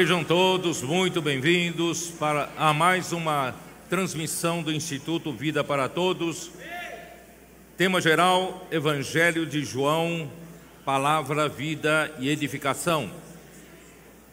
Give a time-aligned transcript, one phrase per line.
[0.00, 3.54] Sejam todos muito bem-vindos para a mais uma
[3.90, 6.50] transmissão do Instituto Vida para Todos.
[7.76, 10.32] Tema geral: Evangelho de João,
[10.86, 13.10] Palavra, Vida e Edificação.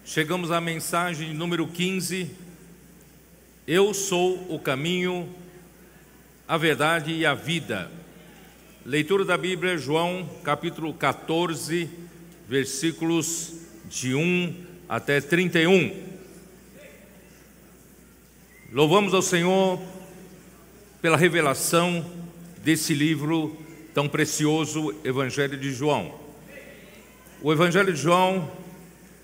[0.05, 2.31] Chegamos à mensagem número 15.
[3.67, 5.27] Eu sou o caminho,
[6.47, 7.91] a verdade e a vida.
[8.85, 11.89] Leitura da Bíblia, João, capítulo 14,
[12.47, 13.53] versículos
[13.89, 15.93] de 1 até 31.
[18.71, 19.81] Louvamos ao Senhor
[21.01, 22.05] pela revelação
[22.63, 23.57] desse livro
[23.93, 26.17] tão precioso, Evangelho de João.
[27.41, 28.49] O Evangelho de João,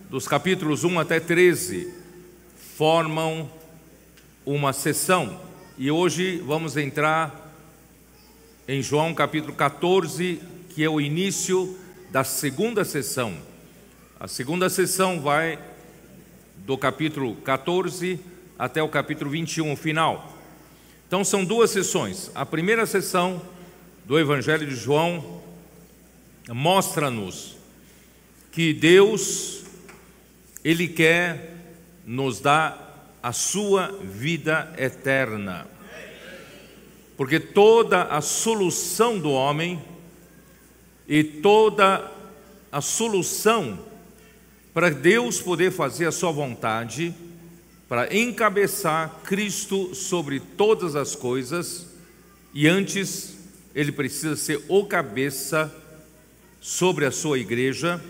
[0.10, 1.94] dos capítulos 1 até 13,
[2.76, 3.50] formam
[4.46, 5.40] uma sessão
[5.78, 7.54] e hoje vamos entrar
[8.68, 11.78] em João capítulo 14, que é o início
[12.12, 13.53] da segunda sessão.
[14.24, 15.60] A segunda sessão vai
[16.60, 18.18] do capítulo 14
[18.58, 20.34] até o capítulo 21, final.
[21.06, 22.32] Então são duas sessões.
[22.34, 23.42] A primeira sessão
[24.06, 25.44] do Evangelho de João
[26.48, 27.58] mostra-nos
[28.50, 29.66] que Deus
[30.64, 31.58] ele quer
[32.06, 35.68] nos dar a sua vida eterna.
[37.18, 39.84] Porque toda a solução do homem
[41.10, 42.10] e toda
[42.72, 43.92] a solução
[44.74, 47.14] para Deus poder fazer a sua vontade,
[47.88, 51.88] para encabeçar Cristo sobre todas as coisas,
[52.54, 53.38] e antes
[53.76, 55.74] ele precisa ser o cabeça
[56.60, 58.02] sobre a sua igreja,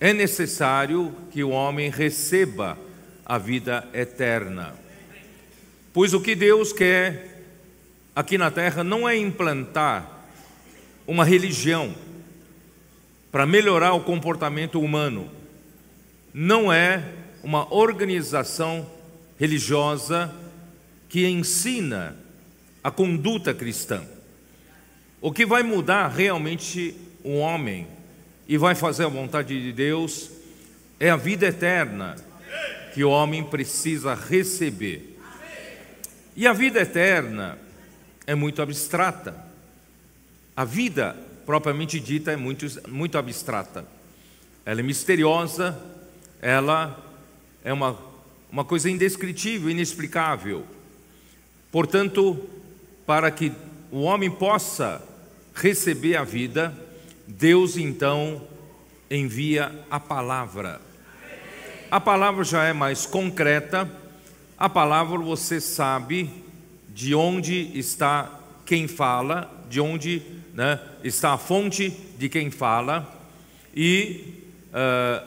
[0.00, 2.78] é necessário que o homem receba
[3.24, 4.74] a vida eterna.
[5.92, 7.44] Pois o que Deus quer
[8.14, 10.26] aqui na terra não é implantar
[11.06, 11.94] uma religião
[13.30, 15.30] para melhorar o comportamento humano,
[16.32, 17.02] não é
[17.42, 18.88] uma organização
[19.38, 20.34] religiosa
[21.08, 22.16] que ensina
[22.82, 24.02] a conduta cristã.
[25.20, 26.94] O que vai mudar realmente
[27.24, 27.86] o homem
[28.46, 30.30] e vai fazer a vontade de Deus
[30.98, 32.16] é a vida eterna
[32.94, 35.18] que o homem precisa receber.
[36.34, 37.58] E a vida eterna
[38.26, 39.34] é muito abstrata.
[40.56, 41.16] A vida,
[41.48, 43.86] propriamente dita, é muito, muito abstrata.
[44.66, 45.82] Ela é misteriosa,
[46.42, 47.02] ela
[47.64, 47.98] é uma,
[48.52, 50.66] uma coisa indescritível, inexplicável.
[51.72, 52.38] Portanto,
[53.06, 53.50] para que
[53.90, 55.02] o homem possa
[55.54, 56.76] receber a vida,
[57.26, 58.46] Deus então
[59.10, 60.82] envia a palavra.
[61.90, 63.90] A palavra já é mais concreta,
[64.58, 66.30] a palavra você sabe
[66.90, 71.88] de onde está quem fala, de onde né, está a fonte
[72.18, 73.08] de quem fala,
[73.72, 74.34] e
[74.70, 75.26] uh,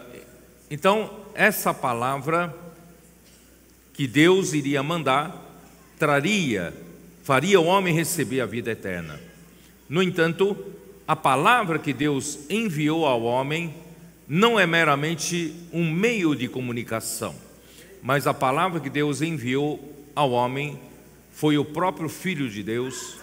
[0.70, 2.54] então essa palavra
[3.94, 5.40] que Deus iria mandar
[5.98, 6.74] traria,
[7.24, 9.18] faria o homem receber a vida eterna.
[9.88, 10.58] No entanto,
[11.08, 13.74] a palavra que Deus enviou ao homem
[14.28, 17.34] não é meramente um meio de comunicação
[18.02, 19.80] mas a palavra que Deus enviou
[20.16, 20.80] ao homem
[21.32, 23.18] foi o próprio Filho de Deus,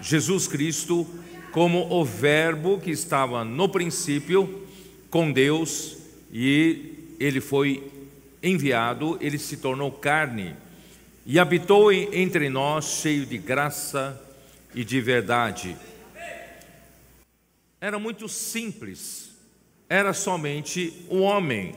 [0.00, 1.06] Jesus Cristo,
[1.52, 4.66] como o Verbo que estava no princípio
[5.10, 5.96] com Deus
[6.32, 7.90] e ele foi
[8.42, 10.54] enviado, ele se tornou carne
[11.26, 14.20] e habitou entre nós cheio de graça
[14.74, 15.76] e de verdade.
[17.80, 19.30] Era muito simples,
[19.88, 21.74] era somente o homem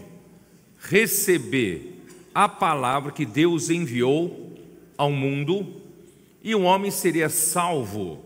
[0.80, 2.02] receber
[2.34, 4.58] a palavra que Deus enviou
[4.98, 5.81] ao mundo
[6.44, 8.24] e o homem seria salvo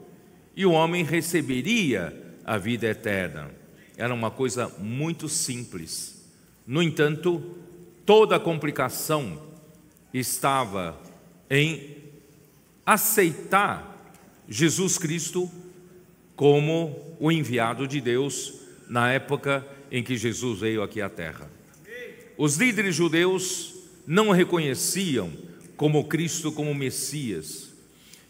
[0.56, 3.52] e o homem receberia a vida eterna.
[3.98, 6.26] Era uma coisa muito simples.
[6.66, 7.42] No entanto,
[8.06, 9.42] toda a complicação
[10.14, 10.98] estava
[11.50, 11.98] em
[12.86, 14.14] aceitar
[14.48, 15.50] Jesus Cristo
[16.36, 18.54] como o enviado de Deus
[18.88, 21.50] na época em que Jesus veio aqui à terra.
[22.38, 23.74] Os líderes judeus
[24.06, 25.32] não reconheciam
[25.78, 27.65] como Cristo, como Messias,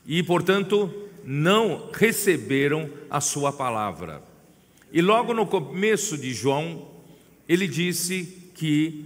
[0.06, 0.94] e, portanto,
[1.24, 4.22] não receberam a sua palavra.
[4.92, 6.88] E logo no começo de João,
[7.50, 9.06] ele disse que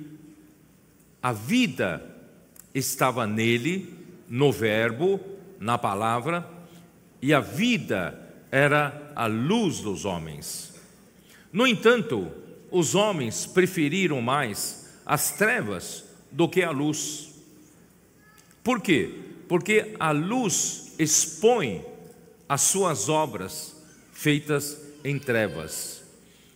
[1.22, 2.06] a vida
[2.74, 3.94] estava nele,
[4.28, 5.20] no Verbo,
[5.60, 6.48] na palavra,
[7.22, 8.18] e a vida
[8.52, 10.74] era a luz dos homens.
[11.52, 12.32] No entanto,
[12.72, 17.34] os homens preferiram mais as trevas do que a luz.
[18.64, 19.12] Por quê?
[19.48, 21.84] Porque a luz expõe
[22.48, 23.76] as suas obras
[24.12, 26.04] feitas em trevas.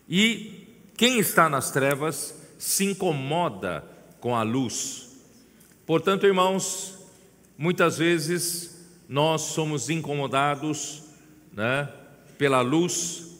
[0.08, 0.68] E
[0.98, 3.84] quem está nas trevas se incomoda
[4.20, 5.18] com a luz.
[5.86, 6.98] Portanto, irmãos,
[7.58, 11.04] muitas vezes nós somos incomodados
[11.54, 11.90] né,
[12.38, 13.38] pela luz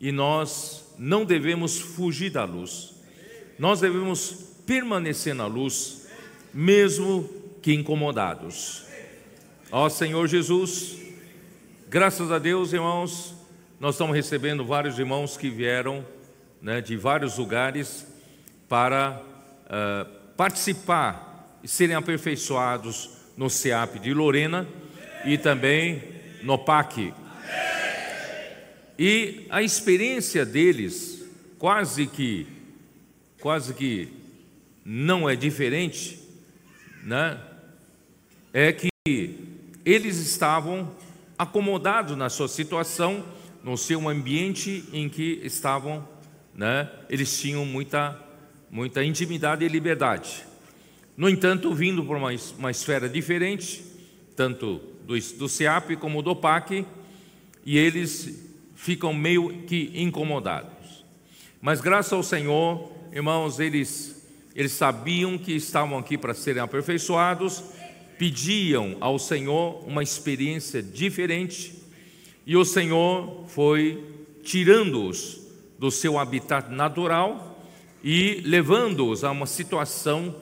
[0.00, 2.94] e nós não devemos fugir da luz.
[3.58, 6.06] Nós devemos permanecer na luz,
[6.52, 7.28] mesmo
[7.60, 8.87] que incomodados.
[9.70, 10.96] Ó Senhor Jesus,
[11.90, 13.34] graças a Deus, irmãos,
[13.78, 16.02] nós estamos recebendo vários irmãos que vieram
[16.62, 18.06] né, de vários lugares
[18.66, 19.20] para
[19.66, 24.66] uh, participar e serem aperfeiçoados no CEAP de Lorena
[25.26, 26.02] e também
[26.42, 27.12] no PAC.
[28.98, 31.28] E a experiência deles
[31.58, 32.46] quase que
[33.38, 34.08] quase que
[34.82, 36.18] não é diferente,
[37.04, 37.38] né?
[38.50, 38.88] É que
[39.90, 40.90] eles estavam
[41.38, 43.24] acomodados na sua situação,
[43.62, 46.06] no seu ambiente em que estavam,
[46.54, 46.90] né?
[47.08, 48.26] Eles tinham muita
[48.70, 50.44] muita intimidade e liberdade.
[51.16, 53.82] No entanto, vindo por uma, uma esfera diferente,
[54.36, 56.86] tanto do, do CEAP como do PAC,
[57.64, 58.46] e eles
[58.76, 61.04] ficam meio que incomodados.
[61.60, 64.22] Mas graças ao Senhor, irmãos, eles,
[64.54, 67.64] eles sabiam que estavam aqui para serem aperfeiçoados,
[68.18, 71.74] pediam ao Senhor uma experiência diferente,
[72.46, 74.04] e o Senhor foi
[74.42, 75.40] tirando-os
[75.78, 77.62] do seu habitat natural
[78.02, 80.34] e levando-os a uma situação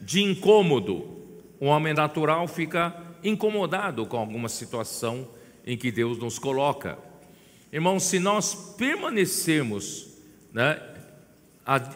[0.00, 1.20] de incômodo.
[1.58, 5.28] O homem natural fica incomodado com alguma situação
[5.66, 6.98] em que Deus nos coloca.
[7.72, 10.08] Irmãos, se nós permanecermos
[10.52, 10.80] né,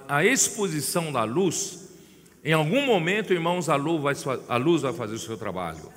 [0.09, 1.84] a, exposição da luz,
[2.45, 5.91] em algum momento, irmãos, a luz, vai, a luz vai fazer o seu trabalho.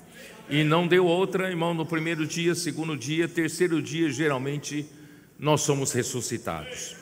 [0.50, 4.86] E não deu outra, irmão, no primeiro dia, segundo dia, terceiro dia, geralmente
[5.38, 6.96] nós somos ressuscitados.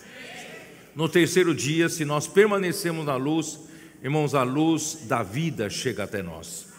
[0.95, 3.59] No terceiro dia, se nós permanecemos na luz,
[4.01, 6.73] irmãos, a luz da vida chega até nós.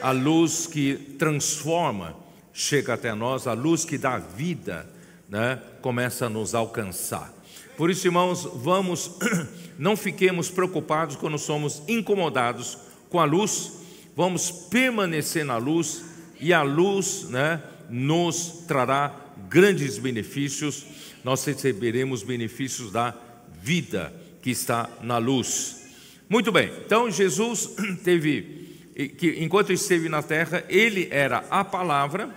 [0.00, 2.16] A luz que transforma
[2.50, 4.88] chega até nós, a luz que dá vida
[5.28, 7.35] né, começa a nos alcançar.
[7.76, 9.10] Por isso, irmãos, vamos,
[9.78, 12.78] não fiquemos preocupados quando somos incomodados
[13.10, 13.80] com a luz,
[14.16, 16.04] vamos permanecer na luz
[16.40, 19.14] e a luz né, nos trará
[19.48, 20.86] grandes benefícios,
[21.22, 23.14] nós receberemos benefícios da
[23.62, 25.86] vida que está na luz.
[26.28, 28.80] Muito bem, então Jesus teve,
[29.18, 32.34] que enquanto esteve na terra, ele era a palavra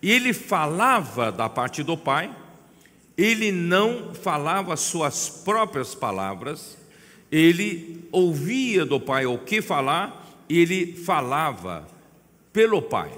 [0.00, 2.34] e ele falava da parte do Pai,
[3.16, 6.78] ele não falava suas próprias palavras,
[7.30, 11.86] ele ouvia do Pai o que falar, ele falava
[12.52, 13.10] pelo Pai.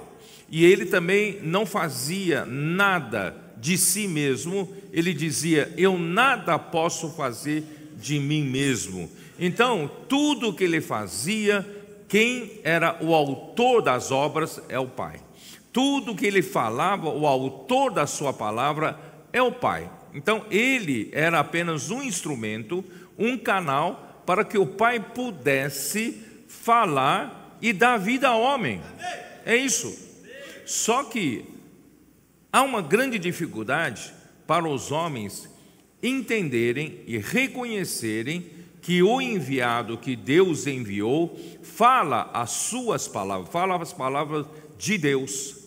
[0.49, 7.63] E ele também não fazia nada de si mesmo, ele dizia: Eu nada posso fazer
[7.97, 9.09] de mim mesmo.
[9.39, 11.65] Então, tudo que ele fazia,
[12.07, 15.19] quem era o autor das obras é o Pai.
[15.73, 18.97] Tudo que ele falava, o autor da sua palavra
[19.35, 19.91] é o Pai.
[20.13, 22.85] Então ele era apenas um instrumento,
[23.19, 28.81] um canal para que o Pai pudesse falar e dar vida ao homem.
[29.45, 29.93] É isso.
[30.65, 31.43] Só que
[32.51, 34.13] há uma grande dificuldade
[34.47, 35.49] para os homens
[36.01, 38.49] entenderem e reconhecerem
[38.81, 44.45] que o enviado que Deus enviou fala as suas palavras, fala as palavras
[44.77, 45.57] de Deus.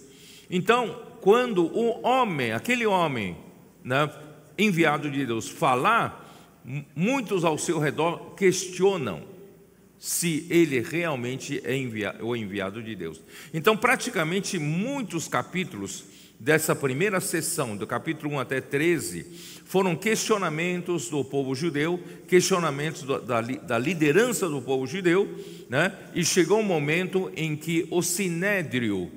[0.48, 3.36] Então, quando o homem, aquele homem
[3.84, 4.10] né,
[4.56, 6.24] enviado de Deus, falar,
[6.94, 9.22] muitos ao seu redor questionam
[9.98, 11.74] se ele realmente é
[12.22, 13.20] o enviado de Deus.
[13.52, 16.04] Então, praticamente muitos capítulos
[16.38, 19.24] dessa primeira sessão, do capítulo 1 até 13,
[19.64, 25.28] foram questionamentos do povo judeu, questionamentos da, da liderança do povo judeu,
[25.68, 25.92] né?
[26.14, 29.10] e chegou um momento em que o sinédrio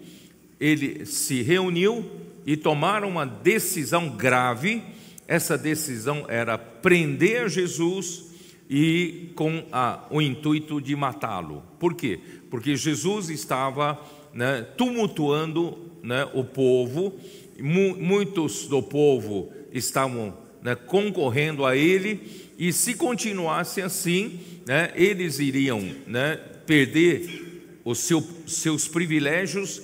[0.60, 2.10] ele se reuniu
[2.46, 4.82] e tomaram uma decisão grave.
[5.28, 8.32] Essa decisão era prender Jesus
[8.70, 11.64] e com a, o intuito de matá-lo.
[11.80, 12.20] Por quê?
[12.50, 14.00] Porque Jesus estava
[14.34, 17.20] né, tumultuando né, o povo,
[17.60, 25.40] mu muitos do povo estavam né, concorrendo a ele, e se continuasse assim, né, eles
[25.40, 29.82] iriam né, perder os seu, seus privilégios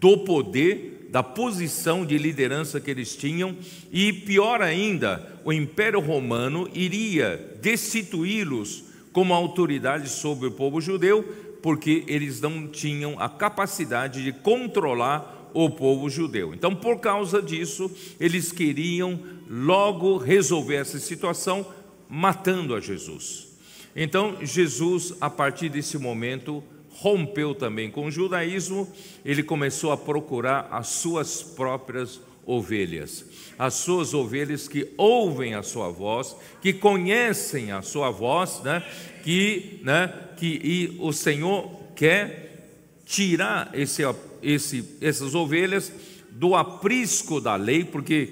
[0.00, 3.56] do poder, da posição de liderança que eles tinham,
[3.92, 11.22] e pior ainda, o Império Romano iria destituí-los como autoridade sobre o povo judeu,
[11.62, 16.54] porque eles não tinham a capacidade de controlar o povo judeu.
[16.54, 17.90] Então, por causa disso,
[18.20, 21.66] eles queriam logo resolver essa situação
[22.08, 23.48] matando a Jesus.
[23.94, 26.62] Então, Jesus, a partir desse momento,
[27.00, 28.86] rompeu também com o judaísmo,
[29.24, 33.24] ele começou a procurar as suas próprias ovelhas,
[33.58, 38.84] as suas ovelhas que ouvem a sua voz, que conhecem a sua voz, né?
[39.24, 40.12] Que, né?
[40.36, 42.68] Que e o Senhor quer
[43.06, 44.02] tirar esse,
[44.42, 45.90] esse, essas ovelhas
[46.30, 48.30] do aprisco da lei, porque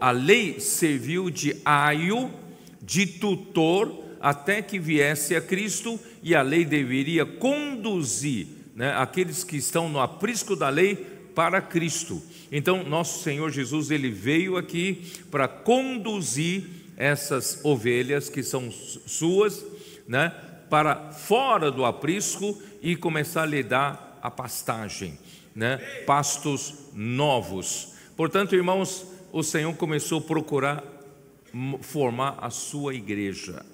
[0.00, 2.30] a lei serviu de aio,
[2.80, 5.98] de tutor até que viesse a Cristo
[6.28, 10.94] e a lei deveria conduzir né, aqueles que estão no aprisco da lei
[11.34, 12.22] para Cristo.
[12.52, 16.64] Então, nosso Senhor Jesus, ele veio aqui para conduzir
[16.98, 19.64] essas ovelhas que são suas,
[20.06, 20.34] né,
[20.68, 25.18] para fora do aprisco e começar a lhe dar a pastagem,
[25.54, 27.94] né, pastos novos.
[28.18, 30.84] Portanto, irmãos, o Senhor começou a procurar
[31.80, 33.64] formar a sua igreja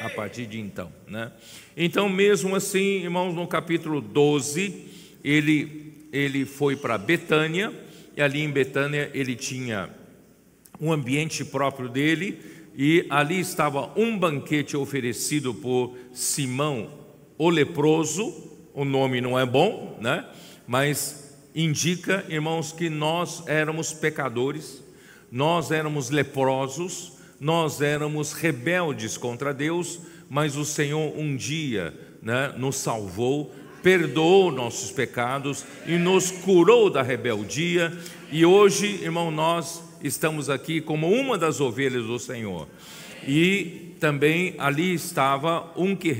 [0.00, 0.92] a partir de então.
[1.06, 1.32] Né?
[1.76, 4.86] Então, mesmo assim, irmãos, no capítulo 12,
[5.22, 7.72] ele, ele foi para Betânia,
[8.16, 9.90] e ali em Betânia ele tinha
[10.80, 12.38] um ambiente próprio dele,
[12.76, 17.06] e ali estava um banquete oferecido por Simão
[17.38, 18.34] o leproso,
[18.74, 20.24] o nome não é bom, né?
[20.66, 24.82] mas indica, irmãos, que nós éramos pecadores,
[25.30, 32.76] nós éramos leprosos, nós éramos rebeldes contra Deus, mas o Senhor um dia né, nos
[32.76, 37.96] salvou, perdoou nossos pecados e nos curou da rebeldia.
[38.32, 42.66] E hoje, irmão, nós estamos aqui como uma das ovelhas do Senhor.
[43.26, 46.12] E também ali estava um que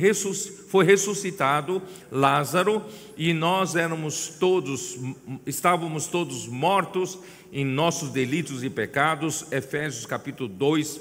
[0.77, 1.81] foi ressuscitado,
[2.13, 2.85] Lázaro,
[3.17, 4.99] e nós éramos todos,
[5.47, 7.19] estávamos todos mortos
[7.51, 9.51] em nossos delitos e pecados.
[9.51, 11.01] Efésios capítulo 2,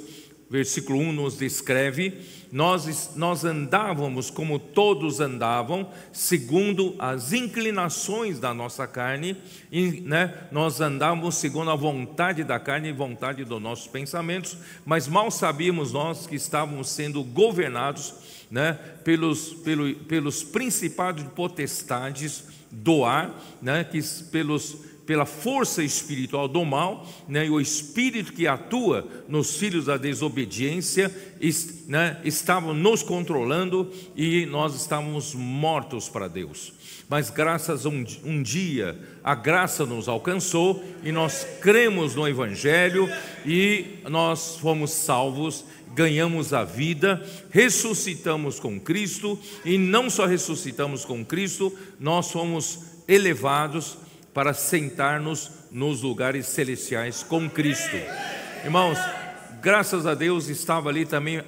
[0.49, 2.21] versículo 1 nos descreve:
[2.51, 9.35] nós, nós andávamos como todos andavam, segundo as inclinações da nossa carne,
[9.71, 15.07] e, né, nós andávamos segundo a vontade da carne e vontade dos nossos pensamentos, mas
[15.07, 18.13] mal sabíamos nós que estávamos sendo governados
[18.49, 18.73] né,
[19.03, 23.99] pelos, pelo, pelos principados de potestades do ar, né, que,
[24.31, 29.97] pelos pela força espiritual do mal, né, e o espírito que atua nos filhos da
[29.97, 31.13] desobediência
[31.87, 36.73] né, estavam nos controlando e nós estávamos mortos para Deus.
[37.07, 43.07] Mas graças a um, um dia a graça nos alcançou e nós cremos no Evangelho
[43.45, 51.23] e nós fomos salvos ganhamos a vida, ressuscitamos com Cristo e não só ressuscitamos com
[51.23, 53.97] Cristo, nós fomos elevados
[54.35, 57.95] para sentar-nos nos lugares celestiais com Cristo.
[58.65, 58.99] Irmãos,
[59.61, 61.41] graças a Deus estava ali também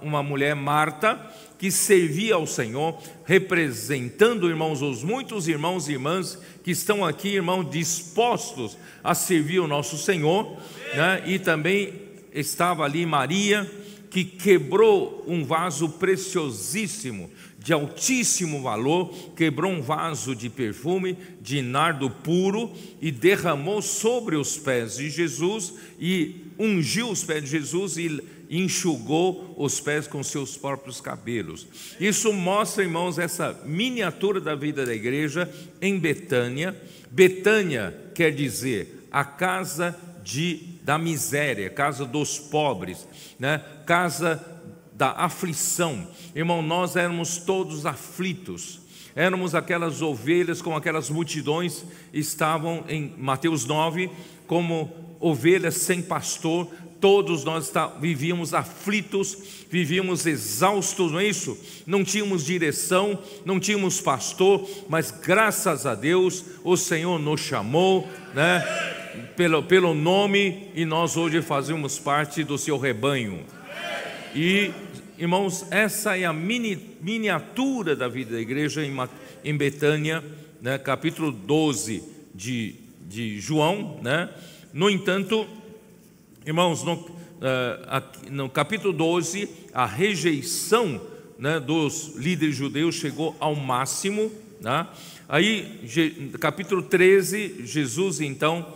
[0.00, 1.20] uma mulher, Marta,
[1.58, 7.68] que servia ao Senhor, representando, irmãos, os muitos irmãos e irmãs que estão aqui, irmãos,
[7.68, 10.56] dispostos a servir o nosso Senhor,
[10.94, 11.24] né?
[11.26, 11.94] e também
[12.32, 13.68] estava ali Maria,
[14.08, 17.28] que quebrou um vaso preciosíssimo
[17.68, 24.56] de altíssimo valor, quebrou um vaso de perfume de nardo puro e derramou sobre os
[24.56, 30.56] pés de Jesus e ungiu os pés de Jesus e enxugou os pés com seus
[30.56, 31.66] próprios cabelos.
[32.00, 35.46] Isso mostra, irmãos, essa miniatura da vida da igreja
[35.78, 36.74] em Betânia.
[37.10, 39.94] Betânia quer dizer a casa
[40.24, 43.06] de, da miséria, casa dos pobres,
[43.38, 43.62] né?
[43.84, 44.57] casa
[44.98, 46.08] da aflição.
[46.34, 48.80] Irmão, nós éramos todos aflitos.
[49.14, 54.10] Éramos aquelas ovelhas, como aquelas multidões estavam em Mateus 9,
[54.46, 56.68] como ovelhas sem pastor,
[57.00, 59.38] todos nós vivíamos aflitos,
[59.70, 61.56] vivíamos exaustos, não é isso?
[61.86, 68.64] Não tínhamos direção, não tínhamos pastor, mas graças a Deus o Senhor nos chamou, né?
[69.36, 73.44] Pelo, pelo nome, e nós hoje fazemos parte do seu rebanho.
[74.34, 74.70] E
[75.18, 78.94] Irmãos, essa é a mini, miniatura da vida da igreja em,
[79.44, 80.22] em Betânia,
[80.62, 82.76] né, capítulo 12 de,
[83.08, 83.98] de João.
[84.00, 84.30] Né?
[84.72, 85.44] No entanto,
[86.46, 91.00] irmãos, no, uh, no capítulo 12, a rejeição
[91.36, 94.30] né, dos líderes judeus chegou ao máximo.
[94.60, 94.86] Né?
[95.28, 95.80] Aí,
[96.38, 98.72] capítulo 13, Jesus, então,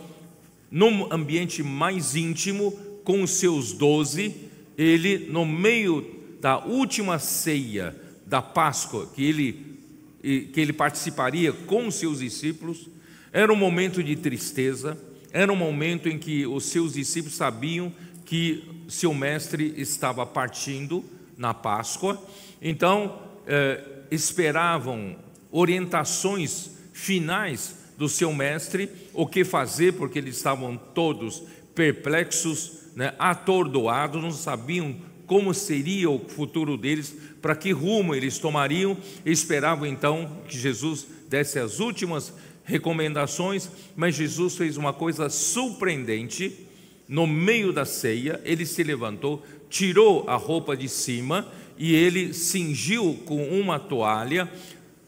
[0.69, 2.73] num ambiente mais íntimo,
[3.05, 4.35] com os seus doze,
[4.77, 7.95] ele, no meio da última ceia
[8.25, 9.79] da Páscoa que ele,
[10.21, 12.89] que ele participaria com seus discípulos,
[13.31, 14.97] era um momento de tristeza,
[15.31, 17.93] era um momento em que os seus discípulos sabiam
[18.25, 21.05] que seu mestre estava partindo
[21.37, 22.21] na Páscoa,
[22.61, 23.81] então eh,
[24.11, 25.15] esperavam
[25.49, 31.41] orientações finais do seu mestre, o que fazer, porque eles estavam todos
[31.73, 34.93] perplexos, né, atordoados, não sabiam
[35.25, 41.59] como seria o futuro deles, para que rumo eles tomariam, esperavam então que Jesus desse
[41.59, 46.67] as últimas recomendações, mas Jesus fez uma coisa surpreendente.
[47.07, 53.19] No meio da ceia, ele se levantou, tirou a roupa de cima e ele cingiu
[53.25, 54.49] com uma toalha,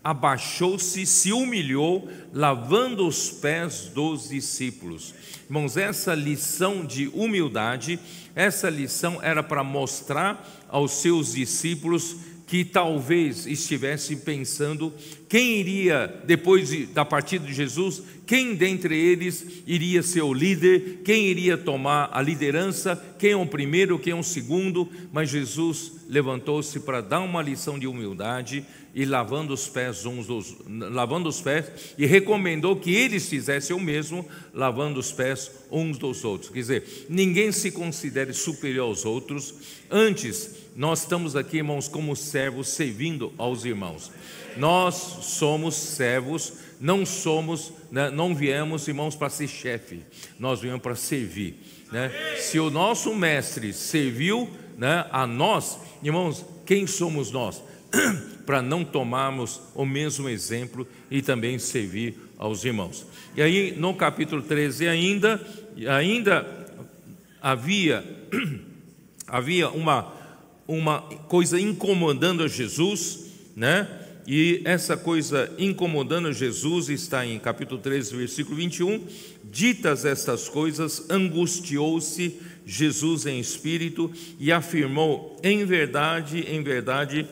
[0.04, 5.14] abaixou-se, se humilhou, lavando os pés dos discípulos.
[5.46, 8.00] Irmãos, essa lição de humildade,
[8.36, 12.16] essa lição era para mostrar aos seus discípulos
[12.48, 14.92] que talvez estivessem pensando
[15.28, 21.26] quem iria, depois da partida de Jesus, quem dentre eles iria ser o líder, quem
[21.26, 26.80] iria tomar a liderança, quem é o primeiro, quem é o segundo, mas Jesus levantou-se
[26.80, 31.94] para dar uma lição de humildade e lavando os pés uns dos, lavando os pés
[31.98, 36.50] e recomendou que eles fizessem o mesmo, lavando os pés uns dos outros.
[36.50, 39.54] Quer dizer, ninguém se considere superior aos outros,
[39.90, 44.12] antes nós estamos aqui, irmãos, como servos servindo aos irmãos.
[44.58, 50.02] Nós somos servos, não somos, né, não viemos, irmãos, para ser chefe,
[50.40, 51.56] nós viemos para servir.
[51.92, 52.12] Né?
[52.38, 57.62] Se o nosso mestre serviu né, a nós, irmãos, quem somos nós?
[58.46, 63.06] para não tomarmos o mesmo exemplo e também servir aos irmãos.
[63.36, 65.42] E aí, no capítulo 13 ainda,
[65.88, 66.46] ainda
[67.42, 68.04] havia,
[69.28, 70.14] havia uma
[70.68, 73.88] uma coisa incomodando a Jesus, né?
[74.28, 79.06] E essa coisa incomodando Jesus está em capítulo 13, versículo 21.
[79.44, 87.28] Ditas estas coisas, angustiou-se Jesus em espírito e afirmou: Em verdade, em verdade,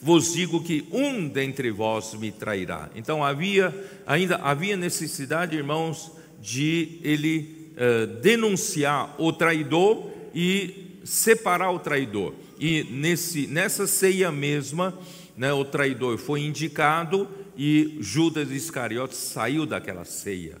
[0.00, 2.90] vos digo que um dentre vós me trairá.
[2.94, 3.74] Então havia
[4.06, 12.34] ainda havia necessidade, irmãos, de ele uh, denunciar o traidor e separar o traidor.
[12.58, 14.96] E nesse, nessa ceia mesma,
[15.36, 20.56] né, o traidor foi indicado e Judas Iscariotes saiu daquela ceia.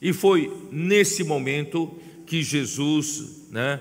[0.00, 3.80] E foi nesse momento que Jesus né,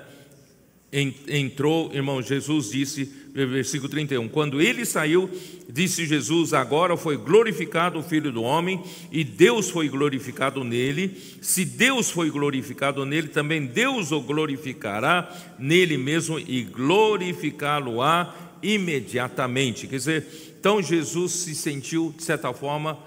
[1.28, 5.30] entrou, irmão, Jesus disse, versículo 31, quando ele saiu,
[5.68, 11.18] disse Jesus: Agora foi glorificado o Filho do Homem, e Deus foi glorificado nele.
[11.42, 19.88] Se Deus foi glorificado nele, também Deus o glorificará nele mesmo e glorificá-lo-á imediatamente.
[19.88, 22.98] Quer dizer, então Jesus se sentiu, de certa forma,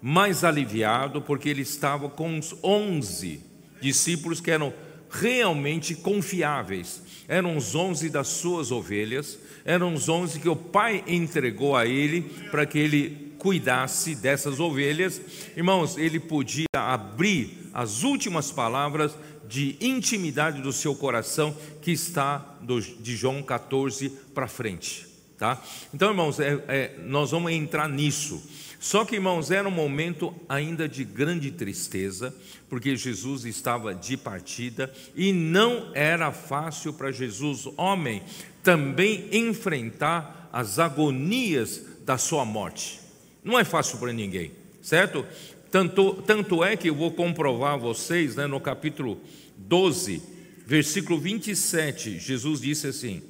[0.00, 3.40] mais aliviado, porque ele estava com os onze
[3.80, 4.72] discípulos que eram
[5.10, 7.02] realmente confiáveis.
[7.26, 12.22] Eram os onze das suas ovelhas, eram os onze que o pai entregou a ele
[12.50, 15.20] para que ele cuidasse dessas ovelhas.
[15.56, 19.12] Irmãos, ele podia abrir as últimas palavras
[19.48, 22.58] de intimidade do seu coração que está
[23.00, 25.06] de João 14 para frente.
[25.38, 25.62] Tá?
[25.94, 28.42] Então, irmãos, é, é, nós vamos entrar nisso.
[28.78, 32.34] Só que, irmãos, era um momento ainda de grande tristeza,
[32.68, 38.22] porque Jesus estava de partida e não era fácil para Jesus, homem,
[38.62, 43.00] também enfrentar as agonias da sua morte.
[43.42, 45.24] Não é fácil para ninguém, certo?
[45.70, 49.18] Tanto, tanto é que eu vou comprovar a vocês, né, no capítulo
[49.56, 50.22] 12,
[50.66, 53.22] versículo 27, Jesus disse assim: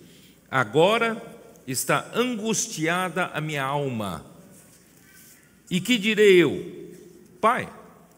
[0.50, 1.20] Agora
[1.66, 4.24] está angustiada a minha alma
[5.70, 6.94] e que direi eu?
[7.40, 7.68] Pai,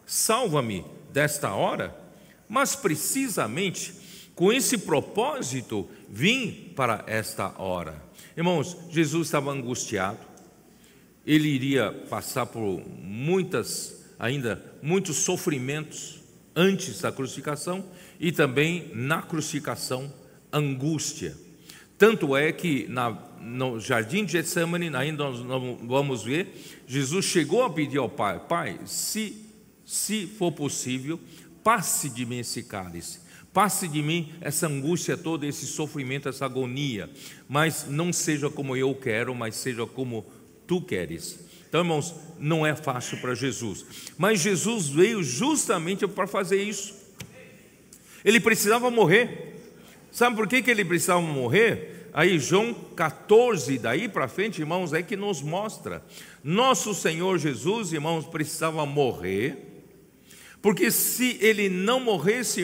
[0.05, 1.95] salva-me desta hora?
[2.47, 3.93] Mas precisamente
[4.35, 8.01] com esse propósito vim para esta hora.
[8.37, 10.19] Irmãos, Jesus estava angustiado,
[11.25, 16.19] ele iria passar por muitas, ainda muitos sofrimentos
[16.55, 17.85] antes da crucificação
[18.19, 20.11] e também na crucificação,
[20.53, 21.35] angústia.
[21.99, 25.39] Tanto é que na, no jardim de Getsemane, ainda nós
[25.83, 29.45] vamos ver, Jesus chegou a pedir ao Pai: Pai, se,
[29.85, 31.19] se for possível,
[31.61, 33.19] passe de mim esse cálice,
[33.53, 37.09] passe de mim essa angústia toda, esse sofrimento, essa agonia,
[37.49, 40.25] mas não seja como eu quero, mas seja como
[40.65, 41.37] tu queres.
[41.67, 43.85] Então, irmãos, não é fácil para Jesus,
[44.17, 46.95] mas Jesus veio justamente para fazer isso.
[48.23, 49.48] Ele precisava morrer.
[50.19, 52.09] Sabe por que, que ele precisava morrer?
[52.11, 56.03] Aí João 14, daí para frente, irmãos, é que nos mostra.
[56.43, 59.85] Nosso Senhor Jesus, irmãos, precisava morrer,
[60.61, 62.61] porque se ele não morresse,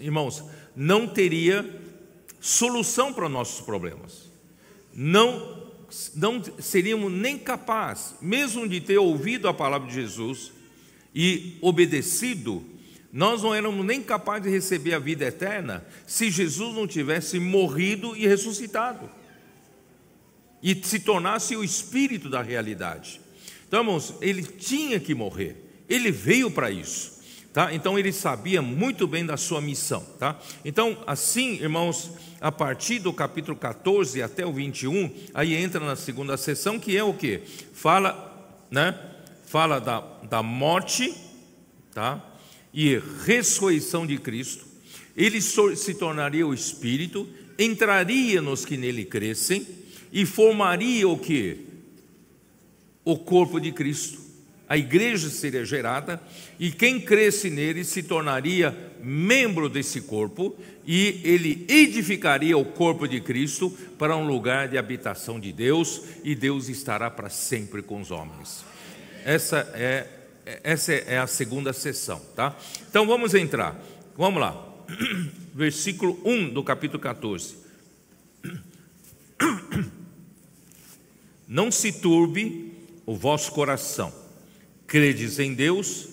[0.00, 0.42] irmãos,
[0.74, 1.80] não teria
[2.40, 4.28] solução para nossos problemas.
[4.92, 5.70] não,
[6.12, 10.50] não seríamos nem capazes, mesmo de ter ouvido a palavra de Jesus
[11.14, 12.64] e obedecido,
[13.14, 18.16] nós não éramos nem capazes de receber a vida eterna se Jesus não tivesse morrido
[18.16, 19.08] e ressuscitado
[20.60, 23.20] e se tornasse o espírito da realidade.
[23.68, 25.56] Então, irmãos, ele tinha que morrer,
[25.88, 27.14] ele veio para isso.
[27.52, 27.72] Tá?
[27.72, 30.04] Então ele sabia muito bem da sua missão.
[30.18, 30.36] Tá?
[30.64, 36.36] Então, assim, irmãos, a partir do capítulo 14 até o 21, aí entra na segunda
[36.36, 37.42] sessão, que é o que?
[37.72, 38.98] Fala, né?
[39.46, 41.14] Fala da, da morte
[41.94, 42.20] tá?
[42.74, 44.66] E ressurreição de Cristo.
[45.16, 47.26] Ele se tornaria o Espírito,
[47.58, 49.66] entraria nos que nele crescem
[50.12, 51.58] e formaria o que?
[53.04, 54.24] O corpo de Cristo
[54.68, 56.20] a igreja seria gerada
[56.58, 60.56] e quem cresce nele se tornaria membro desse corpo
[60.86, 66.34] e ele edificaria o corpo de Cristo para um lugar de habitação de Deus e
[66.34, 68.64] Deus estará para sempre com os homens.
[69.24, 70.08] Essa é
[70.44, 72.56] essa é a segunda sessão, tá?
[72.88, 73.80] Então vamos entrar.
[74.16, 74.62] Vamos lá.
[75.54, 77.56] Versículo 1 do capítulo 14.
[81.46, 82.72] Não se turbe
[83.06, 84.24] o vosso coração
[84.86, 86.08] Credes em Deus,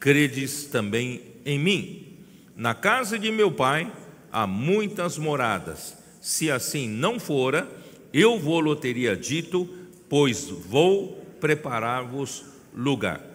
[0.00, 2.16] credes também em mim.
[2.56, 3.92] Na casa de meu pai
[4.32, 5.96] há muitas moradas.
[6.20, 7.68] Se assim não fora,
[8.12, 9.68] eu vou-lo teria dito,
[10.08, 13.27] pois vou preparar-vos lugar.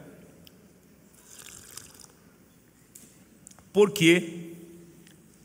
[3.73, 4.53] Porque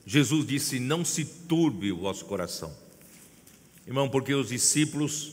[0.07, 2.77] Jesus disse: Não se turbe o vosso coração.
[3.87, 5.33] Irmão, porque os discípulos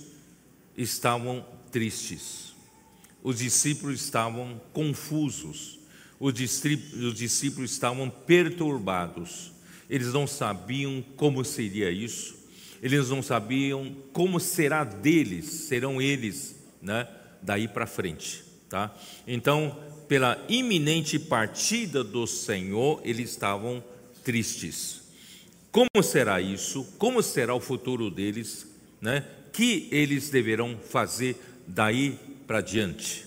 [0.78, 2.56] estavam tristes.
[3.22, 5.80] Os discípulos estavam confusos,
[6.20, 9.52] os discípulos estavam perturbados,
[9.90, 12.38] eles não sabiam como seria isso,
[12.84, 17.08] eles não sabiam como será deles, serão eles, né,
[17.42, 18.96] daí para frente, tá?
[19.26, 19.76] Então,
[20.08, 23.84] pela iminente partida do Senhor, eles estavam
[24.24, 25.02] tristes.
[25.72, 26.84] Como será isso?
[26.98, 28.68] Como será o futuro deles,
[29.02, 29.26] né?
[29.52, 31.36] Que eles deverão fazer
[31.68, 33.26] daí para diante.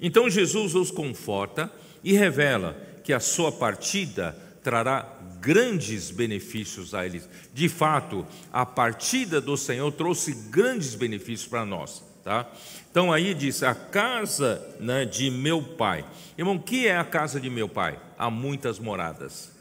[0.00, 7.28] Então Jesus os conforta e revela que a sua partida trará grandes benefícios a eles.
[7.54, 12.02] De fato, a partida do Senhor trouxe grandes benefícios para nós.
[12.26, 12.44] Tá?
[12.90, 16.04] Então aí diz: a casa né, de meu pai.
[16.36, 18.00] Irmão, o que é a casa de meu pai?
[18.18, 19.52] Há muitas moradas.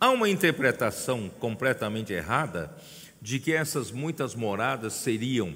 [0.00, 2.76] Há uma interpretação completamente errada
[3.22, 5.54] de que essas muitas moradas seriam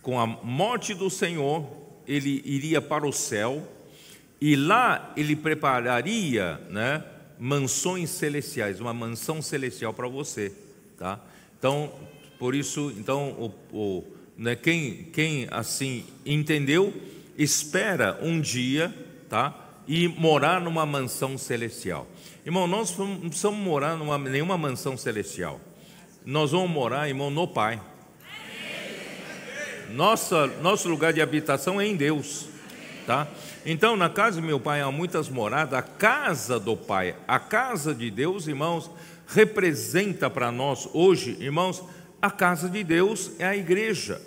[0.00, 1.68] com a morte do Senhor,
[2.06, 3.70] ele iria para o céu
[4.40, 7.04] e lá ele prepararia, né,
[7.38, 10.54] mansões celestiais, uma mansão celestial para você,
[10.96, 11.20] tá?
[11.58, 11.92] Então,
[12.38, 14.04] por isso, então o, o
[14.36, 16.92] né, quem, quem assim entendeu,
[17.38, 18.94] espera um dia,
[19.28, 19.54] tá?
[19.88, 22.06] E morar numa mansão celestial.
[22.44, 25.60] Irmão, nós não precisamos morar numa nenhuma mansão celestial.
[26.24, 27.80] Nós vamos morar, irmão, no Pai.
[29.90, 32.48] Nossa, nosso lugar de habitação é em Deus,
[33.06, 33.28] tá?
[33.64, 37.94] Então, na casa de meu pai há muitas moradas, a casa do Pai, a casa
[37.94, 38.90] de Deus, irmãos,
[39.28, 41.82] representa para nós hoje, irmãos,
[42.20, 44.20] a casa de Deus é a igreja.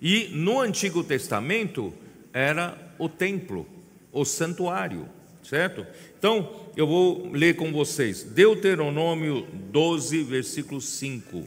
[0.00, 1.92] E no Antigo Testamento
[2.32, 3.66] era o templo,
[4.12, 5.08] o santuário,
[5.42, 5.86] certo?
[6.18, 11.46] Então, eu vou ler com vocês Deuteronômio 12, versículo 5.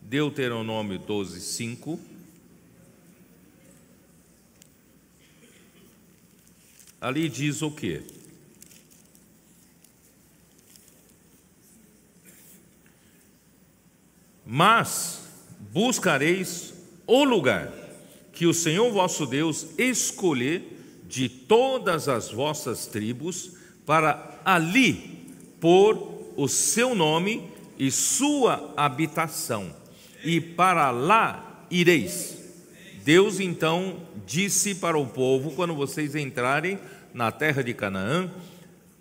[0.00, 2.00] Deuteronômio 12, 5.
[7.00, 8.02] Ali diz o que?
[14.46, 15.22] Mas
[15.72, 16.72] buscareis
[17.06, 17.72] o lugar
[18.32, 20.76] que o Senhor vosso Deus escolher
[21.08, 23.52] de todas as vossas tribos,
[23.84, 29.74] para ali pôr o seu nome e sua habitação
[30.24, 32.36] e para lá ireis.
[33.04, 36.78] Deus então disse para o povo: quando vocês entrarem
[37.14, 38.30] na terra de Canaã,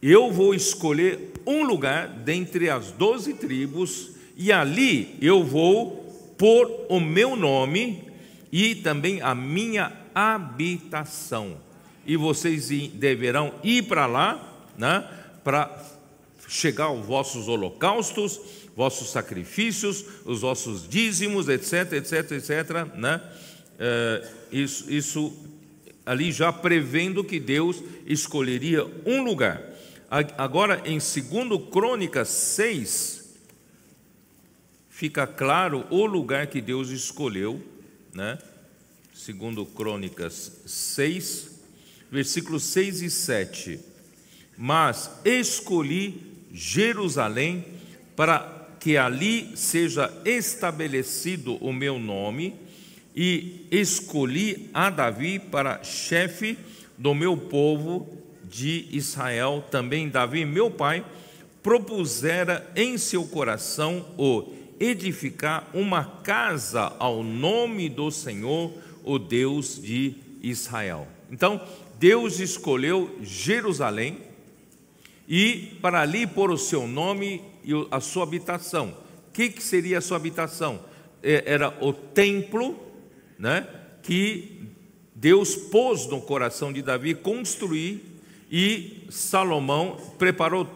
[0.01, 6.03] eu vou escolher um lugar dentre as doze tribos, e ali eu vou
[6.37, 8.03] pôr o meu nome
[8.51, 11.57] e também a minha habitação.
[12.05, 15.07] E vocês deverão ir para lá, né,
[15.43, 15.83] para
[16.47, 18.39] chegar aos vossos holocaustos
[18.75, 23.21] vossos sacrifícios, os vossos dízimos, etc, etc, etc, né?
[23.79, 25.33] É, isso, isso
[26.05, 29.61] ali já prevendo que Deus escolheria um lugar.
[30.37, 33.24] Agora, em 2 Crônicas 6,
[34.95, 37.61] fica claro o lugar que Deus escolheu,
[38.13, 38.37] né?
[39.13, 41.51] Segundo Crônicas 6,
[42.09, 43.79] versículos 6 e 7.
[44.57, 47.65] Mas escolhi Jerusalém
[48.15, 52.55] para que ali seja estabelecido o meu nome,
[53.13, 56.57] e escolhi a Davi para chefe
[56.97, 58.07] do meu povo
[58.45, 59.65] de Israel.
[59.69, 61.05] Também Davi, meu pai,
[61.61, 68.71] propusera em seu coração o edificar uma casa ao nome do Senhor,
[69.03, 71.07] o Deus de Israel.
[71.31, 71.61] Então,
[71.99, 74.19] Deus escolheu Jerusalém
[75.27, 78.95] e para ali pôr o seu nome e a sua habitação.
[79.29, 80.79] O que, que seria a sua habitação?
[81.23, 82.77] É, era o templo
[83.37, 83.67] né,
[84.03, 84.69] que
[85.13, 88.15] Deus pôs no coração de Davi construir
[88.51, 90.67] e Salomão preparou,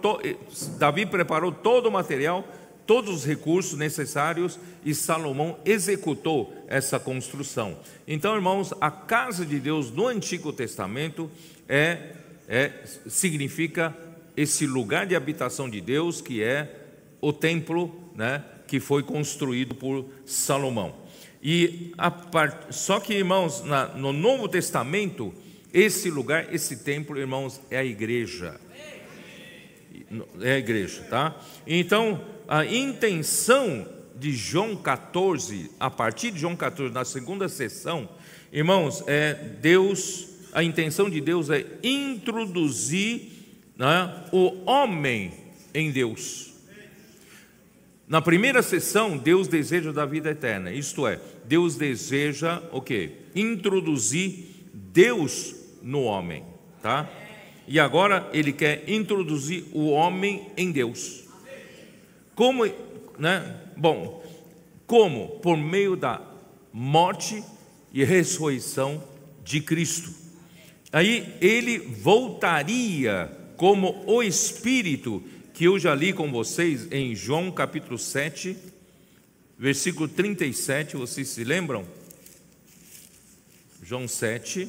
[0.78, 2.48] Davi preparou todo o material,
[2.90, 7.78] todos os recursos necessários e Salomão executou essa construção.
[8.08, 11.30] Então, irmãos, a casa de Deus no Antigo Testamento
[11.68, 12.16] é,
[12.48, 12.72] é
[13.08, 13.96] significa
[14.36, 16.88] esse lugar de habitação de Deus que é
[17.22, 20.96] o templo, né, que foi construído por Salomão.
[21.44, 21.94] E
[22.32, 22.74] part...
[22.74, 25.32] só que, irmãos, na, no Novo Testamento,
[25.72, 28.60] esse lugar, esse templo, irmãos, é a igreja.
[30.42, 31.40] É a igreja, tá?
[31.68, 38.10] Então, a intenção de João 14, a partir de João 14, na segunda sessão,
[38.52, 43.34] irmãos, é Deus, a intenção de Deus é introduzir
[43.78, 45.32] né, o homem
[45.76, 46.56] em Deus.
[48.08, 53.12] Na primeira sessão, Deus deseja da vida eterna, isto é, Deus deseja o quê?
[53.36, 56.44] Introduzir Deus no homem,
[56.82, 57.08] tá?
[57.68, 61.29] E agora ele quer introduzir o homem em Deus.
[62.40, 62.66] Como,
[63.18, 63.54] né?
[63.76, 64.24] Bom,
[64.88, 65.28] como?
[65.42, 66.22] Por meio da
[66.72, 67.44] morte
[67.92, 69.04] e ressurreição
[69.44, 70.10] de Cristo.
[70.90, 75.22] Aí ele voltaria como o Espírito
[75.54, 78.56] que eu já li com vocês em João capítulo 7,
[79.58, 81.86] versículo 37, vocês se lembram?
[83.84, 84.66] João 7.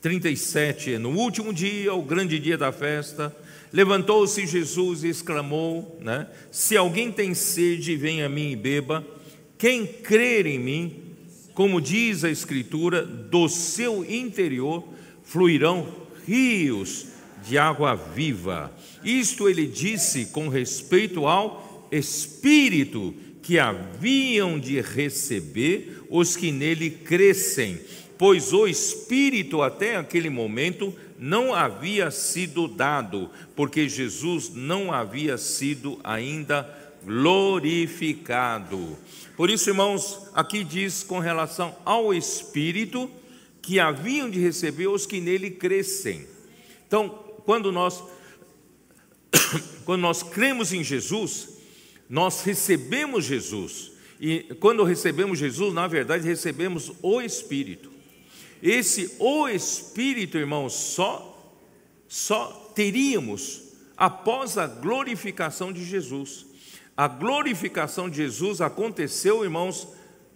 [0.00, 3.36] Trinta e sete, no último dia, o grande dia da festa,
[3.70, 6.26] levantou-se Jesus e exclamou, né?
[6.50, 9.06] Se alguém tem sede, venha a mim e beba.
[9.58, 11.02] Quem crer em mim,
[11.52, 14.88] como diz a Escritura, do seu interior
[15.22, 15.86] fluirão
[16.26, 17.08] rios
[17.46, 18.72] de água viva.
[19.04, 27.78] Isto ele disse com respeito ao Espírito que haviam de receber os que nele crescem,
[28.20, 35.98] pois o Espírito até aquele momento não havia sido dado, porque Jesus não havia sido
[36.04, 36.68] ainda
[37.02, 38.98] glorificado.
[39.38, 43.10] Por isso, irmãos, aqui diz com relação ao Espírito
[43.62, 46.26] que haviam de receber os que nele crescem.
[46.86, 47.08] Então,
[47.46, 48.04] quando nós
[49.86, 51.56] quando nós cremos em Jesus,
[52.06, 53.92] nós recebemos Jesus.
[54.20, 57.89] E quando recebemos Jesus, na verdade, recebemos o Espírito.
[58.62, 61.30] Esse o Espírito, irmãos, só
[62.10, 63.62] só teríamos
[63.96, 66.44] após a glorificação de Jesus.
[66.96, 69.86] A glorificação de Jesus aconteceu, irmãos,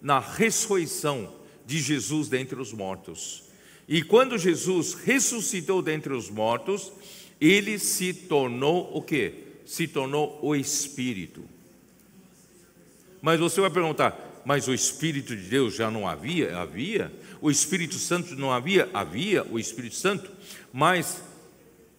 [0.01, 1.33] na ressurreição
[1.65, 3.43] de Jesus dentre os mortos.
[3.89, 6.93] E quando Jesus ressuscitou dentre os mortos,
[7.41, 9.33] ele se tornou o que?
[9.65, 11.43] Se tornou o Espírito.
[13.21, 16.57] Mas você vai perguntar, mas o Espírito de Deus já não havia?
[16.57, 17.11] Havia.
[17.41, 18.89] O Espírito Santo não havia?
[18.93, 20.29] Havia o Espírito Santo.
[20.71, 21.21] Mas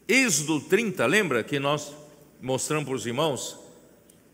[0.09, 1.93] Êxodo 30, lembra que nós
[2.41, 3.59] mostramos para os irmãos?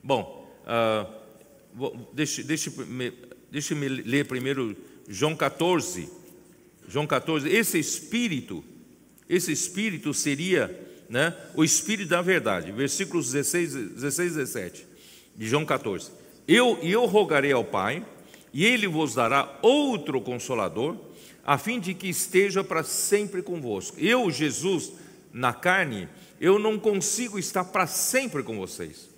[0.02, 3.12] Bom, uh, deixe, deixe, me,
[3.50, 4.76] deixe me ler primeiro
[5.08, 6.10] João 14.
[6.86, 8.62] João 14, esse espírito,
[9.26, 12.70] esse espírito seria né, o espírito da verdade.
[12.70, 14.86] Versículos 16, 16 17
[15.34, 16.10] de João 14.
[16.46, 18.04] Eu, eu rogarei ao Pai,
[18.52, 20.96] e ele vos dará outro consolador,
[21.44, 23.96] a fim de que esteja para sempre convosco.
[23.98, 24.92] Eu, Jesus,
[25.32, 26.08] na carne,
[26.40, 29.12] eu não consigo estar para sempre com vocês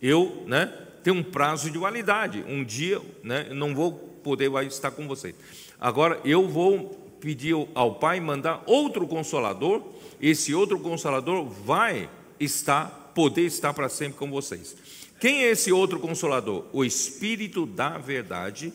[0.00, 2.44] eu né, tenho um prazo de validade.
[2.48, 5.34] Um dia né, não vou poder estar com vocês.
[5.80, 9.82] Agora eu vou pedir ao Pai mandar outro consolador.
[10.20, 14.76] Esse outro consolador vai estar, poder estar para sempre com vocês.
[15.20, 16.66] Quem é esse outro consolador?
[16.72, 18.72] O Espírito da Verdade,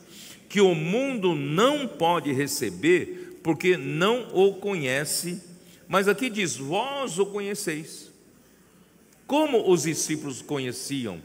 [0.50, 5.42] que o mundo não pode receber porque não o conhece.
[5.88, 8.12] Mas aqui diz: Vós o conheceis
[9.26, 11.22] Como os discípulos conheciam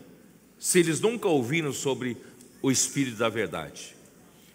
[0.59, 2.17] se eles nunca ouviram sobre
[2.61, 3.97] o Espírito da Verdade?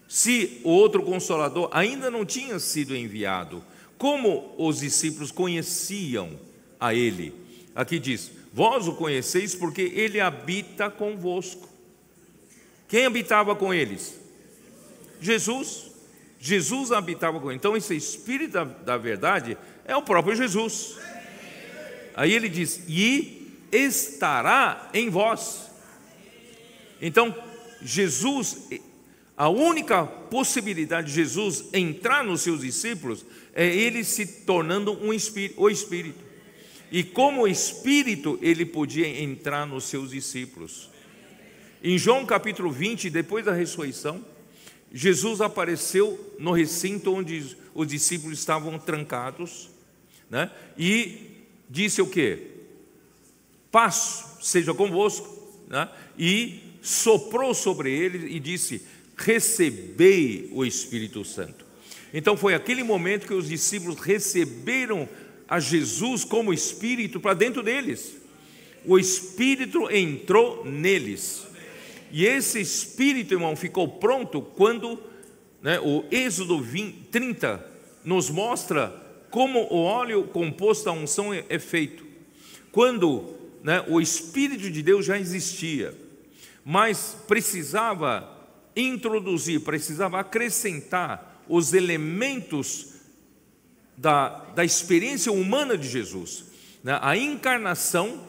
[0.08, 3.64] Se o outro consolador ainda não tinha sido enviado,
[3.98, 6.40] como os discípulos conheciam
[6.80, 7.34] a ele?
[7.76, 11.68] Aqui diz: Vós o conheceis porque ele habita convosco.
[12.88, 14.16] Quem habitava com eles?
[15.20, 15.92] Jesus.
[16.40, 17.60] Jesus habitava com eles.
[17.60, 20.96] Então, esse Espírito da, da verdade é o próprio Jesus.
[22.16, 25.72] Aí ele diz: E estará em vós.
[27.02, 27.36] Então,
[27.82, 28.70] Jesus,
[29.36, 35.60] a única possibilidade de Jesus entrar nos seus discípulos é ele se tornando um espírito,
[35.60, 36.23] o Espírito.
[36.94, 40.92] E como Espírito, ele podia entrar nos seus discípulos.
[41.84, 44.24] Em João capítulo 20, depois da ressurreição,
[44.94, 49.72] Jesus apareceu no recinto onde os discípulos estavam trancados,
[50.30, 50.52] né?
[50.78, 51.32] e
[51.68, 52.52] disse o que?
[53.72, 55.28] Paz seja convosco,
[55.68, 55.90] né?
[56.16, 58.84] e soprou sobre eles e disse:
[59.18, 61.66] Recebei o Espírito Santo.
[62.14, 65.10] Então foi aquele momento que os discípulos receberam
[65.54, 68.16] a Jesus como Espírito para dentro deles.
[68.84, 71.46] O Espírito entrou neles.
[72.12, 75.00] E esse Espírito, irmão, ficou pronto quando
[75.62, 77.72] né, o Êxodo 20, 30
[78.04, 82.04] nos mostra como o óleo composto da unção é, é feito.
[82.72, 85.96] Quando né, o Espírito de Deus já existia,
[86.66, 88.28] mas precisava
[88.76, 92.94] introduzir, precisava acrescentar os elementos
[93.96, 96.46] da, da experiência humana de Jesus.
[96.84, 96.98] Né?
[97.02, 98.22] A encarnação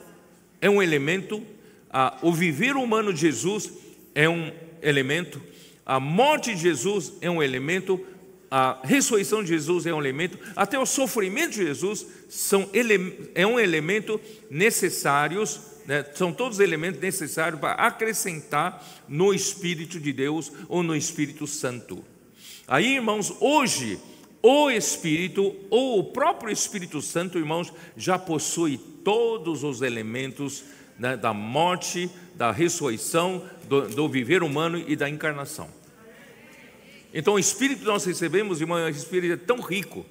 [0.61, 1.43] é um elemento,
[2.23, 3.71] o viver humano de Jesus
[4.15, 5.41] é um elemento,
[5.85, 8.01] a morte de Jesus é um elemento,
[8.51, 12.69] a ressurreição de Jesus é um elemento, até o sofrimento de Jesus são
[13.35, 20.51] é um elemento necessários né, são todos elementos necessários para acrescentar no Espírito de Deus
[20.69, 22.03] ou no Espírito Santo.
[22.67, 23.99] Aí, irmãos, hoje,
[24.45, 30.63] o Espírito ou o próprio Espírito Santo, irmãos, já possui todos os elementos
[30.99, 35.67] né, da morte, da ressurreição, do, do viver humano e da encarnação.
[37.15, 40.05] Então, o Espírito que nós recebemos, irmão, é um Espírito tão rico,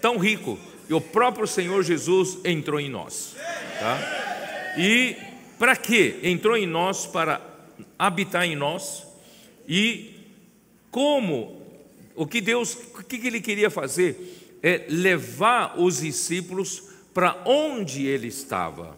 [0.00, 0.56] tão rico,
[0.88, 3.34] e o próprio Senhor Jesus entrou em nós.
[3.80, 4.76] Tá?
[4.78, 5.16] E
[5.58, 6.20] para quê?
[6.22, 7.40] Entrou em nós para
[7.98, 9.04] habitar em nós.
[9.66, 10.20] E
[10.88, 11.61] como
[12.14, 18.28] o que Deus, o que ele queria fazer é levar os discípulos para onde ele
[18.28, 18.96] estava.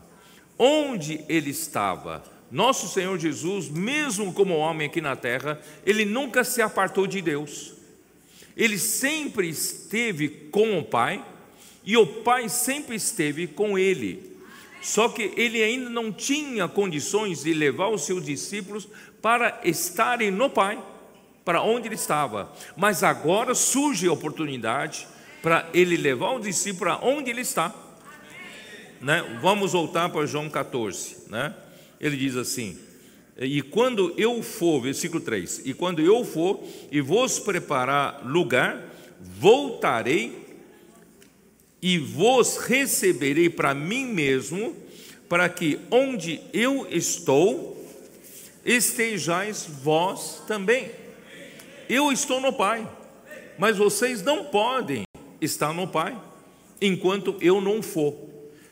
[0.59, 2.25] Onde ele estava.
[2.51, 7.73] Nosso Senhor Jesus, mesmo como homem aqui na terra, ele nunca se apartou de Deus.
[8.57, 11.25] Ele sempre esteve com o Pai
[11.85, 14.33] e o Pai sempre esteve com ele.
[14.81, 18.87] Só que ele ainda não tinha condições de levar os seus discípulos
[19.21, 20.79] para estarem no Pai,
[21.45, 22.51] para onde ele estava.
[22.77, 25.07] Mas agora surge a oportunidade
[25.43, 27.75] para ele levar o discípulo para onde ele está.
[29.01, 29.39] Né?
[29.43, 31.25] Vamos voltar para João 14.
[31.29, 31.55] Né?
[32.01, 32.79] Ele diz assim:
[33.39, 38.83] E quando eu for, versículo 3: E quando eu for e vos preparar lugar,
[39.21, 40.43] voltarei
[41.83, 44.75] e vos receberei para mim mesmo,
[45.29, 47.87] para que onde eu estou,
[48.65, 51.04] estejais vós também.
[51.89, 52.89] Eu estou no Pai,
[53.59, 55.05] mas vocês não podem
[55.41, 56.19] estar no Pai
[56.81, 58.15] enquanto eu não for.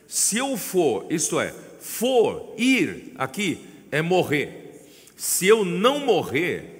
[0.07, 3.59] Se eu for, isto é, for, ir aqui
[3.91, 4.83] é morrer.
[5.15, 6.73] Se eu não morrer,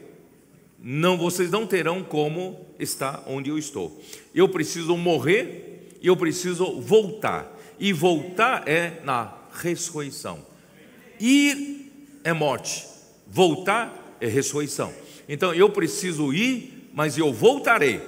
[0.80, 4.02] não vocês não terão como estar onde eu estou.
[4.34, 7.52] Eu preciso morrer e eu preciso voltar.
[7.80, 10.46] E voltar é na ressurreição.
[11.20, 11.92] Ir
[12.24, 12.86] é morte,
[13.28, 14.94] voltar é ressurreição.
[15.28, 18.02] Então eu preciso ir, mas eu voltarei.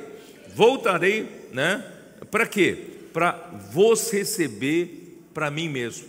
[0.53, 1.85] Voltarei, né?
[2.29, 2.77] Para quê?
[3.13, 3.31] Para
[3.71, 6.07] vos receber para mim mesmo.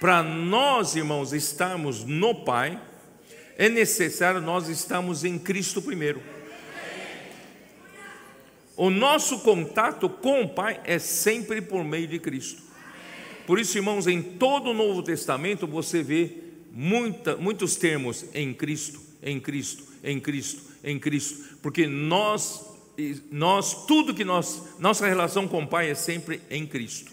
[0.00, 2.80] Para nós, irmãos, estarmos no Pai,
[3.56, 6.20] é necessário nós estarmos em Cristo primeiro.
[8.76, 12.62] O nosso contato com o Pai é sempre por meio de Cristo.
[13.46, 16.32] Por isso, irmãos, em todo o Novo Testamento você vê
[16.72, 22.66] muita, muitos termos em Cristo, em Cristo, em Cristo, em Cristo, porque nós,
[23.30, 27.12] nós tudo que nós, nossa relação com o Pai é sempre em Cristo.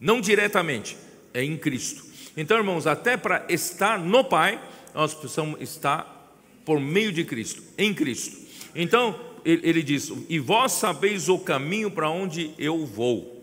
[0.00, 0.96] Não diretamente,
[1.34, 2.04] é em Cristo.
[2.36, 4.62] Então, irmãos, até para estar no Pai,
[4.94, 6.16] nós precisamos estar
[6.64, 8.36] por meio de Cristo, em Cristo.
[8.74, 13.36] Então, ele diz: E vós sabeis o caminho para onde eu vou.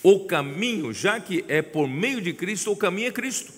[0.00, 3.52] o caminho, já que é por meio de Cristo, o caminho é Cristo.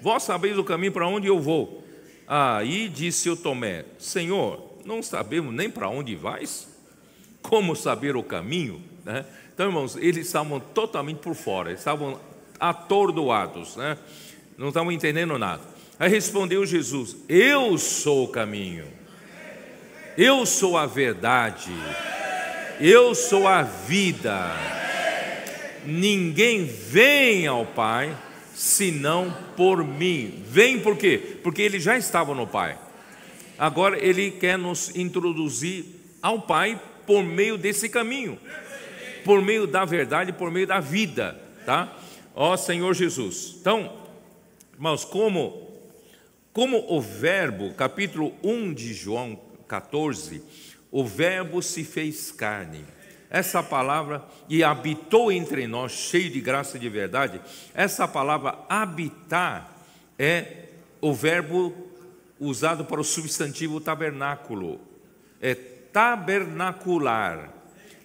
[0.00, 1.83] Vós sabeis o caminho para onde eu vou.
[2.26, 6.68] Aí disse o Tomé: Senhor, não sabemos nem para onde vais?
[7.42, 8.82] Como saber o caminho?
[9.04, 9.24] Né?
[9.52, 12.18] Então, irmãos, eles estavam totalmente por fora, estavam
[12.58, 13.98] atordoados, né?
[14.56, 15.62] não estavam entendendo nada.
[15.98, 18.86] Aí respondeu Jesus: Eu sou o caminho,
[20.16, 21.72] eu sou a verdade,
[22.80, 24.50] eu sou a vida.
[25.86, 28.16] Ninguém vem ao Pai
[28.54, 30.42] senão por mim.
[30.46, 31.38] Vem por quê?
[31.42, 32.78] Porque ele já estava no Pai.
[33.58, 35.84] Agora ele quer nos introduzir
[36.22, 38.38] ao Pai por meio desse caminho,
[39.24, 41.96] por meio da verdade, por meio da vida, tá?
[42.34, 43.56] Ó Senhor Jesus.
[43.60, 43.92] Então,
[44.74, 45.64] irmãos, como
[46.54, 49.36] como o verbo, capítulo 1 de João
[49.66, 50.40] 14,
[50.88, 52.84] o verbo se fez carne.
[53.34, 57.40] Essa palavra e habitou entre nós, cheio de graça e de verdade.
[57.74, 59.76] Essa palavra habitar
[60.16, 60.68] é
[61.00, 61.74] o verbo
[62.38, 64.80] usado para o substantivo tabernáculo.
[65.42, 67.52] É tabernacular,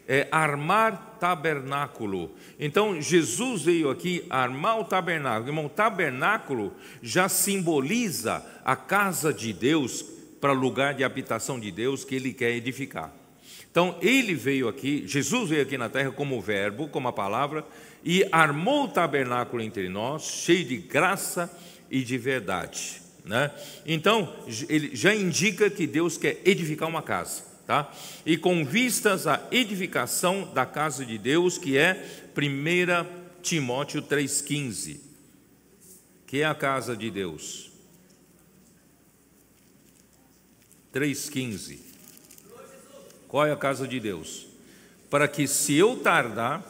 [0.08, 2.32] é armar tabernáculo.
[2.60, 5.50] Então, Jesus veio aqui armar o tabernáculo.
[5.50, 6.74] Irmão, tabernáculo
[7.04, 10.04] já simboliza a casa de Deus
[10.42, 13.19] para lugar de habitação de Deus que ele quer edificar.
[13.72, 17.66] Então, ele veio aqui, Jesus veio aqui na terra como verbo, como a palavra,
[18.04, 21.52] e armou o tabernáculo entre nós, cheio de graça
[21.90, 23.02] e de verdade.
[23.24, 23.52] Né?
[23.86, 24.34] Então,
[24.68, 27.44] ele já indica que Deus quer edificar uma casa.
[27.68, 27.92] Tá?
[28.26, 32.04] E com vistas à edificação da casa de Deus, que é
[32.36, 35.00] 1 Timóteo 3,15,
[36.26, 37.70] que é a casa de Deus.
[40.92, 41.89] 3,15.
[43.30, 44.48] Qual é a casa de Deus?
[45.08, 46.64] Para que, se eu tardar,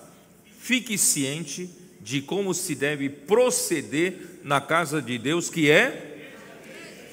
[0.60, 1.70] fique ciente
[2.02, 6.20] de como se deve proceder na casa de Deus, que é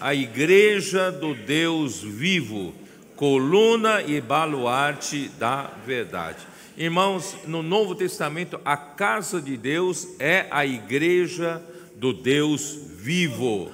[0.01, 2.75] a igreja do Deus vivo,
[3.15, 6.45] coluna e baluarte da verdade.
[6.77, 11.63] Irmãos, no Novo Testamento, a casa de Deus é a igreja
[11.95, 13.71] do Deus vivo.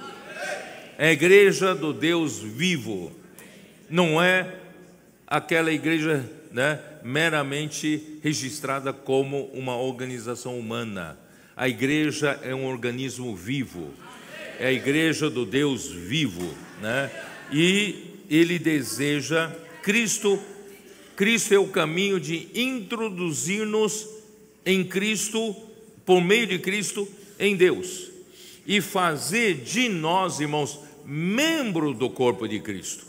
[0.99, 3.11] É a igreja do Deus vivo.
[3.89, 4.59] Não é
[5.27, 11.17] aquela igreja né, meramente registrada como uma organização humana.
[11.55, 13.93] A igreja é um organismo vivo
[14.59, 17.11] é a igreja do Deus vivo, né?
[17.51, 19.51] E ele deseja
[19.81, 20.39] Cristo,
[21.15, 24.07] Cristo é o caminho de introduzir-nos
[24.65, 25.55] em Cristo,
[26.05, 27.07] por meio de Cristo,
[27.39, 28.09] em Deus,
[28.65, 33.05] e fazer de nós, irmãos, membro do corpo de Cristo,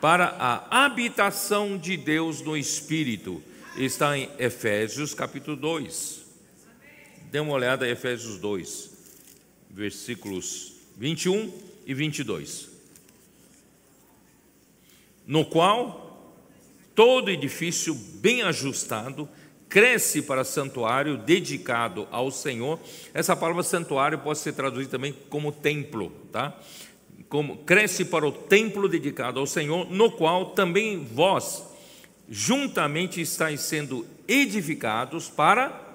[0.00, 3.42] para a habitação de Deus no Espírito.
[3.76, 6.22] Está em Efésios capítulo 2.
[7.30, 8.98] Dê uma olhada em Efésios 2
[9.70, 11.52] versículos 21
[11.86, 12.68] e 22.
[15.26, 16.34] No qual
[16.94, 19.28] todo edifício bem ajustado
[19.68, 22.80] cresce para santuário dedicado ao Senhor.
[23.12, 26.58] Essa palavra santuário pode ser traduzida também como templo, tá?
[27.28, 31.62] Como cresce para o templo dedicado ao Senhor, no qual também vós
[32.28, 35.88] juntamente estáis sendo edificados para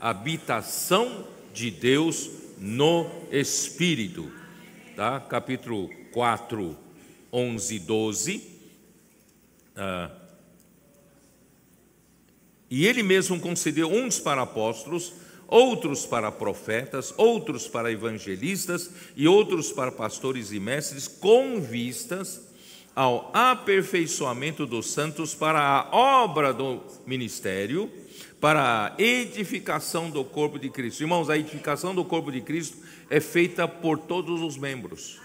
[0.00, 4.30] habitação de Deus no Espírito.
[4.96, 5.20] Tá?
[5.20, 6.76] Capítulo 4,
[7.32, 8.50] 11 e 12.
[9.76, 10.10] Ah,
[12.70, 15.12] e ele mesmo concedeu uns para apóstolos,
[15.46, 22.42] outros para profetas, outros para evangelistas e outros para pastores e mestres, com vistas
[22.94, 27.90] ao aperfeiçoamento dos santos para a obra do ministério
[28.44, 31.00] para a edificação do corpo de Cristo.
[31.00, 32.76] Irmãos, a edificação do corpo de Cristo
[33.08, 35.18] é feita por todos os membros.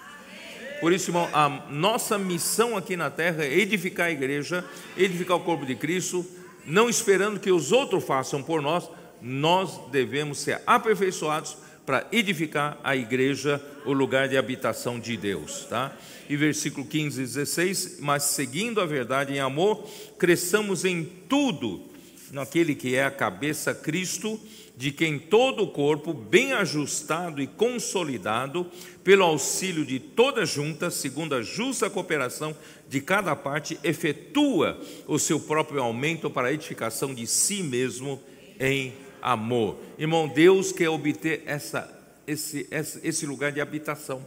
[0.80, 4.63] Por isso, irmão, a nossa missão aqui na terra é edificar a igreja,
[4.95, 6.26] edificar o corpo de Cristo,
[6.65, 8.89] não esperando que os outros façam por nós,
[9.22, 15.91] nós devemos ser aperfeiçoados para edificar a igreja, o lugar de habitação de Deus, tá?
[16.30, 19.89] E versículo 15 e 16, mas seguindo a verdade em amor,
[20.20, 21.89] cresçamos em tudo
[22.32, 24.39] naquele que é a cabeça Cristo,
[24.78, 28.65] de quem todo o corpo, bem ajustado e consolidado,
[29.03, 32.55] pelo auxílio de toda junta, segundo a justa cooperação
[32.88, 38.22] de cada parte, efetua o seu próprio aumento para a edificação de si mesmo
[38.59, 39.78] em amor.
[39.97, 41.89] Irmão, Deus quer obter essa,
[42.26, 44.26] esse, esse lugar de habitação.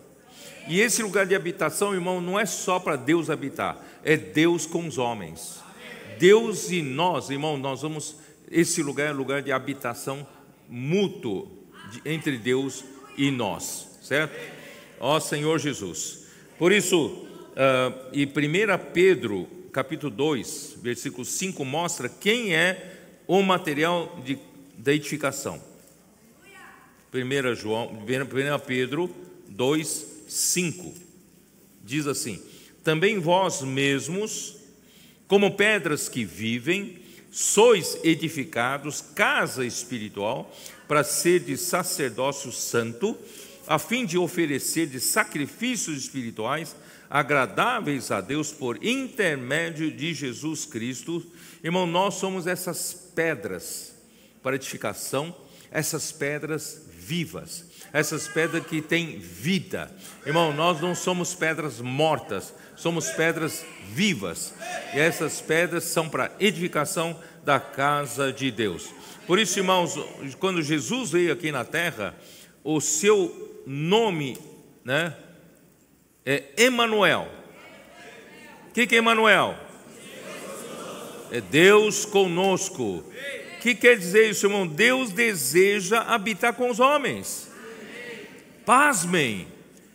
[0.68, 4.86] E esse lugar de habitação, irmão, não é só para Deus habitar, é Deus com
[4.86, 5.60] os homens.
[6.18, 8.16] Deus e nós, irmão, nós vamos
[8.52, 10.26] esse lugar é lugar de habitação
[10.68, 11.50] mútuo
[11.90, 12.84] de, entre Deus
[13.16, 14.38] e nós, certo?
[15.00, 16.26] Ó Senhor Jesus.
[16.58, 24.20] Por isso, uh, e 1 Pedro, capítulo 2, versículo 5, mostra quem é o material
[24.22, 24.38] de,
[24.82, 25.62] da edificação.
[27.14, 29.14] 1 João, 1 Pedro
[29.48, 30.94] 2, 5.
[31.84, 32.42] Diz assim:
[32.82, 34.56] Também vós mesmos,
[35.28, 36.98] como pedras que vivem,
[37.30, 40.52] sois edificados casa espiritual
[40.88, 43.16] para ser de sacerdócio santo,
[43.66, 46.74] a fim de oferecer de sacrifícios espirituais
[47.08, 51.24] agradáveis a Deus por intermédio de Jesus Cristo.
[51.62, 53.91] Irmão, nós somos essas pedras
[54.42, 55.34] para edificação,
[55.70, 59.90] essas pedras vivas, essas pedras que têm vida.
[60.26, 64.54] Irmão, nós não somos pedras mortas, somos pedras vivas.
[64.94, 68.88] E essas pedras são para edificação da casa de Deus.
[69.26, 69.94] Por isso, irmãos,
[70.38, 72.14] quando Jesus veio aqui na terra,
[72.64, 74.38] o seu nome,
[74.84, 75.16] né,
[76.24, 77.28] é Emanuel.
[78.68, 79.56] O que, que é Emanuel?
[81.30, 83.04] É Deus conosco.
[83.62, 84.66] Que quer dizer isso, irmão?
[84.66, 87.48] Deus deseja habitar com os homens.
[88.66, 89.46] Pasmem.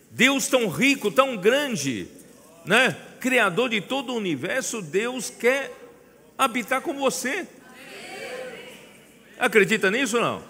[0.09, 2.07] Deus tão rico, tão grande,
[2.65, 2.95] né?
[3.19, 5.69] Criador de todo o universo, Deus quer
[6.37, 7.45] habitar com você.
[9.37, 10.43] Acredita nisso ou não?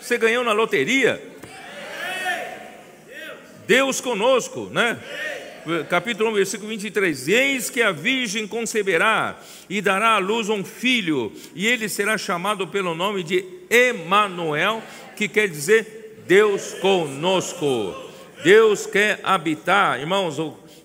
[0.00, 1.20] Você ganhou na loteria?
[3.66, 4.96] Deus conosco, né?
[5.88, 9.40] Capítulo 1, versículo 23: Eis que a virgem conceberá
[9.70, 14.82] e dará à luz um filho, e ele será chamado pelo nome de Emanuel,
[15.16, 17.94] que quer dizer Deus conosco.
[18.42, 20.36] Deus quer habitar, irmãos,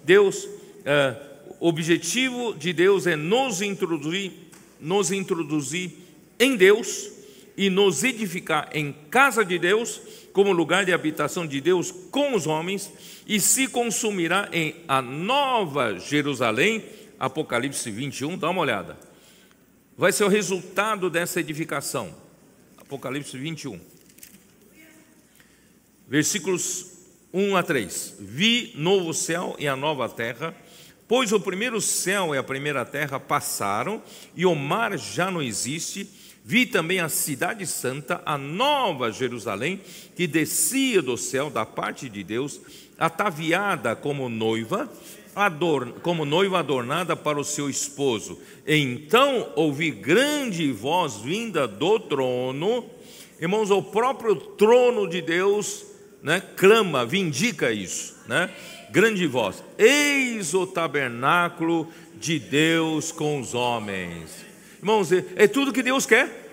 [0.03, 0.47] Deus,
[0.85, 1.15] é,
[1.59, 4.31] o objetivo de Deus é nos introduzir,
[4.79, 5.91] nos introduzir
[6.39, 7.09] em Deus
[7.57, 9.99] e nos edificar em casa de Deus,
[10.31, 12.91] como lugar de habitação de Deus com os homens,
[13.27, 16.85] e se consumirá em a nova Jerusalém,
[17.19, 18.97] Apocalipse 21, dá uma olhada.
[19.97, 22.15] Vai ser o resultado dessa edificação.
[22.77, 23.79] Apocalipse 21.
[26.07, 26.85] Versículos
[27.33, 28.15] 1 a 3.
[28.19, 30.55] Vi novo céu e a nova terra,
[31.05, 34.01] pois o primeiro céu e a primeira terra passaram,
[34.35, 36.07] e o mar já não existe.
[36.45, 39.81] Vi também a cidade santa, a nova Jerusalém,
[40.15, 42.61] que descia do céu da parte de Deus,
[42.97, 44.89] ataviada como noiva,
[46.01, 48.39] como noiva adornada para o seu esposo.
[48.65, 52.85] Então ouvi grande voz vinda do trono,
[53.39, 55.85] irmãos, o próprio trono de Deus
[56.23, 58.49] né, clama, vindica isso, né?
[58.89, 64.45] Grande voz: Eis o tabernáculo de Deus com os homens.
[64.79, 66.45] Irmãos, é, é tudo que Deus quer.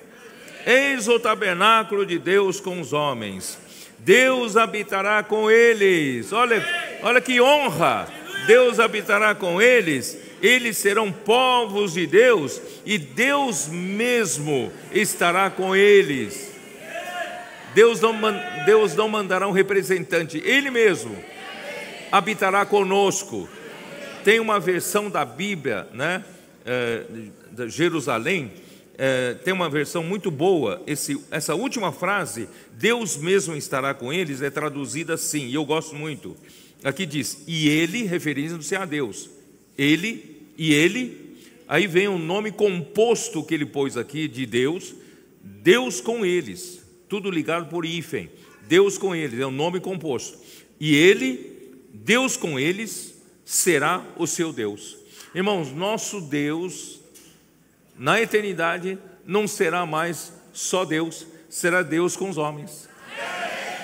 [0.67, 3.59] Eis o tabernáculo de Deus com os homens.
[4.05, 6.33] Deus habitará com eles.
[6.33, 6.65] Olha,
[7.03, 8.07] olha que honra!
[8.47, 10.19] Deus habitará com eles.
[10.43, 16.53] Eles serão povos de Deus e Deus mesmo estará com eles.
[17.75, 18.15] Deus não,
[18.67, 21.17] Deus não mandará um representante, Ele mesmo
[22.13, 23.49] habitará conosco.
[24.23, 26.23] Tem uma versão da Bíblia, né,
[26.65, 27.03] é,
[27.51, 28.53] de Jerusalém,
[28.97, 30.83] é, tem uma versão muito boa.
[30.87, 35.95] Esse, essa última frase, Deus mesmo estará com eles, é traduzida assim, e eu gosto
[35.95, 36.37] muito.
[36.83, 39.31] Aqui diz, e ele, referindo-se a Deus.
[39.77, 41.37] Ele e ele,
[41.67, 44.95] aí vem o um nome composto que ele pôs aqui de Deus,
[45.43, 46.85] Deus com eles
[47.15, 48.29] tudo ligado por hífen.
[48.67, 50.37] Deus com eles, é um nome composto.
[50.81, 53.15] E ele, Deus com eles,
[53.45, 54.97] será o seu Deus.
[55.33, 56.99] Irmãos, nosso Deus,
[57.99, 62.89] na eternidade, não será mais só Deus, será Deus com os homens.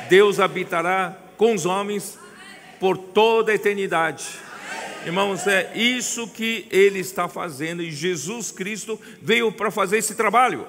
[0.08, 2.18] Deus habitará com os homens
[2.78, 4.24] por toda a eternidade.
[5.06, 10.66] Irmãos, é isso que ele está fazendo e Jesus Cristo veio para fazer esse trabalho.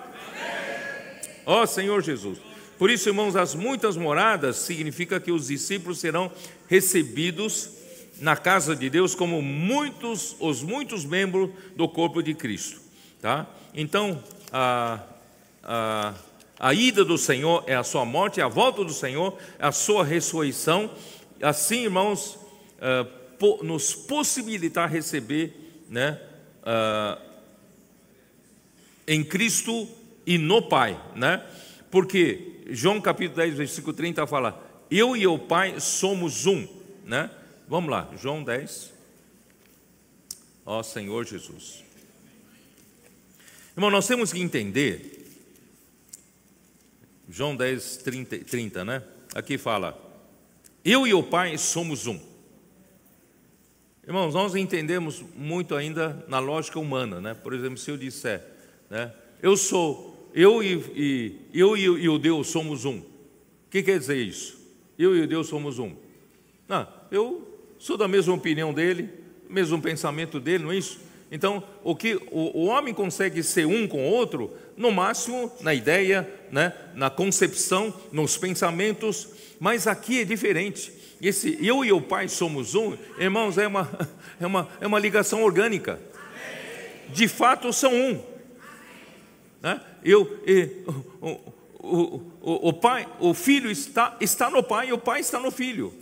[1.45, 2.39] Ó oh, Senhor Jesus.
[2.77, 6.31] Por isso, irmãos, as muitas moradas significa que os discípulos serão
[6.67, 7.69] recebidos
[8.19, 12.79] na casa de Deus como muitos, os muitos membros do corpo de Cristo.
[13.21, 13.47] Tá?
[13.73, 14.99] Então, a,
[15.63, 16.13] a,
[16.59, 20.03] a ida do Senhor é a sua morte, a volta do Senhor é a sua
[20.03, 20.89] ressurreição.
[21.41, 22.39] Assim, irmãos,
[22.81, 26.19] uh, nos possibilitar receber né,
[26.63, 27.21] uh,
[29.07, 29.87] em Cristo
[30.25, 31.43] e no Pai, né?
[31.89, 36.67] Porque João capítulo 10, versículo 30 fala: Eu e o Pai somos um,
[37.05, 37.29] né?
[37.67, 38.93] Vamos lá, João 10.
[40.65, 41.83] Ó Senhor Jesus.
[43.75, 45.25] Irmão, nós temos que entender,
[47.29, 49.03] João 10, 30, 30 né?
[49.33, 49.97] Aqui fala,
[50.83, 52.19] eu e o Pai somos um.
[54.05, 57.33] Irmãos, nós entendemos muito ainda na lógica humana, né?
[57.33, 58.43] Por exemplo, se eu disser,
[58.89, 59.13] né?
[59.41, 60.73] Eu sou, eu e,
[61.53, 62.97] e eu e, e, o Deus somos um.
[62.97, 63.05] O
[63.69, 64.59] que quer dizer isso?
[64.99, 65.95] Eu e o Deus somos um.
[66.67, 69.09] Não, eu sou da mesma opinião dele,
[69.49, 70.99] mesmo pensamento dele, não é isso?
[71.31, 75.73] Então, o que o, o homem consegue ser um com o outro, no máximo na
[75.73, 80.91] ideia, né, na concepção, nos pensamentos, mas aqui é diferente.
[81.21, 83.89] Esse eu e o Pai somos um, irmãos, é uma,
[84.41, 85.97] é uma, é uma ligação orgânica.
[87.09, 88.21] De fato, são um.
[89.61, 89.79] Né?
[90.03, 90.39] Eu,
[91.21, 91.27] o,
[91.79, 95.51] o, o, o, pai, o filho está, está no pai e o pai está no
[95.51, 95.93] filho.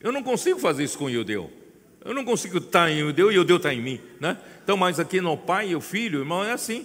[0.00, 1.61] Eu não consigo fazer isso com o Yudeu.
[2.04, 4.00] Eu não consigo estar em Yudeu e o Yudeu está em mim.
[4.20, 4.36] Né?
[4.62, 6.84] Então, mas aqui no pai e o filho, irmão, é assim.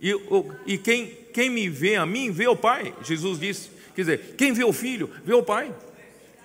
[0.00, 2.94] E, o, e quem, quem me vê a mim, vê o pai.
[3.02, 3.70] Jesus disse.
[3.94, 5.72] Quer dizer, quem vê o filho, vê o pai.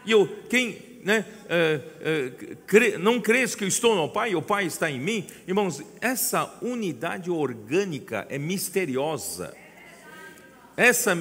[0.05, 2.31] E eu, quem né, é, é,
[2.67, 5.81] crê, não crês que eu estou no Pai e o Pai está em mim, irmãos,
[6.01, 9.55] essa unidade orgânica é misteriosa.
[10.75, 11.17] Essa,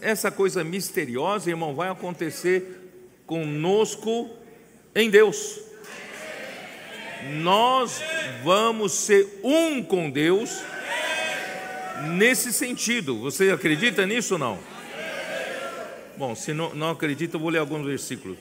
[0.00, 2.90] essa coisa misteriosa, irmão, vai acontecer
[3.24, 4.30] conosco
[4.94, 5.60] em Deus.
[7.40, 8.00] Nós
[8.42, 10.50] vamos ser um com Deus
[12.16, 13.18] nesse sentido.
[13.20, 14.58] Você acredita nisso ou não?
[16.16, 18.38] Bom, se não, não acredita, eu vou ler alguns versículos.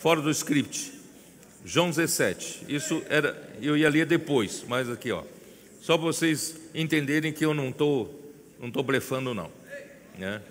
[0.00, 0.92] Fora do script.
[1.64, 2.64] João 17.
[2.68, 5.22] Isso era, eu ia ler depois, mas aqui, ó.
[5.80, 8.20] Só para vocês entenderem que eu não estou
[8.60, 9.50] não tô blefando, não.
[10.18, 10.42] Né?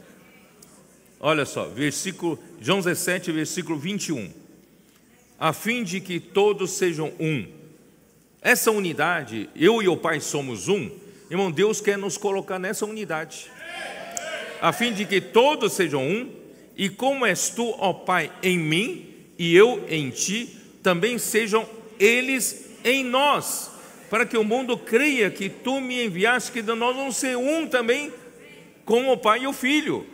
[1.20, 4.34] Olha só, versículo, João 17, versículo 21.
[5.40, 7.48] A fim de que todos sejam um.
[8.42, 10.90] Essa unidade, eu e o Pai somos um,
[11.30, 13.50] irmão, Deus quer nos colocar nessa unidade.
[14.62, 16.30] A fim de que todos sejam um,
[16.76, 21.68] e como és tu, ó Pai, em mim, e eu em ti, também sejam
[21.98, 23.72] eles em nós,
[24.10, 28.12] para que o mundo creia que tu me enviaste, que nós vamos ser um também
[28.86, 30.06] com o Pai e o Filho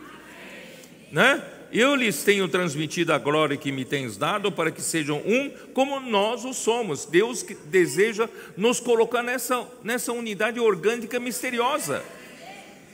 [1.15, 1.41] né?
[1.71, 5.99] Eu lhes tenho transmitido a glória que me tens dado para que sejam um como
[5.99, 7.05] nós o somos.
[7.05, 12.03] Deus deseja nos colocar nessa, nessa unidade orgânica misteriosa.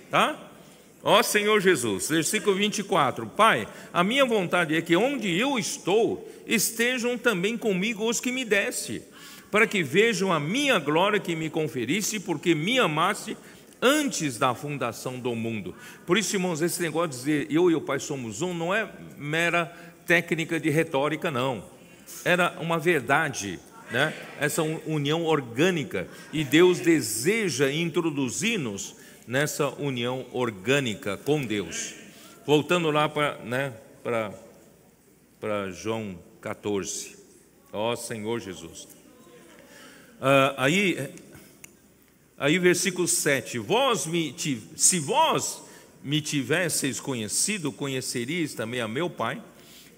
[0.10, 0.52] Tá?
[1.04, 7.18] Ó Senhor Jesus, versículo 24: Pai, a minha vontade é que onde eu estou estejam
[7.18, 9.02] também comigo os que me deste,
[9.50, 13.36] para que vejam a minha glória que me conferiste, porque me amaste
[13.82, 15.74] antes da fundação do mundo.
[16.06, 18.90] Por isso, irmãos, esse negócio de dizer eu e o Pai somos um não é
[19.18, 19.66] mera
[20.06, 21.64] técnica de retórica, não.
[22.24, 23.60] Era uma verdade,
[23.90, 24.14] né?
[24.40, 26.08] essa união orgânica.
[26.32, 28.96] E Deus deseja introduzir-nos
[29.28, 31.96] nessa união orgânica com Deus.
[32.46, 33.74] Voltando lá para né,
[35.74, 37.18] João 14.
[37.72, 38.88] Ó Senhor Jesus.
[40.20, 41.10] Uh, aí
[42.42, 44.36] Aí, versículo 7: vós me,
[44.76, 45.62] Se vós
[46.04, 49.40] me tivesseis conhecido, conheceríeis também a meu Pai.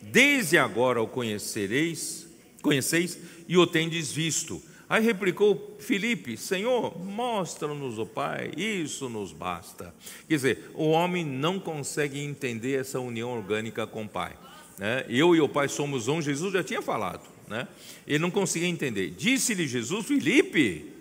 [0.02, 2.28] Desde agora o conhecereis,
[2.62, 3.18] conheceis
[3.48, 4.62] e o tendes visto.
[4.90, 9.96] Aí replicou Filipe: Senhor, mostra-nos o Pai, isso nos basta.
[10.28, 14.34] Quer dizer, o homem não consegue entender essa união orgânica com o Pai.
[14.78, 15.06] Né?
[15.08, 17.24] Eu e o Pai somos um, Jesus já tinha falado.
[17.48, 17.70] Né?
[18.06, 19.12] Ele não conseguia entender.
[19.12, 20.93] Disse-lhe Jesus: Filipe,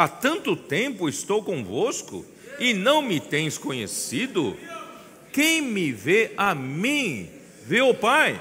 [0.00, 2.24] Há tanto tempo estou convosco
[2.58, 4.56] e não me tens conhecido?
[5.30, 7.28] Quem me vê a mim,
[7.66, 8.40] vê o Pai.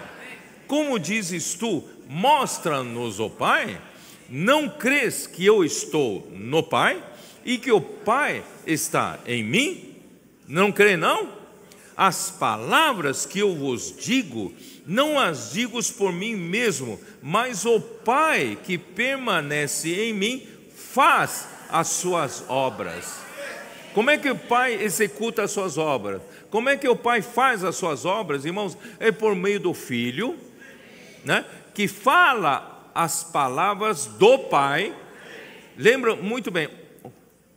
[0.68, 3.78] Como dizes tu, mostra-nos o Pai?
[4.30, 7.03] Não crês que eu estou no Pai
[7.43, 9.95] e que o Pai está em mim?
[10.47, 11.28] Não crê, não?
[11.97, 14.53] As palavras que eu vos digo,
[14.88, 20.59] não as digo por mim mesmo, mas o Pai que permanece em mim
[20.93, 23.19] faz as suas obras.
[23.93, 26.21] Como é que o Pai executa as suas obras?
[26.49, 28.77] Como é que o Pai faz as suas obras, irmãos?
[28.99, 30.35] É por meio do Filho,
[31.23, 31.45] né?
[31.73, 34.93] que fala as palavras do Pai.
[35.77, 36.69] Lembra muito bem,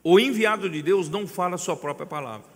[0.04, 2.46] o enviado de Deus não fala a sua própria palavra.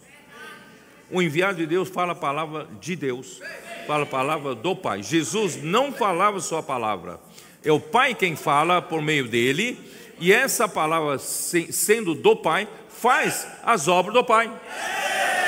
[1.10, 3.40] O enviado de Deus fala a palavra de Deus,
[3.86, 5.02] fala a palavra do Pai.
[5.02, 7.20] Jesus não falava sua palavra,
[7.64, 13.46] é o Pai quem fala por meio dele e essa palavra, sendo do Pai, faz
[13.62, 14.50] as obras do Pai.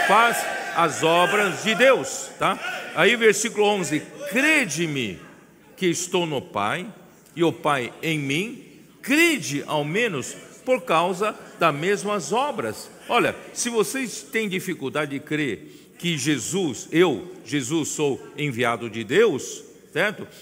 [0.06, 0.44] Faz
[0.76, 2.58] as obras de Deus, tá?
[2.94, 4.00] Aí versículo 11:
[4.30, 5.18] Crede-me
[5.76, 6.86] que estou no Pai
[7.34, 8.64] e o Pai em mim.
[9.02, 12.90] Crede ao menos por causa das mesmas obras.
[13.08, 19.64] Olha, se vocês têm dificuldade de crer que Jesus, eu, Jesus, sou enviado de Deus,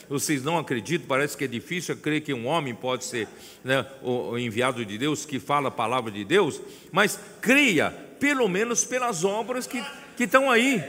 [0.09, 3.29] Vocês não acreditam, parece que é difícil crer que um homem pode ser
[3.65, 6.61] né, o enviado de Deus, que fala a palavra de Deus,
[6.93, 7.91] mas creia,
[8.21, 9.85] pelo menos pelas obras que,
[10.17, 10.83] que estão aí,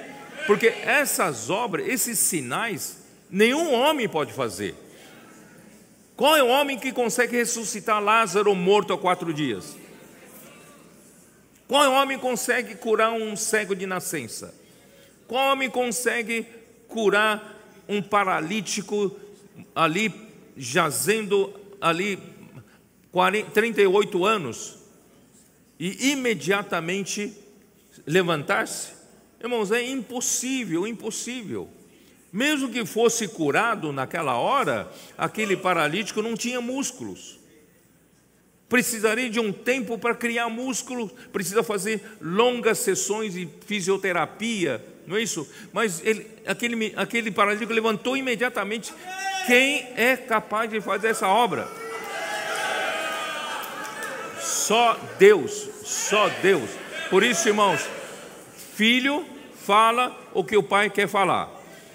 [0.45, 4.75] porque essas obras, esses sinais, nenhum homem pode fazer.
[6.15, 9.75] Qual é o homem que consegue ressuscitar Lázaro morto há quatro dias?
[11.67, 14.55] Qual homem consegue curar um cego de nascença?
[15.27, 16.47] Qual homem consegue
[16.87, 17.56] curar
[17.87, 19.15] um paralítico
[19.75, 20.13] ali
[20.55, 22.19] jazendo ali
[23.11, 24.77] 40, 38 anos
[25.79, 27.33] e imediatamente
[28.05, 28.91] levantar-se?
[29.39, 31.69] Irmãos, é impossível, impossível.
[32.31, 37.39] Mesmo que fosse curado naquela hora, aquele paralítico não tinha músculos.
[38.67, 45.21] Precisaria de um tempo para criar músculos, precisa fazer longas sessões de fisioterapia, não é
[45.21, 45.47] isso?
[45.71, 48.93] Mas ele, aquele, aquele paralítico levantou imediatamente.
[49.47, 51.65] Quem é capaz de fazer essa obra?
[54.41, 55.51] Só Deus,
[55.85, 56.69] só Deus.
[57.09, 57.87] Por isso, irmãos,
[58.75, 59.25] filho
[59.65, 61.49] fala o que o pai quer falar.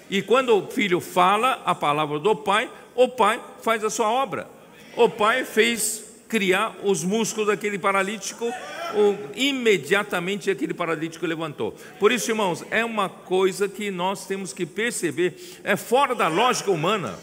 [0.09, 4.47] E quando o filho fala a palavra do pai, o pai faz a sua obra.
[4.95, 8.51] O pai fez criar os músculos daquele paralítico,
[8.95, 11.75] o, imediatamente aquele paralítico levantou.
[11.99, 16.71] Por isso, irmãos, é uma coisa que nós temos que perceber, é fora da lógica
[16.71, 17.17] humana,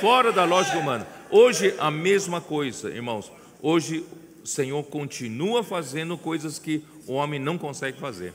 [0.00, 1.06] fora da lógica humana.
[1.30, 3.30] Hoje a mesma coisa, irmãos.
[3.60, 4.04] Hoje
[4.42, 8.34] o Senhor continua fazendo coisas que o homem não consegue fazer.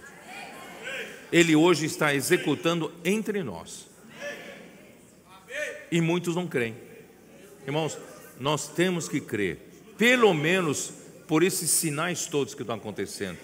[1.31, 3.87] Ele hoje está executando entre nós.
[5.91, 6.75] E muitos não creem.
[7.65, 7.97] Irmãos,
[8.39, 9.69] nós temos que crer
[9.99, 10.93] pelo menos
[11.29, 13.37] por esses sinais todos que estão acontecendo,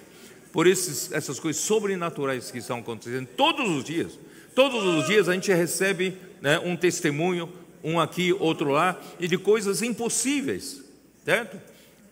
[0.52, 4.18] por esses, essas coisas sobrenaturais que estão acontecendo todos os dias.
[4.56, 7.48] Todos os dias a gente recebe né, um testemunho,
[7.84, 10.84] um aqui, outro lá, e de coisas impossíveis,
[11.24, 11.62] certo?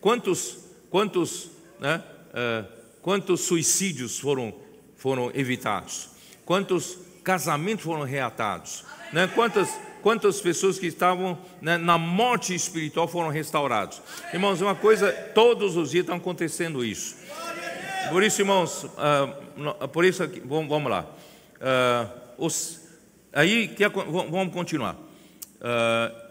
[0.00, 0.58] Quantos,
[0.88, 1.50] quantos,
[1.80, 2.72] né, uh,
[3.02, 4.54] quantos suicídios foram,
[4.96, 6.10] foram evitados?
[6.44, 8.84] Quantos casamentos foram reatados?
[9.12, 9.26] Né?
[9.26, 9.70] Quantas
[10.04, 14.02] quantas pessoas que estavam né, na morte espiritual foram restaurados.
[14.34, 17.16] Irmãos, uma coisa, todos os dias está acontecendo isso.
[18.10, 21.06] Por isso, irmãos, uh, por isso aqui, vamos, vamos lá.
[21.56, 22.82] Uh, os,
[23.32, 24.94] aí, que, vamos continuar.
[24.94, 26.24] Uh,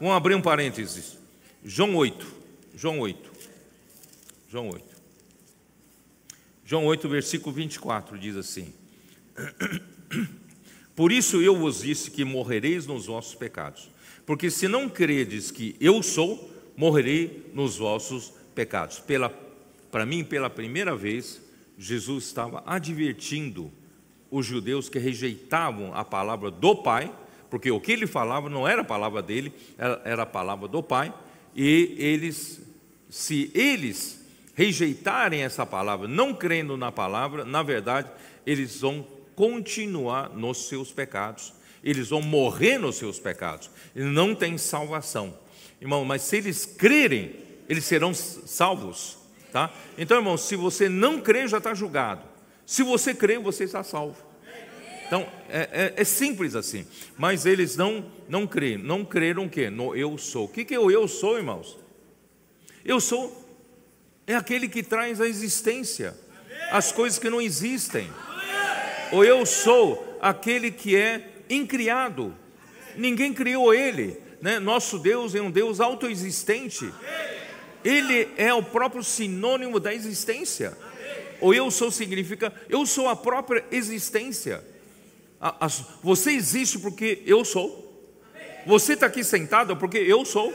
[0.00, 1.18] Vamos abrir um parênteses.
[1.62, 2.26] João 8.
[2.74, 3.32] João 8.
[4.48, 4.87] João 8.
[6.68, 8.74] João 8, versículo 24 diz assim:
[10.94, 13.88] Por isso eu vos disse que morrereis nos vossos pecados,
[14.26, 18.98] porque se não credes que eu sou, morrerei nos vossos pecados.
[18.98, 19.30] Pela
[19.90, 21.40] para mim, pela primeira vez,
[21.78, 23.72] Jesus estava advertindo
[24.30, 27.10] os judeus que rejeitavam a palavra do Pai,
[27.48, 29.54] porque o que ele falava não era a palavra dele,
[30.04, 31.14] era a palavra do Pai,
[31.56, 32.60] e eles,
[33.08, 34.18] se eles
[34.58, 38.10] rejeitarem essa palavra, não crendo na palavra, na verdade,
[38.44, 39.06] eles vão
[39.36, 41.52] continuar nos seus pecados,
[41.84, 45.38] eles vão morrer nos seus pecados, eles não têm salvação.
[45.80, 47.36] Irmão, mas se eles crerem,
[47.68, 49.16] eles serão salvos.
[49.52, 49.72] Tá?
[49.96, 52.22] Então, irmão, se você não crê, já está julgado.
[52.66, 54.16] Se você crê, você está salvo.
[55.06, 56.84] Então, é, é, é, simples assim.
[57.16, 58.76] Mas eles não, não creem.
[58.76, 59.70] Não creram o quê?
[59.70, 60.46] No eu sou.
[60.46, 61.78] O que, que é o eu sou, irmãos?
[62.84, 63.37] Eu sou
[64.28, 66.14] é aquele que traz a existência,
[66.70, 68.08] as coisas que não existem.
[69.10, 72.36] Ou eu sou aquele que é incriado,
[72.94, 74.20] ninguém criou ele.
[74.42, 74.58] Né?
[74.58, 76.92] Nosso Deus é um Deus autoexistente,
[77.82, 80.76] ele é o próprio sinônimo da existência.
[81.40, 84.62] Ou eu sou significa eu sou a própria existência.
[86.02, 87.86] Você existe porque eu sou.
[88.66, 90.52] Você está aqui sentado porque eu sou.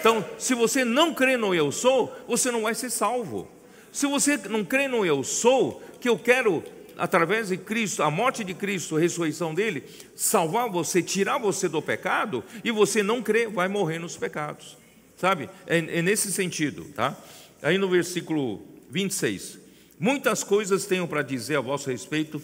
[0.00, 3.46] Então, se você não crê no eu sou, você não vai ser salvo.
[3.92, 6.64] Se você não crê no eu sou, que eu quero,
[6.96, 9.84] através de Cristo, a morte de Cristo, a ressurreição dele,
[10.16, 14.78] salvar você, tirar você do pecado, e você não crê, vai morrer nos pecados.
[15.18, 15.50] Sabe?
[15.66, 17.14] É, é nesse sentido, tá?
[17.62, 19.58] Aí no versículo 26.
[19.98, 22.40] Muitas coisas tenho para dizer a vosso respeito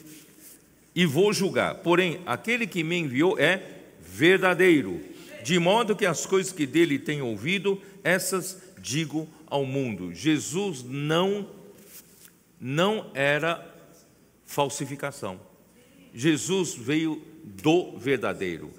[0.95, 1.77] e vou julgar.
[1.77, 3.63] Porém, aquele que me enviou é
[3.99, 5.16] verdadeiro
[5.47, 10.12] de modo que as coisas que dele tenho ouvido, essas digo ao mundo.
[10.12, 11.49] Jesus não
[12.61, 13.64] não era
[14.44, 15.38] falsificação.
[16.12, 18.72] Jesus veio do verdadeiro.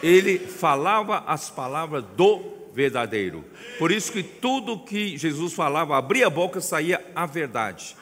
[0.00, 3.44] Ele falava as palavras do verdadeiro.
[3.76, 7.96] Por isso que tudo que Jesus falava, abria a boca, saía a verdade.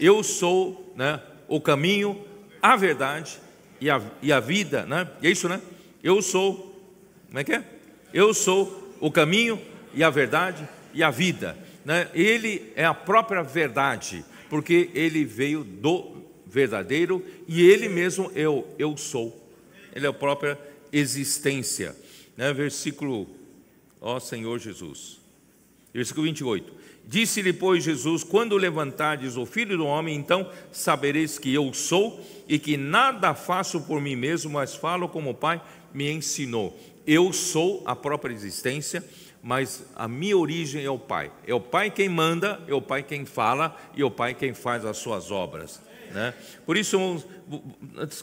[0.00, 2.24] Eu sou né, o caminho,
[2.62, 3.38] a verdade
[3.78, 5.06] e a, e a vida, né?
[5.20, 5.60] E é isso, né?
[6.02, 6.67] Eu sou,
[7.28, 7.64] como é que é?
[8.12, 9.60] Eu sou o caminho
[9.94, 11.56] e a verdade e a vida.
[11.84, 12.08] Né?
[12.14, 18.96] Ele é a própria verdade, porque ele veio do verdadeiro e ele mesmo eu, eu
[18.96, 19.46] sou.
[19.94, 20.58] Ele é a própria
[20.90, 21.94] existência.
[22.36, 22.52] Né?
[22.52, 23.28] Versículo,
[24.00, 25.20] ó Senhor Jesus.
[25.92, 26.78] Versículo 28.
[27.06, 32.58] Disse-lhe, pois, Jesus: Quando levantardes o filho do homem, então sabereis que eu sou e
[32.58, 35.60] que nada faço por mim mesmo, mas falo como o Pai
[35.92, 36.78] me ensinou.
[37.10, 39.02] Eu sou a própria existência,
[39.42, 41.32] mas a minha origem é o Pai.
[41.46, 44.52] É o Pai quem manda, é o Pai quem fala e é o Pai quem
[44.52, 45.80] faz as suas obras.
[46.12, 46.34] Né?
[46.66, 47.24] Por isso,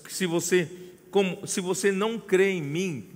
[0.07, 0.69] se você,
[1.09, 3.09] como, se você não crê em mim,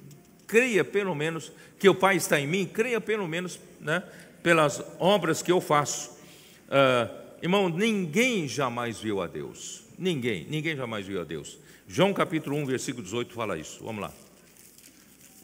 [0.48, 4.02] creia pelo menos que o Pai está em mim, creia pelo menos né,
[4.42, 6.18] pelas obras que eu faço.
[6.66, 7.14] Uh,
[7.44, 9.84] irmão, ninguém jamais viu a Deus.
[10.00, 11.60] Ninguém, ninguém jamais viu a Deus.
[11.88, 13.84] João capítulo 1, versículo 18 fala isso.
[13.84, 14.12] Vamos lá.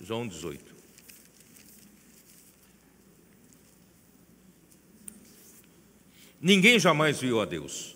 [0.05, 0.63] João 18.
[6.39, 7.95] Ninguém jamais viu a Deus.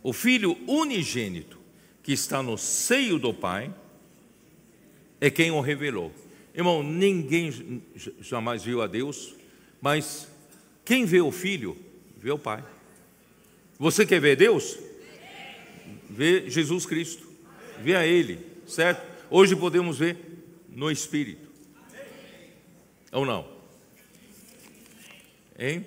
[0.00, 1.58] O Filho unigênito
[2.00, 3.74] que está no seio do Pai
[5.20, 6.14] é quem o revelou.
[6.54, 7.82] Irmão, ninguém
[8.20, 9.34] jamais viu a Deus,
[9.80, 10.28] mas
[10.84, 11.76] quem vê o Filho,
[12.16, 12.64] vê o Pai.
[13.80, 14.78] Você quer ver Deus?
[16.08, 17.28] Vê Jesus Cristo,
[17.80, 19.04] vê a Ele, certo?
[19.28, 20.16] Hoje podemos ver
[20.68, 21.47] no Espírito.
[23.12, 23.48] Ou não?
[25.58, 25.84] Hein?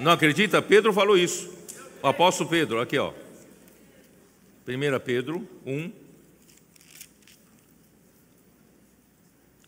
[0.00, 0.60] Não acredita?
[0.60, 1.52] Pedro falou isso.
[2.02, 3.12] O apóstolo Pedro, aqui ó.
[4.66, 5.92] 1 Pedro 1,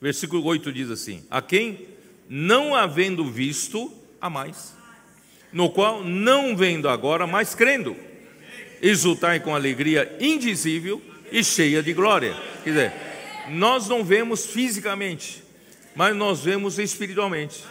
[0.01, 1.87] versículo 8 diz assim: A quem
[2.29, 4.75] não havendo visto, a mais,
[5.53, 7.97] no qual não vendo agora, mas crendo,
[8.81, 12.37] exultai com alegria indizível e cheia de glória.
[12.63, 12.93] Quer dizer,
[13.49, 15.43] nós não vemos fisicamente,
[15.95, 17.65] mas nós vemos espiritualmente.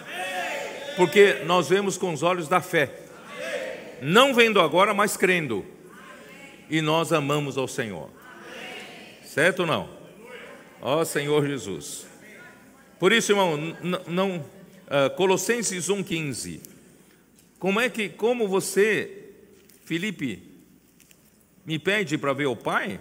[0.96, 2.92] Porque nós vemos com os olhos da fé.
[4.02, 5.66] Não vendo agora, mas crendo.
[6.70, 8.10] E nós amamos ao Senhor.
[9.24, 9.90] Certo ou não?
[10.82, 12.06] Ó Senhor Jesus.
[13.00, 13.58] Por isso, irmão,
[14.08, 16.62] não, uh, Colossenses 1,15.
[17.60, 19.32] Como é que, como você,
[19.84, 20.44] Felipe,
[21.66, 23.00] me pede para ver o Pai?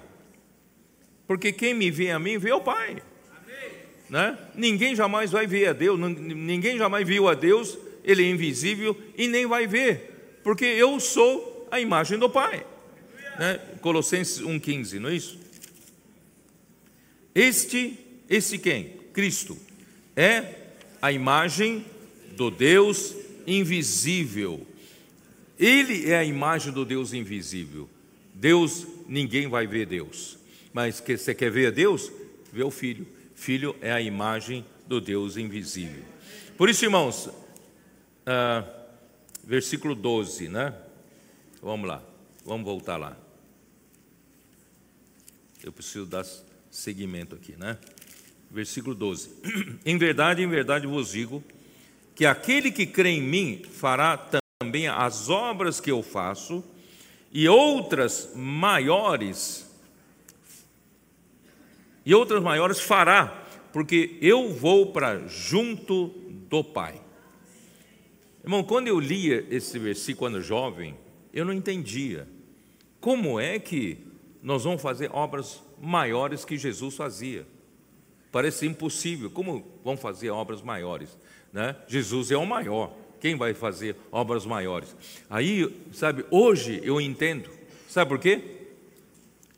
[1.27, 3.03] Porque quem me vê a mim, vê o Pai.
[4.09, 4.39] Né?
[4.55, 9.27] Ninguém jamais vai ver a Deus, ninguém jamais viu a Deus, Ele é invisível e
[9.27, 12.65] nem vai ver, porque eu sou a imagem do Pai.
[13.39, 13.59] Né?
[13.81, 15.39] Colossenses 1,15, não é isso?
[17.35, 17.99] Este,
[18.29, 18.93] este quem?
[19.13, 19.57] Cristo,
[20.15, 20.55] é
[21.03, 21.85] a imagem
[22.37, 23.15] do Deus
[23.47, 24.65] invisível.
[25.59, 27.89] Ele é a imagem do Deus invisível.
[28.33, 30.39] Deus, ninguém vai ver Deus.
[30.75, 32.11] Mas que você quer ver a Deus?
[32.53, 33.07] Vê o Filho.
[33.37, 36.03] Filho é a imagem do Deus invisível.
[36.59, 37.31] Por isso, irmãos,
[38.27, 38.65] ah,
[39.45, 40.75] versículo 12, né?
[41.63, 42.03] Vamos lá,
[42.45, 43.17] vamos voltar lá.
[45.63, 46.27] Eu preciso dar
[46.73, 47.79] seguimento aqui, né?
[48.51, 49.31] Versículo 12:
[49.87, 51.43] Em verdade, em verdade vos digo
[52.17, 54.17] que aquele que crê em mim fará
[54.61, 56.65] também as obras que eu faço,
[57.33, 59.64] e outras maiores
[62.05, 66.09] e outras maiores fará, porque eu vou para junto
[66.49, 67.01] do Pai.
[68.43, 70.95] Irmão, quando eu lia esse versículo quando jovem,
[71.33, 72.29] eu não entendia.
[73.01, 73.99] Como é que
[74.43, 77.47] nós vamos fazer obras maiores que Jesus fazia?
[78.31, 79.31] Parece impossível.
[79.31, 81.17] Como vão fazer obras maiores?
[81.53, 81.75] Né?
[81.89, 82.95] Jesus é o maior.
[83.19, 84.95] Quem vai fazer obras maiores?
[85.31, 87.49] Aí, sabe, hoje eu entendo.
[87.89, 88.43] Sabe por quê?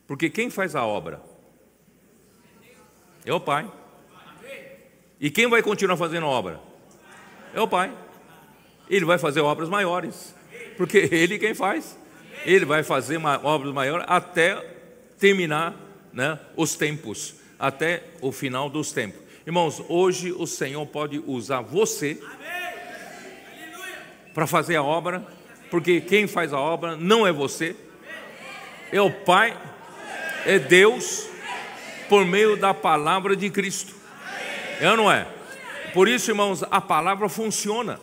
[0.06, 1.20] Porque quem faz a obra?
[3.26, 3.68] É o Pai.
[5.20, 6.60] E quem vai continuar fazendo obra?
[7.52, 7.92] É o Pai.
[8.88, 10.32] Ele vai fazer obras maiores,
[10.76, 11.98] porque Ele quem faz.
[12.44, 14.54] Ele vai fazer obras maiores até
[15.18, 15.74] terminar
[16.12, 19.20] né, os tempos, até o final dos tempos.
[19.44, 22.22] Irmãos, hoje o Senhor pode usar você
[24.32, 25.26] para fazer a obra,
[25.68, 27.74] porque quem faz a obra não é você,
[28.92, 29.60] é o Pai,
[30.44, 31.28] é Deus
[32.08, 33.94] por meio da palavra de Cristo.
[34.80, 35.26] É ou não é?
[35.92, 37.98] Por isso, irmãos, a palavra funciona.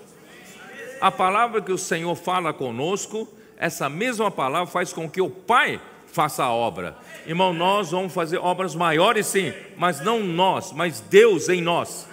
[0.99, 3.27] A palavra que o Senhor fala conosco,
[3.57, 5.79] essa mesma palavra faz com que o Pai
[6.11, 6.95] faça a obra.
[7.25, 12.07] Irmão, nós vamos fazer obras maiores sim, mas não nós, mas Deus em nós,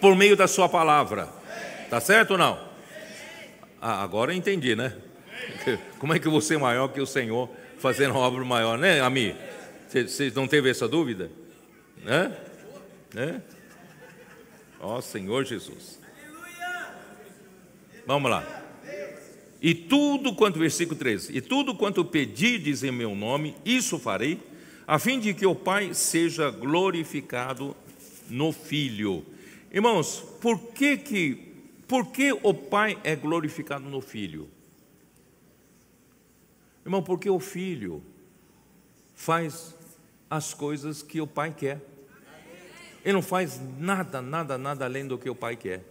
[0.00, 1.28] por meio da Sua palavra.
[1.90, 2.58] Tá certo ou não?
[3.80, 4.92] Ah, agora eu entendi, né?
[5.98, 9.36] Como é que você é maior que o Senhor fazendo obra maior, né, Ami?
[9.88, 11.30] Vocês não teve essa dúvida?
[12.02, 12.36] Né?
[13.14, 13.42] né?
[14.80, 16.00] Ó Senhor Jesus.
[18.06, 18.64] Vamos lá.
[19.60, 24.40] E tudo quanto, versículo 13: E tudo quanto pedirdes em meu nome, isso farei,
[24.86, 27.76] a fim de que o Pai seja glorificado
[28.28, 29.24] no Filho.
[29.72, 31.52] Irmãos, por que que,
[31.88, 34.48] por que o Pai é glorificado no Filho?
[36.84, 38.02] Irmão, porque o Filho
[39.14, 39.74] faz
[40.28, 41.80] as coisas que o Pai quer.
[43.04, 45.82] Ele não faz nada, nada, nada além do que o Pai quer.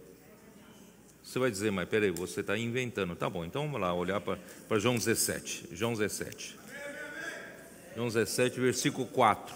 [1.22, 3.16] Você vai dizer, mas peraí, você está inventando.
[3.16, 5.70] Tá bom, então vamos lá, olhar para João 17.
[5.72, 6.56] João 17.
[7.96, 9.54] João 17, versículo 4.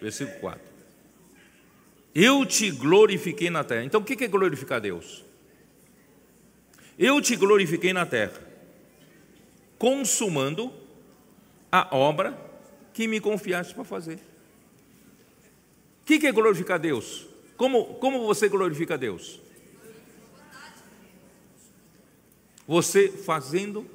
[0.00, 0.60] Versículo 4.
[2.14, 3.84] Eu te glorifiquei na terra.
[3.84, 5.24] Então o que é glorificar Deus?
[6.98, 8.40] Eu te glorifiquei na terra,
[9.78, 10.72] consumando
[11.70, 12.47] a obra
[12.98, 14.18] que me confiaste para fazer
[16.08, 17.26] que, que é glorificar Deus?
[17.54, 19.38] Como, como você glorifica Deus?
[22.66, 23.86] Você fazendo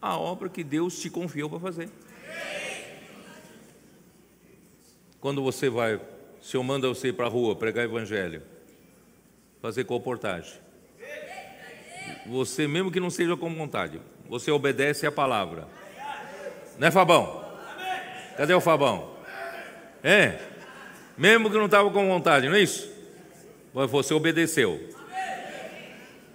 [0.00, 1.88] a obra que Deus te confiou para fazer.
[5.18, 6.00] Quando você vai, o
[6.42, 8.42] Senhor manda você ir para a rua pregar evangelho,
[9.62, 10.60] fazer comportagem.
[12.26, 13.98] Você, mesmo que não seja com vontade,
[14.28, 15.66] você obedece à palavra.
[16.78, 17.41] Né, Fabão?
[18.36, 19.16] Cadê o Fabão?
[20.02, 20.38] É?
[21.16, 22.90] Mesmo que não estava com vontade, não é isso?
[23.72, 24.80] Mas você obedeceu.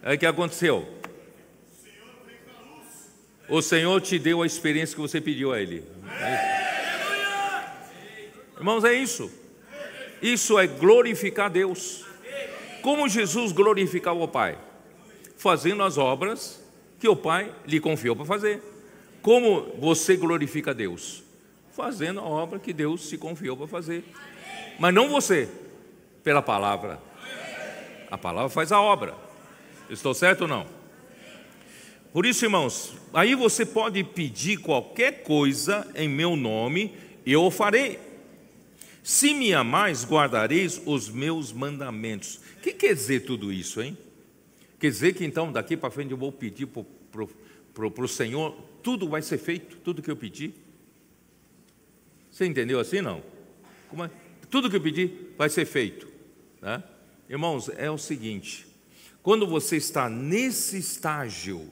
[0.03, 0.87] Aí o que aconteceu?
[3.49, 5.83] O Senhor te deu a experiência que você pediu a Ele.
[6.21, 6.57] É
[8.57, 9.31] Irmãos, é isso.
[10.21, 12.03] Isso é glorificar Deus.
[12.81, 14.57] Como Jesus glorificava o Pai?
[15.37, 16.63] Fazendo as obras
[16.99, 18.61] que o Pai lhe confiou para fazer.
[19.21, 21.23] Como você glorifica Deus?
[21.77, 24.03] Fazendo a obra que Deus se confiou para fazer
[24.79, 25.49] mas não você,
[26.23, 27.01] pela palavra.
[28.09, 29.15] A palavra faz a obra.
[29.89, 30.67] Estou certo ou não?
[32.13, 36.93] Por isso, irmãos, aí você pode pedir qualquer coisa em meu nome,
[37.25, 37.99] eu o farei.
[39.03, 42.39] Se me amais, guardareis os meus mandamentos.
[42.57, 43.97] O que quer dizer tudo isso, hein?
[44.79, 49.21] Quer dizer que então daqui para frente eu vou pedir para o Senhor, tudo vai
[49.21, 50.53] ser feito, tudo que eu pedi.
[52.37, 53.23] Você entendeu assim não?
[54.05, 54.11] É?
[54.51, 56.07] Tudo que eu pedir vai ser feito.
[56.61, 56.83] Né?
[57.27, 58.67] Irmãos, é o seguinte:
[59.23, 61.67] quando você está nesse estágio,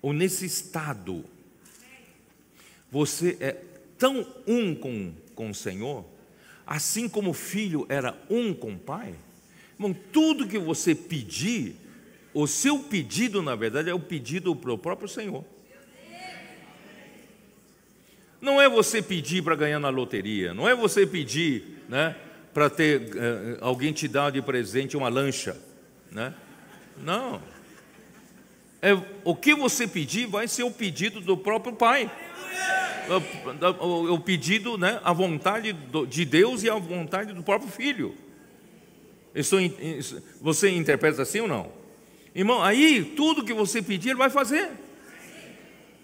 [0.00, 1.24] ou nesse estado,
[2.92, 3.60] você é
[3.98, 6.04] tão um com, com o Senhor,
[6.64, 9.16] assim como o filho era um com o pai,
[9.74, 11.74] irmão, tudo que você pedir,
[12.32, 15.44] o seu pedido, na verdade, é o pedido para o próprio Senhor.
[18.40, 22.16] Não é você pedir para ganhar na loteria, não é você pedir né,
[22.54, 25.56] para ter uh, alguém te dar de presente uma lancha.
[26.10, 26.34] Né?
[27.02, 27.42] Não.
[28.80, 32.10] É, o que você pedir vai ser o pedido do próprio Pai.
[33.80, 37.70] O, o, o pedido, né, a vontade do, de Deus e a vontade do próprio
[37.70, 38.14] Filho.
[39.34, 39.56] Isso,
[40.40, 41.70] você interpreta assim ou não?
[42.34, 44.70] Irmão, aí tudo que você pedir, ele vai fazer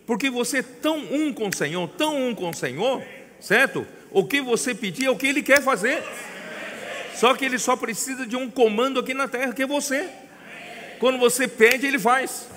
[0.07, 3.03] porque você é tão um com o Senhor, tão um com o Senhor,
[3.41, 3.85] certo?
[4.11, 6.03] O que você pedir é o que Ele quer fazer.
[7.15, 10.09] Só que Ele só precisa de um comando aqui na terra, que é você.
[11.01, 12.49] Quando você pede, Ele faz.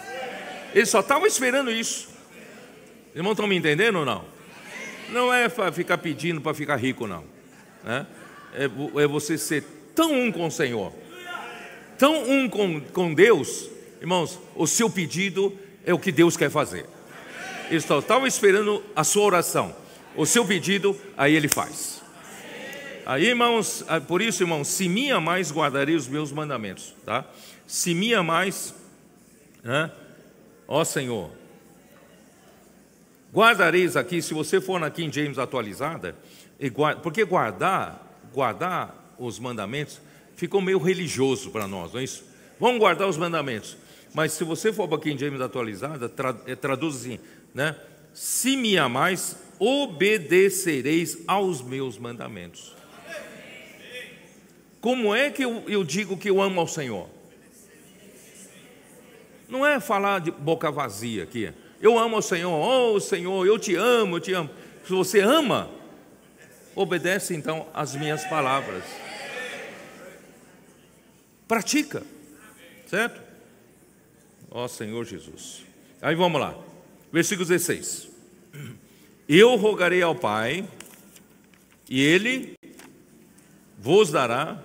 [0.76, 2.08] Ele só estava esperando isso.
[3.16, 4.24] Irmãos, estão me entendendo ou não?
[5.10, 7.24] Não é para ficar pedindo para ficar rico, não.
[7.84, 8.06] Né?
[8.54, 9.64] É, é você ser
[9.96, 10.94] tão um com o Senhor,
[11.98, 13.70] tão um com, com Deus,
[14.00, 16.86] irmãos, o seu pedido é o que Deus quer fazer.
[17.70, 19.76] Eles só estavam esperando a sua oração.
[20.16, 22.02] O seu pedido, aí ele faz.
[23.06, 27.26] Aí, irmãos, ah, por isso, irmãos, se me amais, guardarei os meus mandamentos, tá?
[27.66, 28.74] Se me amais,
[29.64, 29.92] né?
[30.68, 31.32] ó Senhor,
[33.34, 36.16] guardareis aqui, se você for na King James atualizada,
[37.02, 40.00] porque guardar, guardar os mandamentos
[40.36, 42.24] ficou meio religioso para nós, não é isso?
[42.60, 43.78] Vamos guardar os mandamentos.
[44.14, 46.12] Mas se você for para a King James atualizada,
[46.48, 47.20] eh, traduz assim:
[47.60, 47.76] né?
[48.14, 52.74] Se me amais, obedecereis aos meus mandamentos.
[54.80, 57.10] Como é que eu, eu digo que eu amo ao Senhor?
[59.50, 61.52] Não é falar de boca vazia aqui.
[61.82, 64.50] Eu amo o Senhor, oh Senhor, eu te amo, eu te amo.
[64.86, 65.70] Se você ama,
[66.74, 68.86] obedece então às minhas palavras.
[71.46, 72.04] Pratica,
[72.88, 73.22] certo?
[74.50, 75.66] Ó Senhor Jesus.
[76.02, 76.58] Aí vamos lá,
[77.12, 78.10] versículo 16:
[79.28, 80.68] Eu rogarei ao Pai,
[81.90, 82.56] e Ele
[83.78, 84.64] vos dará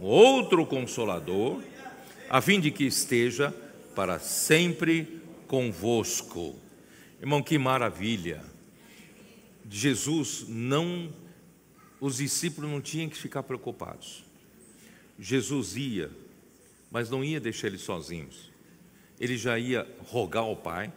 [0.00, 1.62] outro consolador,
[2.28, 3.54] a fim de que esteja
[3.94, 6.56] para sempre convosco.
[7.20, 8.42] Irmão, que maravilha!
[9.70, 11.12] Jesus não,
[12.00, 14.24] os discípulos não tinham que ficar preocupados.
[15.18, 16.10] Jesus ia,
[16.90, 18.50] mas não ia deixar eles sozinhos.
[19.18, 20.92] Ele já ia rogar ao Pai,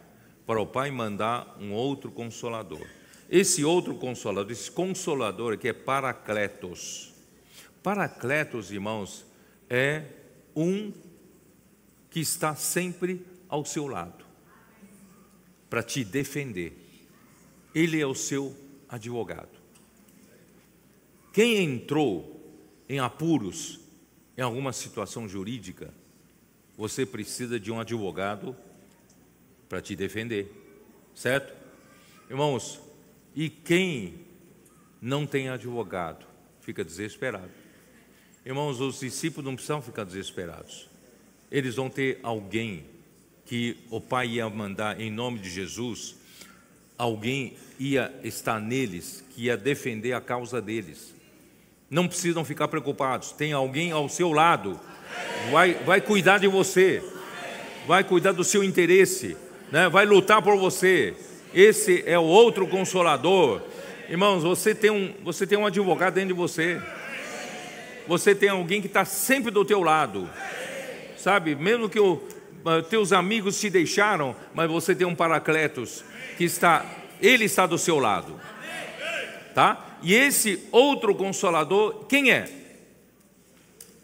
[0.48, 2.86] para o Pai mandar um outro consolador.
[3.28, 7.12] Esse outro consolador, esse consolador aqui é Paracletos.
[7.82, 9.26] Paracletos, irmãos,
[9.68, 10.06] é
[10.56, 10.90] um
[12.08, 14.24] que está sempre ao seu lado
[15.68, 16.72] para te defender.
[17.74, 18.56] Ele é o seu
[18.88, 19.58] advogado.
[21.30, 22.56] Quem entrou
[22.88, 23.80] em apuros
[24.34, 25.92] em alguma situação jurídica,
[26.74, 28.56] você precisa de um advogado
[29.68, 30.50] para te defender,
[31.14, 31.52] certo?
[32.30, 32.80] Irmãos,
[33.34, 34.26] e quem
[35.00, 36.26] não tem advogado
[36.60, 37.50] fica desesperado.
[38.44, 40.88] Irmãos, os discípulos não precisam ficar desesperados.
[41.50, 42.84] Eles vão ter alguém
[43.46, 46.16] que o Pai ia mandar em nome de Jesus,
[46.98, 51.14] alguém ia estar neles que ia defender a causa deles.
[51.88, 54.78] Não precisam ficar preocupados, tem alguém ao seu lado,
[55.50, 57.02] vai, vai cuidar de você,
[57.86, 59.34] vai cuidar do seu interesse,
[59.70, 59.88] né?
[59.88, 61.14] vai lutar por você.
[61.54, 63.62] Esse é o outro consolador.
[64.08, 66.80] Irmãos, você tem um, você tem um advogado dentro de você.
[68.06, 70.28] Você tem alguém que está sempre do teu lado.
[71.16, 72.22] Sabe, mesmo que o,
[72.64, 76.04] ah, teus amigos te deixaram, mas você tem um Paracletos
[76.36, 76.84] que está,
[77.20, 78.40] ele está do seu lado.
[79.54, 79.98] Tá?
[80.02, 82.48] E esse outro consolador, quem é?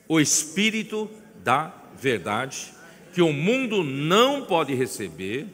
[0.08, 2.72] O Espírito da verdade,
[3.14, 5.46] que o mundo não pode receber,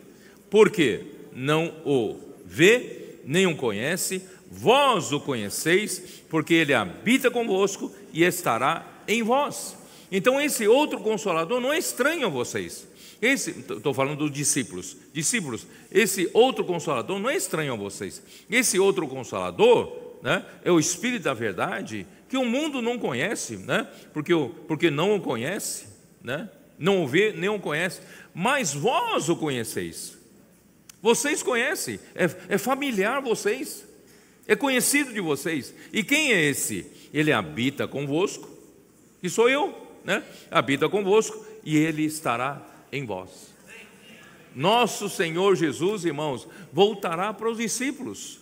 [0.48, 8.24] porque não o vê, nem o conhece, vós o conheceis, porque ele habita convosco e
[8.24, 9.76] estará em vós.
[10.10, 12.88] Então, esse outro consolador não é estranho a vocês.
[13.20, 14.96] Esse, estou falando dos discípulos.
[15.12, 18.22] Discípulos, esse outro consolador não é estranho a vocês.
[18.50, 23.86] Esse outro consolador né, é o Espírito da verdade que o mundo não conhece, né,
[24.14, 24.32] porque,
[24.66, 25.86] porque não o conhece,
[26.22, 26.48] né,
[26.80, 28.00] não o vê, nem o conhece,
[28.34, 30.16] mas vós o conheceis.
[31.02, 33.86] Vocês conhecem, é, é familiar vocês,
[34.48, 35.74] é conhecido de vocês.
[35.92, 36.86] E quem é esse?
[37.12, 38.48] Ele habita convosco,
[39.20, 40.24] que sou eu, né?
[40.50, 43.54] Habita convosco e ele estará em vós.
[44.54, 48.40] Nosso Senhor Jesus, irmãos, voltará para os discípulos.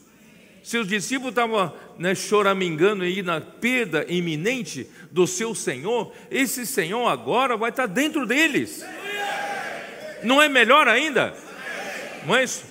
[0.62, 4.86] Se os discípulos estavam né, choramingando aí na perda iminente
[5.18, 8.84] do seu Senhor, esse Senhor agora vai estar dentro deles.
[10.22, 11.34] Não é melhor ainda?
[12.24, 12.64] Não é isso?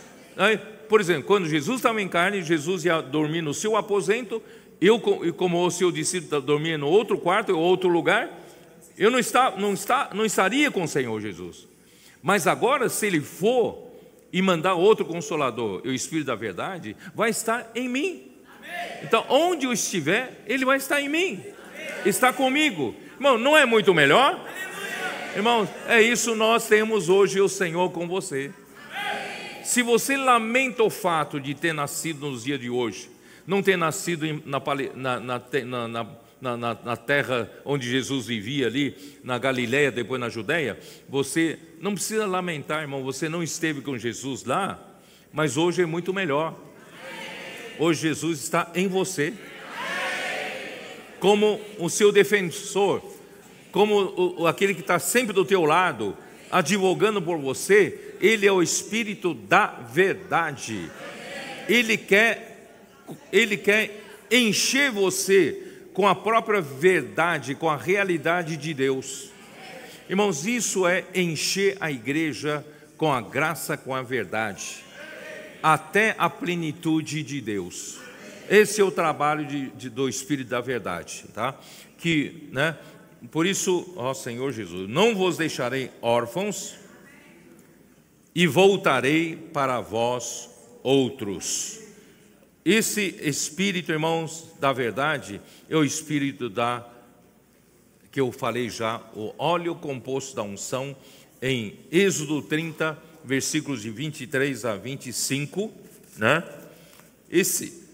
[0.88, 4.42] Por exemplo, quando Jesus estava em carne, Jesus ia dormir no seu aposento,
[4.80, 4.98] eu,
[5.34, 8.30] como o seu discípulo dormia no outro quarto ou outro lugar,
[8.98, 11.68] eu não, está, não, está, não estaria com o Senhor Jesus.
[12.24, 13.92] Mas agora, se Ele for
[14.32, 18.32] e mandar outro consolador, o Espírito da Verdade, vai estar em mim.
[19.04, 21.44] Então, onde eu estiver, Ele vai estar em mim,
[22.06, 22.96] está comigo.
[23.16, 24.40] Irmão, não é muito melhor?
[25.36, 28.52] Irmãos, é isso nós temos hoje o Senhor com você.
[29.64, 33.10] Se você lamenta o fato de ter nascido nos dias de hoje,
[33.46, 34.62] não ter nascido na,
[34.96, 41.94] na, na, na terra onde Jesus vivia ali, na Galiléia, depois na Judéia, você não
[41.94, 44.80] precisa lamentar, irmão, você não esteve com Jesus lá,
[45.34, 46.56] mas hoje é muito melhor.
[47.80, 49.34] Hoje Jesus está em você,
[51.20, 53.02] como o seu defensor,
[53.72, 56.16] como o, aquele que está sempre do teu lado,
[56.52, 60.90] advogando por você, ele é o Espírito da verdade.
[61.68, 62.70] Ele quer,
[63.32, 65.64] ele quer encher você
[65.94, 69.32] com a própria verdade, com a realidade de Deus.
[70.10, 72.66] Irmãos, isso é encher a igreja
[72.98, 74.84] com a graça, com a verdade,
[75.62, 78.07] até a plenitude de Deus.
[78.50, 81.58] Esse é o trabalho de, de, do Espírito da Verdade, tá?
[81.98, 82.78] Que, né?
[83.32, 86.76] Por isso, ó Senhor Jesus, não vos deixarei órfãos
[88.34, 90.50] e voltarei para vós
[90.84, 91.80] outros.
[92.64, 96.88] Esse espírito, irmãos, da verdade, é o espírito da
[98.12, 100.96] que eu falei já, o óleo composto da unção
[101.42, 105.72] em Êxodo 30, versículos de 23 a 25,
[106.18, 106.44] né?
[107.30, 107.87] Esse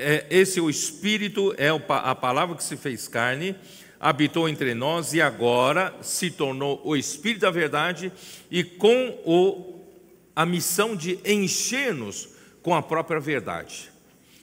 [0.00, 3.54] é, esse o Espírito, é a palavra que se fez carne,
[4.00, 8.10] habitou entre nós e agora se tornou o Espírito da verdade
[8.50, 9.84] e com o,
[10.34, 12.30] a missão de encher-nos
[12.62, 13.90] com a própria verdade.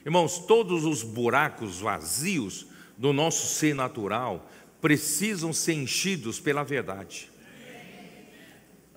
[0.04, 2.66] Irmãos, todos os buracos vazios
[2.96, 7.30] do nosso ser natural precisam ser enchidos pela verdade.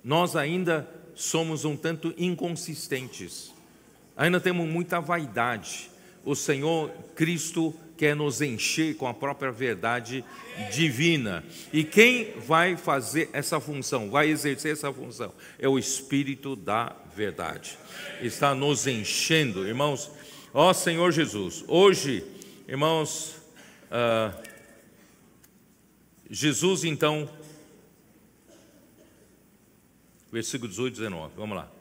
[0.02, 3.52] Nós ainda somos um tanto inconsistentes,
[4.16, 5.91] ainda temos muita vaidade.
[6.24, 10.24] O Senhor Cristo quer nos encher com a própria verdade
[10.72, 11.44] divina.
[11.72, 17.78] E quem vai fazer essa função, vai exercer essa função, é o Espírito da verdade.
[18.20, 20.10] Está nos enchendo, irmãos.
[20.52, 22.24] Ó Senhor Jesus, hoje,
[22.68, 23.36] irmãos,
[23.90, 24.36] uh,
[26.28, 27.28] Jesus então,
[30.30, 31.71] versículo 18 e 19, vamos lá.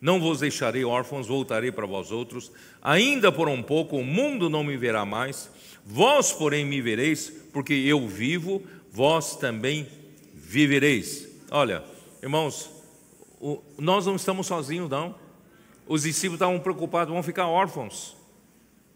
[0.00, 2.52] Não vos deixarei órfãos, voltarei para vós outros.
[2.80, 5.50] Ainda por um pouco o mundo não me verá mais,
[5.84, 8.62] vós, porém, me vereis, porque eu vivo,
[8.92, 9.88] vós também
[10.32, 11.28] vivereis.
[11.50, 11.82] Olha,
[12.22, 12.70] irmãos,
[13.76, 15.14] nós não estamos sozinhos, não.
[15.86, 18.16] Os discípulos estavam preocupados, vão ficar órfãos.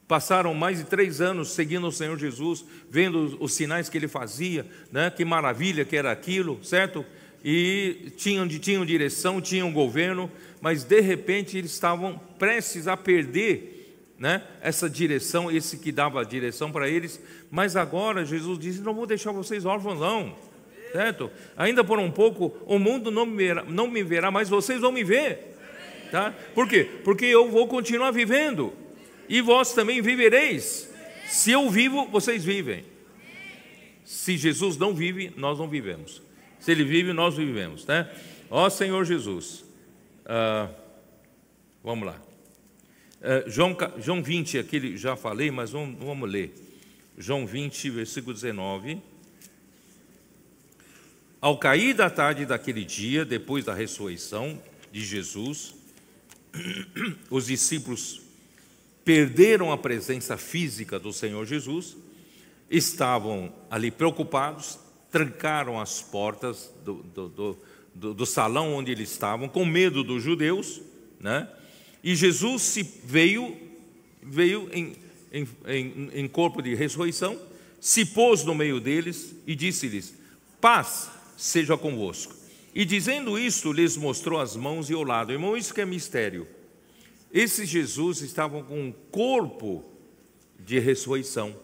[0.06, 4.66] Passaram mais de três anos seguindo o Senhor Jesus, vendo os sinais que ele fazia,
[4.90, 5.10] né?
[5.10, 7.04] que maravilha que era aquilo, certo?
[7.42, 10.30] E tinham, tinham direção, tinham governo,
[10.62, 16.24] mas de repente eles estavam prestes a perder né, essa direção, esse que dava a
[16.24, 17.20] direção para eles,
[17.50, 20.36] mas agora Jesus disse: Não vou deixar vocês órfãos, não,
[20.92, 21.28] certo?
[21.56, 24.92] Ainda por um pouco o mundo não me verá, não me verá mas vocês vão
[24.92, 25.58] me ver,
[26.12, 26.32] tá?
[26.54, 26.88] Por quê?
[27.02, 28.72] Porque eu vou continuar vivendo
[29.28, 30.88] e vós também vivereis.
[31.26, 32.84] Se eu vivo, vocês vivem.
[34.04, 36.22] Se Jesus não vive, nós não vivemos.
[36.60, 38.08] Se ele vive, nós vivemos, né?
[38.48, 39.71] Ó Senhor Jesus.
[40.24, 40.68] Ah,
[41.82, 42.20] vamos lá.
[43.20, 46.52] Ah, João, João 20, aquele já falei, mas vamos, vamos ler.
[47.18, 49.00] João 20, versículo 19.
[51.40, 54.60] Ao cair da tarde daquele dia, depois da ressurreição
[54.92, 55.74] de Jesus,
[57.30, 58.22] os discípulos
[59.04, 61.96] perderam a presença física do Senhor Jesus,
[62.70, 64.78] estavam ali preocupados,
[65.10, 67.58] trancaram as portas do, do, do
[67.94, 70.80] do, do salão onde eles estavam, com medo dos judeus,
[71.20, 71.48] né?
[72.02, 73.56] E Jesus se veio,
[74.22, 74.94] veio em,
[75.32, 77.38] em, em, em corpo de ressurreição,
[77.80, 80.14] se pôs no meio deles e disse-lhes:
[80.60, 82.34] Paz seja convosco.
[82.74, 85.32] E dizendo isto, lhes mostrou as mãos e o lado.
[85.32, 86.46] Irmão, isso que é mistério.
[87.32, 89.84] Esses Jesus estavam com um corpo
[90.58, 91.54] de ressurreição,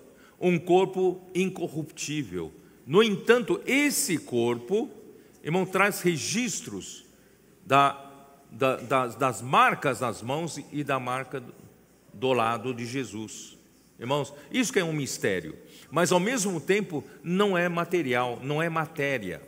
[0.41, 2.53] um corpo incorruptível.
[2.87, 4.91] No entanto, esse corpo
[5.49, 7.07] irmão, traz registros
[7.65, 7.99] da,
[8.51, 11.43] da, das, das marcas nas mãos e da marca
[12.13, 13.57] do lado de Jesus.
[13.99, 15.57] Irmãos, isso que é um mistério,
[15.91, 19.41] mas ao mesmo tempo não é material, não é matéria,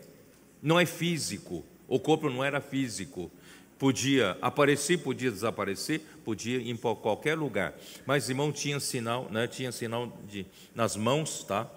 [0.63, 1.65] não é físico.
[1.87, 3.31] O corpo não era físico.
[3.79, 7.75] Podia aparecer, podia desaparecer, podia ir em qualquer lugar.
[8.07, 9.47] Mas irmão tinha sinal, né?
[9.47, 11.71] Tinha sinal de, nas mãos, tá?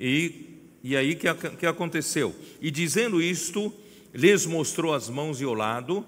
[0.00, 2.34] E e aí que, que aconteceu?
[2.60, 3.72] E dizendo isto,
[4.14, 6.04] lhes mostrou as mãos e o lado.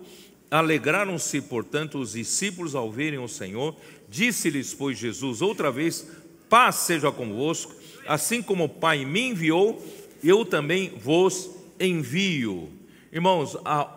[0.50, 3.74] Alegraram-se, portanto, os discípulos ao verem o Senhor.
[4.08, 6.06] Disse-lhes, pois, Jesus outra vez:
[6.48, 7.74] Paz seja convosco,
[8.06, 9.84] assim como o Pai me enviou,
[10.22, 12.68] eu também vos envio.
[13.12, 13.92] Irmãos, a,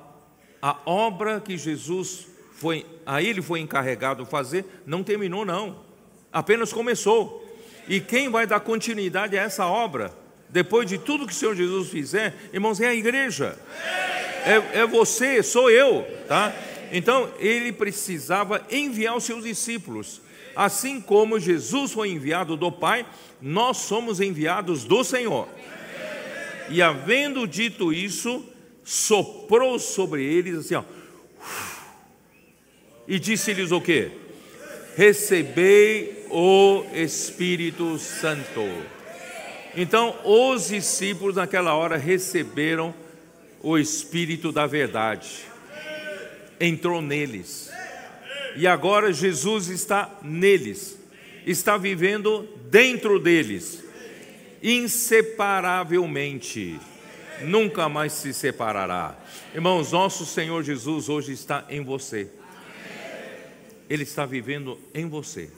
[0.61, 5.79] a obra que Jesus foi, a ele foi encarregado fazer, não terminou, não,
[6.31, 7.43] apenas começou.
[7.87, 10.22] E quem vai dar continuidade a essa obra?
[10.53, 13.57] Depois de tudo que o Senhor Jesus fizer, irmãos, é a igreja.
[14.45, 16.53] É, é você, sou eu, tá?
[16.91, 20.21] Então, ele precisava enviar os seus discípulos.
[20.55, 23.03] Assim como Jesus foi enviado do Pai,
[23.41, 25.49] nós somos enviados do Senhor.
[26.69, 28.45] E havendo dito isso,
[28.83, 30.83] soprou sobre eles assim, ó,
[33.07, 34.11] e disse-lhes o que?
[34.95, 38.61] Recebei o Espírito Santo.
[39.75, 42.93] Então, os discípulos naquela hora receberam
[43.61, 45.45] o Espírito da verdade,
[46.59, 47.71] entrou neles,
[48.55, 50.99] e agora Jesus está neles,
[51.45, 53.83] está vivendo dentro deles,
[54.61, 56.79] inseparavelmente,
[57.41, 59.17] nunca mais se separará.
[59.55, 62.29] Irmãos, nosso Senhor Jesus hoje está em você,
[63.89, 65.49] Ele está vivendo em você,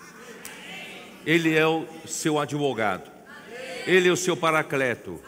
[1.25, 3.14] Ele é o seu advogado.
[3.85, 5.21] Ele é o seu paracleto.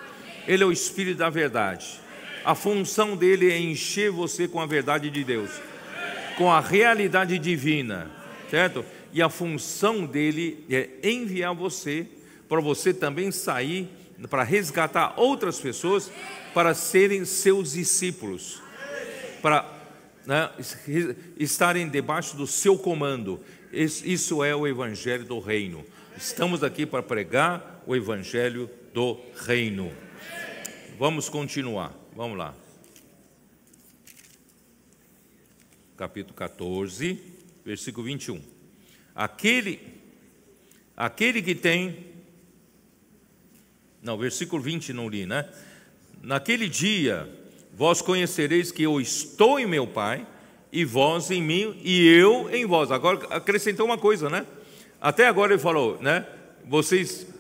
[0.48, 2.00] Ele é o Espírito da verdade.
[2.44, 5.52] A função dele é encher você com a verdade de Deus.
[6.38, 8.12] com a realidade divina,
[8.48, 8.86] certo?
[9.12, 12.06] E a função dele é enviar você
[12.48, 13.90] para você também sair
[14.30, 16.12] para resgatar outras pessoas
[16.54, 18.62] para serem seus discípulos,
[19.42, 19.70] para
[20.26, 20.50] né,
[21.38, 23.40] estarem debaixo do seu comando.
[23.72, 25.86] Isso é o Evangelho do Reino.
[26.18, 29.96] Estamos aqui para pregar o Evangelho do Reino.
[31.00, 32.54] Vamos continuar, vamos lá.
[35.96, 37.18] Capítulo 14,
[37.64, 38.42] versículo 21.
[39.16, 39.80] Aquele,
[40.98, 42.08] aquele que tem
[44.04, 45.50] não, versículo 20 não li, né?
[46.22, 47.28] Naquele dia
[47.74, 50.28] vós conhecereis que eu estou em meu Pai,
[50.72, 52.92] e vós em mim, e eu em vós.
[52.92, 54.46] Agora acrescentou uma coisa, né?
[55.00, 56.28] Até agora ele falou, né?
[56.66, 57.37] Vocês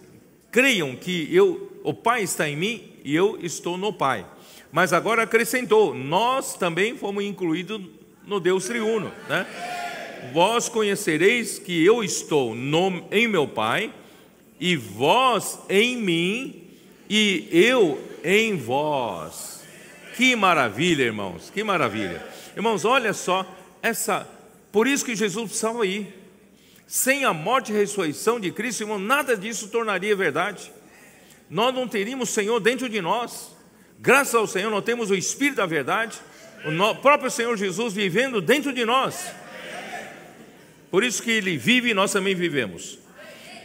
[0.52, 4.26] creiam que eu, o Pai está em mim e eu estou no Pai.
[4.72, 7.82] Mas agora acrescentou, nós também fomos incluídos
[8.26, 9.45] no Deus triuno, né?
[10.34, 13.94] Vós conhecereis que eu estou no, em meu Pai,
[14.60, 16.64] e vós em mim,
[17.10, 19.64] e eu em vós.
[20.15, 22.26] Que maravilha, irmãos, que maravilha.
[22.56, 23.45] Irmãos, olha só,
[23.82, 24.28] essa,
[24.72, 26.16] por isso que Jesus precisava ir.
[26.88, 30.72] Sem a morte e ressurreição de Cristo, irmão, nada disso tornaria verdade.
[31.49, 33.51] Nós não teríamos Senhor dentro de nós.
[33.99, 36.18] Graças ao Senhor, nós temos o Espírito da verdade,
[36.65, 39.30] o próprio Senhor Jesus vivendo dentro de nós.
[40.89, 42.97] Por isso que Ele vive e nós também vivemos.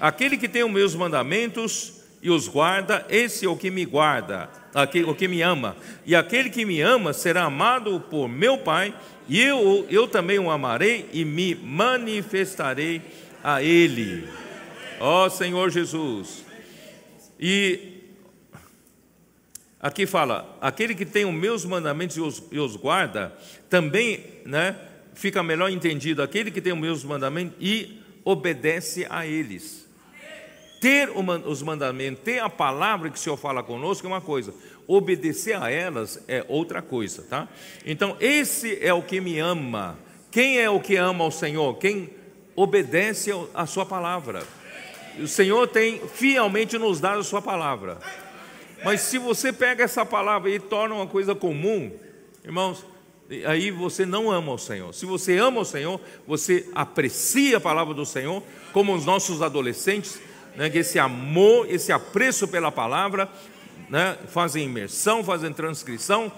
[0.00, 4.48] Aquele que tem os meus mandamentos e os guarda, esse é o que me guarda,
[4.74, 5.76] aquele, o que me ama.
[6.04, 8.94] E aquele que me ama será amado por meu Pai,
[9.28, 13.02] e eu, eu também o amarei e me manifestarei
[13.42, 14.28] a Ele.
[15.00, 16.44] Ó Senhor Jesus.
[17.38, 18.02] E
[19.80, 23.36] aqui fala: aquele que tem os meus mandamentos e os, e os guarda,
[23.68, 24.76] também né,
[25.14, 29.82] fica melhor entendido, aquele que tem os meus mandamentos e obedece a eles.
[30.80, 34.52] Ter os mandamentos, ter a palavra que o Senhor fala conosco é uma coisa,
[34.94, 37.48] obedecer a elas é outra coisa, tá?
[37.84, 39.98] Então, esse é o que me ama.
[40.30, 41.78] Quem é o que ama ao Senhor?
[41.78, 42.10] Quem
[42.54, 44.42] obedece a Sua palavra.
[45.18, 47.98] O Senhor tem fielmente nos dado a Sua palavra.
[48.84, 51.90] Mas se você pega essa palavra e torna uma coisa comum,
[52.44, 52.84] irmãos,
[53.46, 54.92] aí você não ama o Senhor.
[54.92, 58.42] Se você ama o Senhor, você aprecia a palavra do Senhor,
[58.72, 60.20] como os nossos adolescentes
[60.56, 63.30] né, que esse amor, esse apreço pela palavra,
[63.92, 66.32] né, fazem imersão, fazem transcrição,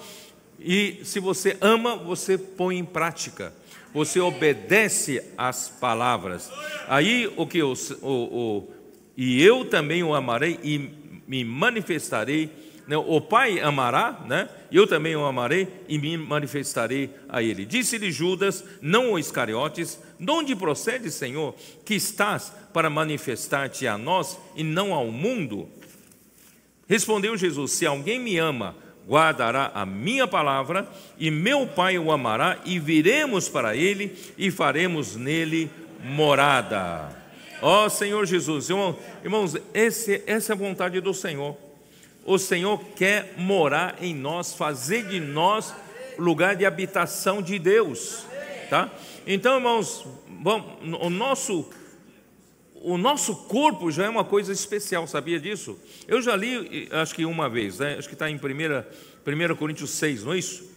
[0.59, 3.55] e se você ama, você põe em prática,
[3.93, 6.51] você obedece às palavras.
[6.89, 7.72] Aí o que o,
[8.02, 8.68] o,
[9.16, 10.90] e eu também o amarei e
[11.28, 12.51] me manifestarei.
[12.89, 14.48] Né, o Pai amará, né?
[14.70, 17.64] Eu também o amarei e me manifestarei a ele.
[17.64, 21.55] Disse-lhe Judas, não o Iscariotes, de onde procede, Senhor,
[21.85, 25.68] que estás para manifestar-te a nós e não ao mundo?
[26.89, 28.74] Respondeu Jesus: Se alguém me ama,
[29.09, 30.89] guardará a minha palavra,
[31.19, 35.70] e meu Pai o amará, e viremos para ele e faremos nele
[36.02, 37.11] morada.
[37.62, 38.69] Ó oh, Senhor Jesus,
[39.23, 41.56] irmãos, esse, essa é a vontade do Senhor.
[42.24, 45.74] O Senhor quer morar em nós, fazer de nós
[46.19, 48.24] lugar de habitação de Deus,
[48.70, 48.90] tá?
[49.27, 51.69] Então, irmãos, bom, o nosso
[52.85, 55.78] o nosso corpo já é uma coisa especial, sabia disso?
[56.06, 57.97] Eu já li, acho que uma vez, né?
[57.98, 60.70] acho que está em 1, 1 Coríntios 6, não é isso?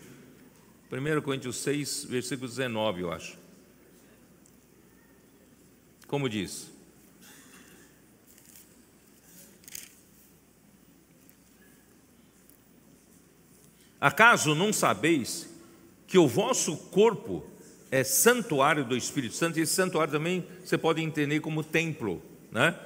[0.89, 3.37] 1 Coríntios 6, versículo 19, eu acho.
[6.07, 6.71] Como diz?
[13.99, 15.49] Acaso não sabeis
[16.07, 17.45] que o vosso corpo
[17.89, 22.77] é santuário do Espírito Santo, e esse santuário também você pode entender como templo, né?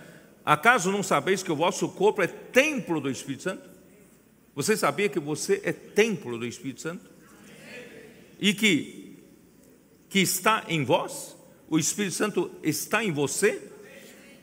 [0.45, 3.69] Acaso não sabeis que o vosso corpo é templo do Espírito Santo?
[4.56, 7.06] Você sabia que você é templo do Espírito Santo?
[8.40, 9.18] E que,
[10.10, 11.38] que está em vós?
[11.69, 13.61] O Espírito Santo está em você?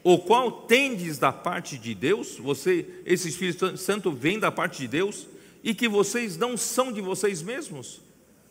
[0.04, 2.36] O qual tendes da parte de Deus?
[2.38, 5.26] Você, esse Espírito Santo vem da parte de Deus?
[5.62, 8.00] E que vocês não são de vocês mesmos?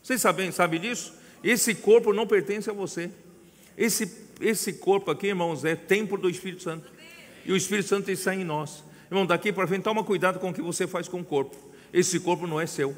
[0.02, 1.17] Vocês sabem, sabem disso?
[1.42, 3.10] Esse corpo não pertence a você.
[3.76, 4.10] Esse,
[4.40, 6.90] esse corpo aqui, irmãos, é templo do Espírito Santo.
[7.44, 8.84] E o Espírito Santo está em nós.
[9.10, 11.56] Irmão, daqui para frente, toma cuidado com o que você faz com o corpo.
[11.92, 12.96] Esse corpo não é seu.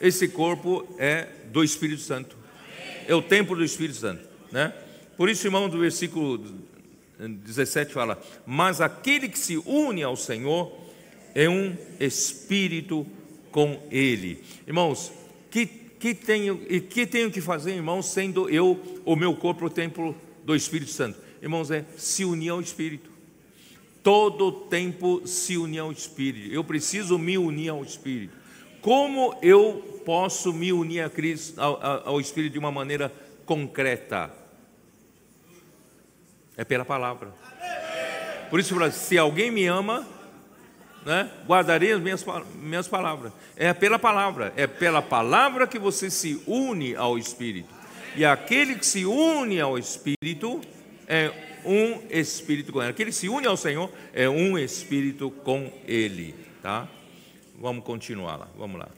[0.00, 2.36] Esse corpo é do Espírito Santo.
[3.06, 4.22] É o templo do Espírito Santo.
[4.52, 4.74] Né?
[5.16, 6.38] Por isso, irmão, do versículo
[7.18, 10.72] 17 fala: Mas aquele que se une ao Senhor
[11.34, 13.06] é um espírito
[13.50, 14.42] com Ele.
[14.66, 15.12] Irmãos,
[16.06, 20.14] que tenho, e que tenho que fazer, irmãos, sendo eu o meu corpo o templo
[20.44, 21.18] do Espírito Santo?
[21.42, 23.10] Irmãos, é se unir ao Espírito.
[24.04, 26.54] Todo tempo se unir ao Espírito.
[26.54, 28.36] Eu preciso me unir ao Espírito.
[28.80, 33.12] Como eu posso me unir a Cristo, ao, ao Espírito de uma maneira
[33.44, 34.32] concreta?
[36.56, 37.34] É pela palavra.
[38.48, 40.06] Por isso, se alguém me ama,
[41.06, 42.26] né, guardarei as minhas,
[42.56, 43.32] minhas palavras.
[43.56, 47.72] É pela palavra, é pela palavra que você se une ao Espírito.
[48.16, 50.60] E aquele que se une ao Espírito
[51.06, 51.30] é
[51.64, 52.90] um Espírito com ele.
[52.90, 56.34] Aquele que se une ao Senhor é um Espírito com ele.
[56.60, 56.88] Tá?
[57.56, 58.88] Vamos continuar lá, vamos lá.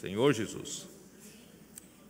[0.00, 0.88] Senhor Jesus.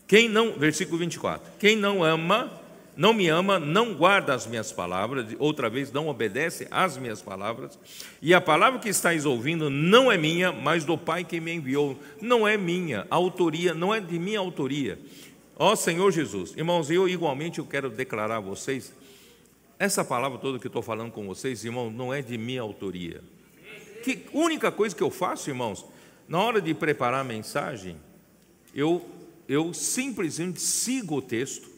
[0.08, 2.58] Quem não, versículo 24: Quem não ama
[2.96, 7.78] não me ama, não guarda as minhas palavras, outra vez não obedece às minhas palavras,
[8.22, 11.98] e a palavra que estáis ouvindo não é minha, mas do Pai que me enviou,
[12.20, 14.98] não é minha, a autoria não é de minha autoria.
[15.58, 18.92] Ó Senhor Jesus, irmãos, eu igualmente eu quero declarar a vocês,
[19.78, 23.22] essa palavra toda que estou falando com vocês, irmãos, não é de minha autoria.
[24.02, 25.84] Que única coisa que eu faço, irmãos,
[26.26, 27.96] na hora de preparar a mensagem,
[28.74, 29.04] eu,
[29.48, 31.75] eu simplesmente sigo o texto,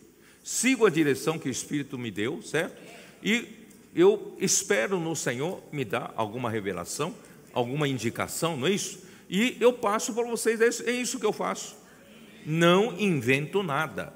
[0.48, 2.80] sigo a direção que o Espírito me deu, certo?
[3.22, 7.14] E eu espero no Senhor me dar alguma revelação,
[7.52, 9.06] alguma indicação, não é isso?
[9.28, 11.76] E eu passo para vocês, é isso é que eu faço.
[12.46, 14.10] Não invento nada.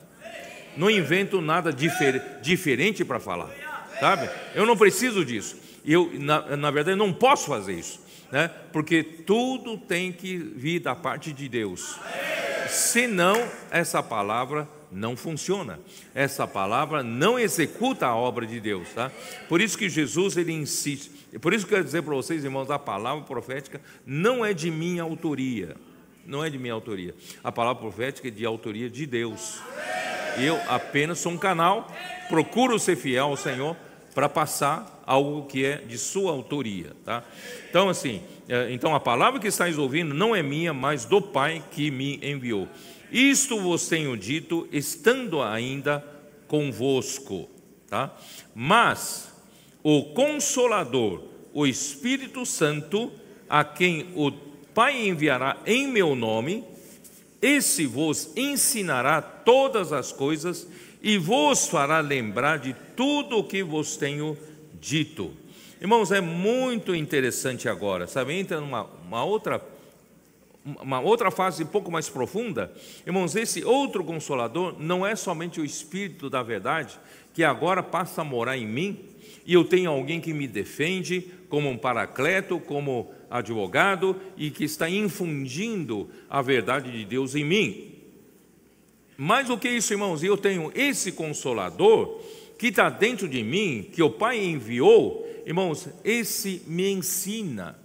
[0.74, 3.50] Não invento nada difer diferente para falar,
[4.00, 4.30] sabe?
[4.54, 5.58] Eu não preciso disso.
[5.84, 8.00] Eu, na, na verdade, não posso fazer isso,
[8.30, 8.50] né?
[8.72, 11.98] Porque tudo tem que vir da parte de Deus.
[12.70, 13.36] Senão,
[13.70, 15.80] essa palavra não funciona.
[16.14, 19.10] Essa palavra não executa a obra de Deus, tá?
[19.48, 21.10] Por isso que Jesus ele insiste.
[21.40, 24.70] Por isso que eu quero dizer para vocês, irmãos, a palavra profética não é de
[24.70, 25.76] minha autoria.
[26.26, 27.14] Não é de minha autoria.
[27.42, 29.60] A palavra profética é de autoria de Deus.
[30.38, 31.90] Eu apenas sou um canal,
[32.28, 33.76] procuro ser fiel ao Senhor
[34.14, 37.24] para passar algo que é de sua autoria, tá?
[37.68, 41.62] Então assim, é, então a palavra que estáis ouvindo não é minha, mas do Pai
[41.70, 42.68] que me enviou.
[43.12, 46.02] Isto vos tenho dito, estando ainda
[46.48, 47.46] convosco.
[47.86, 48.10] Tá?
[48.54, 49.30] Mas
[49.82, 51.22] o Consolador,
[51.52, 53.12] o Espírito Santo,
[53.48, 54.32] a quem o
[54.72, 56.64] Pai enviará em meu nome,
[57.42, 60.66] esse vos ensinará todas as coisas
[61.02, 64.38] e vos fará lembrar de tudo o que vos tenho
[64.80, 65.32] dito.
[65.78, 68.34] Irmãos, é muito interessante agora, sabe?
[68.34, 69.58] Entra numa uma outra
[70.64, 72.72] uma outra fase um pouco mais profunda,
[73.06, 76.98] irmãos, esse outro consolador não é somente o Espírito da verdade,
[77.34, 78.98] que agora passa a morar em mim,
[79.44, 84.88] e eu tenho alguém que me defende, como um paracleto, como advogado, e que está
[84.88, 87.92] infundindo a verdade de Deus em mim.
[89.16, 92.20] Mais do que isso, irmãos, eu tenho esse consolador
[92.56, 97.76] que está dentro de mim, que o Pai enviou, irmãos, esse me ensina,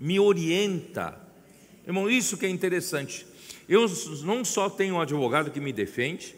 [0.00, 1.27] me orienta,
[1.88, 3.26] Irmão, isso que é interessante.
[3.66, 3.86] Eu
[4.22, 6.34] não só tenho um advogado que me defende,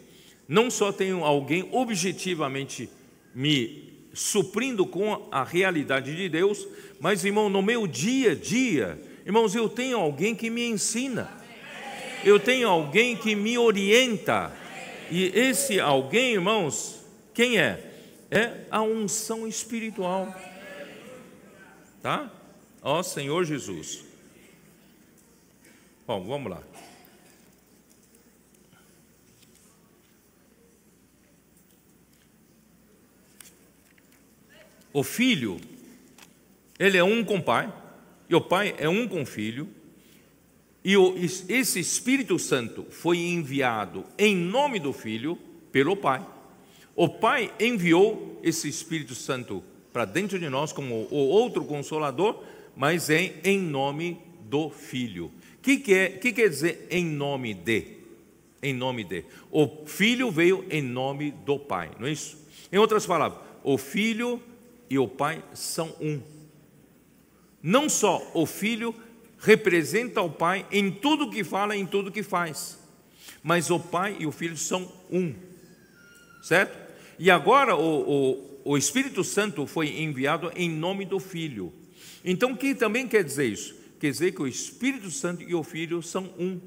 [0.47, 2.89] não só tenho alguém objetivamente
[3.35, 6.65] me suprindo com a realidade de Deus,
[7.01, 11.29] mas, irmão, no meu dia a dia, irmãos, eu tenho alguém que me ensina,
[12.23, 14.53] eu tenho alguém que me orienta,
[15.09, 17.03] e esse alguém, irmãos,
[17.33, 17.91] quem é?
[18.31, 20.33] É a unção espiritual,
[22.01, 22.31] tá?
[22.81, 24.10] Ó Senhor Jesus.
[26.11, 26.61] Bom, vamos lá.
[34.91, 35.57] O filho,
[36.77, 37.73] ele é um com o pai,
[38.27, 39.69] e o pai é um com o filho,
[40.83, 40.95] e
[41.47, 45.37] esse Espírito Santo foi enviado em nome do filho
[45.71, 46.27] pelo pai.
[46.93, 49.63] O pai enviou esse Espírito Santo
[49.93, 52.43] para dentro de nós como o outro consolador,
[52.75, 55.31] mas é em nome do filho.
[55.61, 57.85] Que, que, é, que quer dizer em nome de?
[58.61, 59.23] Em nome de.
[59.51, 62.37] O filho veio em nome do pai, não é isso?
[62.71, 64.41] Em outras palavras, o filho
[64.89, 66.21] e o pai são um.
[67.61, 68.93] Não só o filho
[69.39, 72.79] representa o pai em tudo que fala, em tudo que faz,
[73.43, 75.33] mas o pai e o filho são um,
[76.41, 76.77] certo?
[77.17, 81.73] E agora o, o, o Espírito Santo foi enviado em nome do filho.
[82.23, 83.75] Então, o que também quer dizer isso?
[84.01, 86.59] Quer dizer que o Espírito Santo e o Filho são um.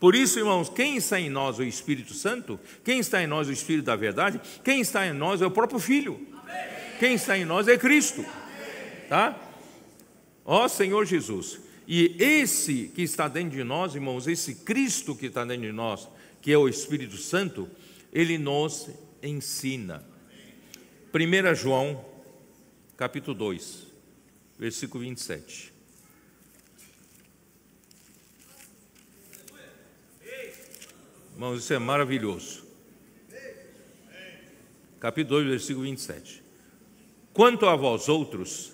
[0.00, 3.52] Por isso, irmãos, quem está em nós o Espírito Santo, quem está em nós o
[3.52, 6.26] Espírito da verdade, quem está em nós é o próprio Filho.
[6.98, 8.24] Quem está em nós é Cristo.
[9.06, 9.38] Tá?
[10.46, 11.60] Ó Senhor Jesus.
[11.86, 16.08] E esse que está dentro de nós, irmãos, esse Cristo que está dentro de nós,
[16.40, 17.68] que é o Espírito Santo,
[18.10, 18.88] ele nos
[19.22, 20.02] ensina.
[21.12, 22.02] 1 João,
[22.96, 23.86] capítulo 2,
[24.58, 25.71] versículo 27.
[31.42, 32.62] Irmãos, isso é maravilhoso.
[35.00, 36.40] Capítulo 2, versículo 27.
[37.32, 38.70] Quanto a vós outros,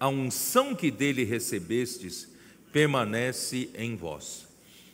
[0.00, 2.28] a unção que dele recebestes
[2.72, 4.48] permanece em vós,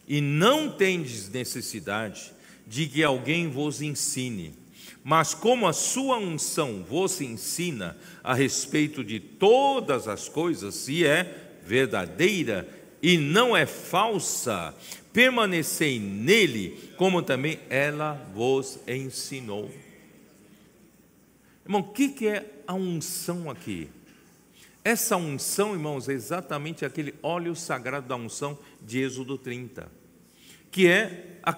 [0.06, 2.30] e não tendes necessidade
[2.66, 4.52] de que alguém vos ensine,
[5.02, 11.56] mas como a sua unção vos ensina a respeito de todas as coisas, se é
[11.64, 12.68] verdadeira
[13.02, 14.74] e não é falsa,
[15.14, 19.70] permanecei nele, como também ela vos ensinou.
[21.64, 23.88] Irmão, o que é a unção aqui?
[24.84, 29.90] Essa unção, irmãos, é exatamente aquele óleo sagrado da unção de Êxodo 30,
[30.70, 31.56] que é, a,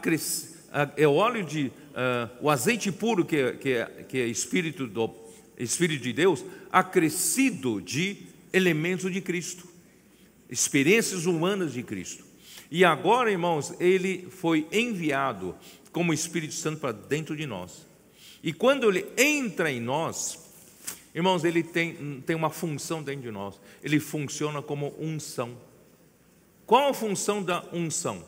[0.95, 4.87] é o óleo de uh, o azeite puro que é, que é, que é espírito
[4.87, 5.11] do
[5.59, 8.19] Espírito de Deus, acrescido de
[8.53, 9.67] elementos de Cristo,
[10.51, 12.26] experiências humanas de Cristo.
[12.71, 15.55] E agora, irmãos, ele foi enviado
[15.93, 17.87] como Espírito Santo para dentro de nós.
[18.43, 20.39] E quando ele entra em nós,
[21.15, 23.61] irmãos, ele tem, tem uma função dentro de nós.
[23.83, 25.57] Ele funciona como unção.
[26.67, 28.25] Qual a função da unção?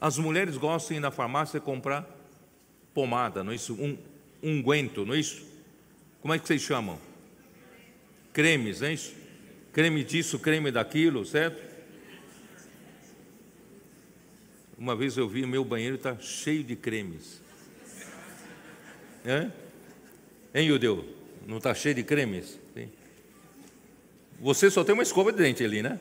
[0.00, 2.08] As mulheres gostam de ir na farmácia comprar
[2.94, 3.74] pomada, não é isso?
[3.74, 3.96] Um
[4.42, 5.46] unguento, não é isso?
[6.20, 6.98] Como é que vocês chamam?
[8.32, 9.14] Cremes, não é isso?
[9.72, 11.71] Creme disso, creme daquilo, certo?
[14.76, 17.40] Uma vez eu vi meu banheiro está cheio de cremes.
[19.24, 19.48] É?
[20.54, 21.04] Hein, Judeu?
[21.46, 22.58] Não está cheio de cremes?
[22.74, 22.90] Sim.
[24.40, 26.00] Você só tem uma escova de dente ali, né?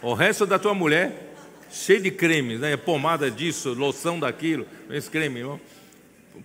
[0.00, 1.34] O resto da tua mulher,
[1.70, 2.76] cheio de cremes, né?
[2.76, 5.60] Pomada disso, loção daquilo, esse creme, irmão.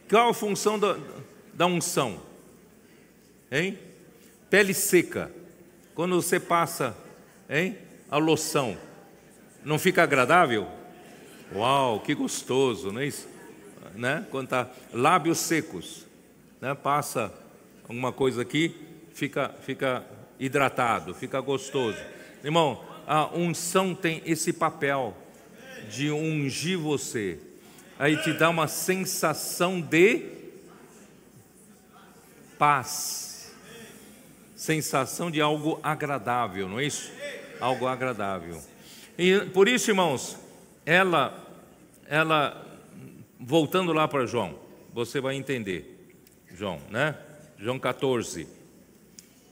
[0.09, 0.97] Qual a função da,
[1.53, 2.21] da unção?
[3.51, 3.77] Hein?
[4.49, 5.31] Pele seca.
[5.93, 6.95] Quando você passa,
[7.49, 7.77] hein?
[8.09, 8.77] A loção,
[9.63, 10.67] não fica agradável?
[11.53, 13.27] Uau, que gostoso, não é isso?
[13.93, 14.25] Né?
[14.31, 16.05] Quando está lábios secos,
[16.59, 16.73] né?
[16.73, 17.33] passa
[17.83, 18.75] alguma coisa aqui,
[19.13, 20.03] fica, fica
[20.39, 21.97] hidratado, fica gostoso.
[22.43, 25.15] Irmão, a unção tem esse papel
[25.89, 27.39] de ungir você,
[27.99, 30.25] aí te dá uma sensação de
[32.57, 33.53] paz,
[34.55, 37.11] sensação de algo agradável, não é isso?
[37.59, 38.59] Algo agradável.
[39.17, 40.37] E por isso, irmãos,
[40.85, 41.33] ela,
[42.07, 42.79] ela,
[43.39, 44.55] voltando lá para João,
[44.93, 46.13] você vai entender,
[46.53, 47.17] João, né?
[47.57, 48.47] João 14,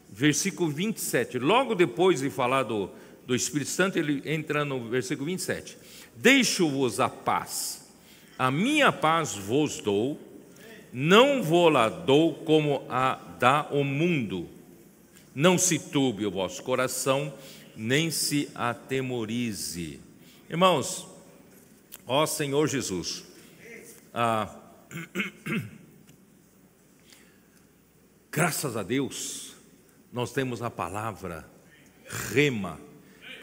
[0.10, 1.40] versículo 27.
[1.40, 2.90] Logo depois de falar do,
[3.26, 5.78] do Espírito Santo, ele entra no versículo 27.
[6.16, 7.92] Deixo-vos a paz,
[8.38, 10.20] a minha paz vos dou,
[10.92, 14.48] não vou lá dou como a dá o mundo.
[15.34, 17.34] Não se turbe o vosso coração,
[17.76, 20.00] nem se atemorize.
[20.48, 21.08] Irmãos,
[22.06, 23.24] ó Senhor Jesus,
[24.14, 24.60] ah,
[28.36, 29.56] Graças a Deus,
[30.12, 31.48] nós temos a palavra
[32.08, 32.80] rema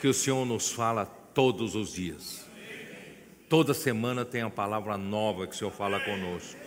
[0.01, 2.45] que o Senhor nos fala todos os dias.
[3.49, 6.59] Toda semana tem a palavra nova que o Senhor fala conosco.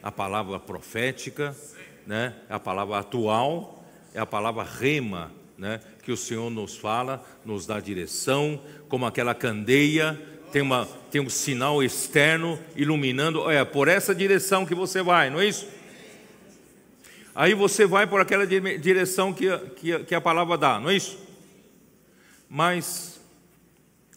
[0.00, 1.56] A palavra profética,
[2.06, 2.36] né?
[2.48, 3.84] a palavra atual,
[4.14, 5.80] é a palavra rema, né?
[6.04, 11.28] que o Senhor nos fala, nos dá direção, como aquela candeia, tem, uma, tem um
[11.28, 15.68] sinal externo iluminando, é por essa direção que você vai, não é isso?
[17.34, 19.46] Aí você vai por aquela direção que,
[19.76, 21.18] que, que a palavra dá, não é isso?
[22.48, 23.20] Mas,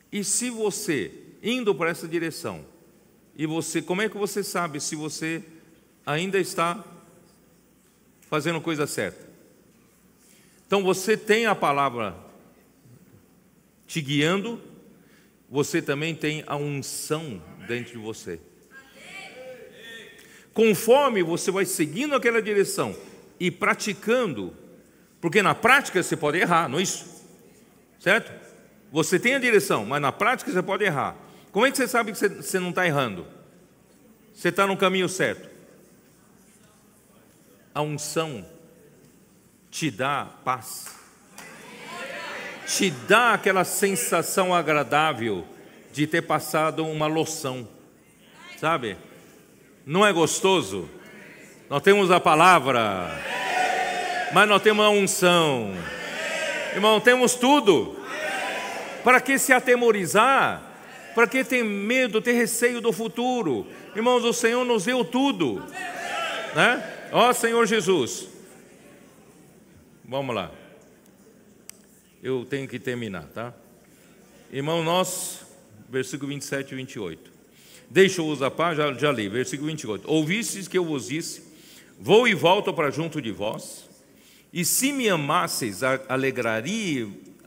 [0.10, 1.12] e se você,
[1.44, 2.64] indo por essa direção,
[3.36, 5.44] e você, como é que você sabe se você
[6.06, 6.82] ainda está
[8.30, 9.28] fazendo coisa certa?
[10.66, 12.16] Então você tem a palavra
[13.86, 14.69] te guiando,
[15.50, 18.40] você também tem a unção dentro de você.
[20.54, 22.96] Conforme você vai seguindo aquela direção,
[23.40, 24.54] e praticando,
[25.22, 27.26] porque na prática você pode errar, não é isso?
[28.00, 28.32] Certo?
[28.92, 31.16] Você tem a direção, mas na prática você pode errar.
[31.52, 33.26] Como é que você sabe que você não está errando?
[34.34, 35.50] Você está no caminho certo.
[37.74, 38.46] A unção
[39.72, 40.96] te dá paz,
[42.70, 45.44] te dá aquela sensação agradável
[45.92, 47.68] de ter passado uma loção,
[48.60, 48.96] sabe?
[49.84, 50.88] Não é gostoso?
[51.68, 53.10] Nós temos a palavra,
[54.32, 55.74] mas nós temos a unção.
[56.76, 57.98] Irmão, temos tudo.
[59.04, 60.62] Para que se atemorizar?
[61.16, 63.66] Para que ter medo, ter receio do futuro?
[63.96, 65.66] Irmãos, o Senhor nos deu tudo.
[66.54, 66.84] Né?
[67.12, 68.28] Ó Senhor Jesus.
[70.06, 70.59] Vamos lá.
[72.22, 73.54] Eu tenho que terminar, tá?
[74.52, 75.46] Irmão, nós,
[75.90, 77.32] versículo 27 e 28.
[77.90, 80.10] Deixa-os a paz, já, já li, versículo 28.
[80.10, 81.44] Ouvistes que eu vos disse:
[81.98, 83.90] Vou e volto para junto de vós,
[84.52, 85.80] e se me amasseis,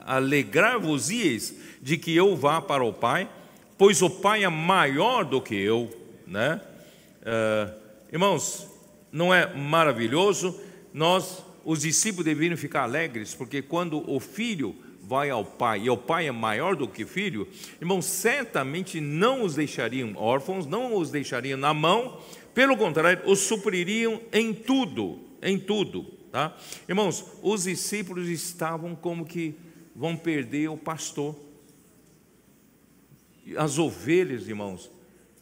[0.01, 3.29] alegrar-vos-ieis de que eu vá para o Pai,
[3.77, 5.91] pois o Pai é maior do que eu,
[6.27, 6.61] né?
[7.21, 7.71] Uh,
[8.11, 8.67] irmãos,
[9.13, 10.59] não é maravilhoso?
[10.95, 15.97] Nós, os discípulos, deveriam ficar alegres, porque quando o filho vai ao pai e o
[15.97, 17.49] pai é maior do que filho,
[17.81, 22.21] irmãos, certamente não os deixariam órfãos, não os deixariam na mão,
[22.55, 26.57] pelo contrário, os supririam em tudo, em tudo, tá?
[26.89, 29.55] Irmãos, os discípulos estavam como que
[29.95, 31.35] vão perder o pastor.
[33.57, 34.91] As ovelhas, irmãos,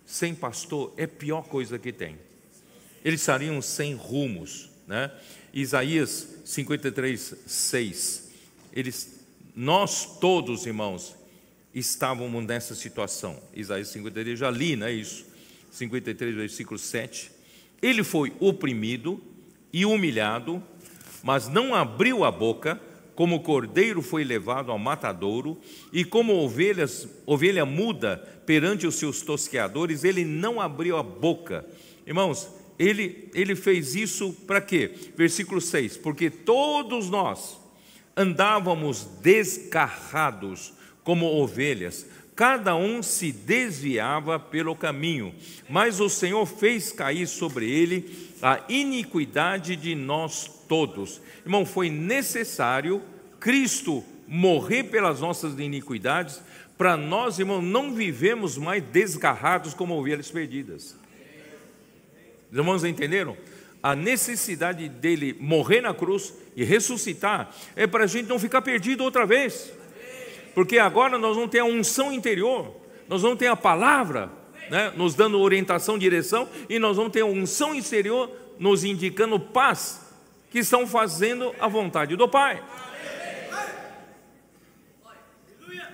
[0.07, 2.17] sem pastor é a pior coisa que tem.
[3.05, 5.09] Eles estariam sem rumos, né?
[5.55, 8.31] Isaías 53, 6.
[8.73, 9.21] Eles
[9.55, 11.15] nós todos, irmãos,
[11.73, 13.41] estávamos nessa situação.
[13.55, 15.25] Isaías 53, já li, não é isso?
[15.71, 17.31] 53, versículo 7.
[17.81, 19.23] Ele foi oprimido
[19.73, 20.61] e humilhado,
[21.23, 22.81] mas não abriu a boca,
[23.15, 25.57] como cordeiro foi levado ao matadouro,
[25.93, 31.65] e como ovelhas, ovelha muda perante os seus tosqueadores, ele não abriu a boca.
[32.05, 34.91] Irmãos, ele, ele fez isso para quê?
[35.15, 37.61] Versículo 6: Porque todos nós,
[38.17, 40.73] andávamos desgarrados
[41.05, 45.35] como ovelhas, cada um se desviava pelo caminho,
[45.69, 51.21] mas o Senhor fez cair sobre ele a iniquidade de nós todos.
[51.45, 53.03] Irmão, foi necessário
[53.39, 56.41] Cristo morrer pelas nossas iniquidades,
[56.79, 60.97] para nós, irmão, não vivemos mais desgarrados como ovelhas perdidas.
[62.51, 63.37] Os irmãos entenderam?
[63.83, 69.03] a necessidade dele morrer na cruz e ressuscitar é para a gente não ficar perdido
[69.03, 69.73] outra vez,
[70.55, 72.77] porque agora nós vamos ter a unção interior,
[73.09, 74.31] nós vamos ter a palavra
[74.69, 80.07] né, nos dando orientação, direção, e nós vamos ter a unção exterior nos indicando paz,
[80.51, 82.63] que estão fazendo a vontade do Pai.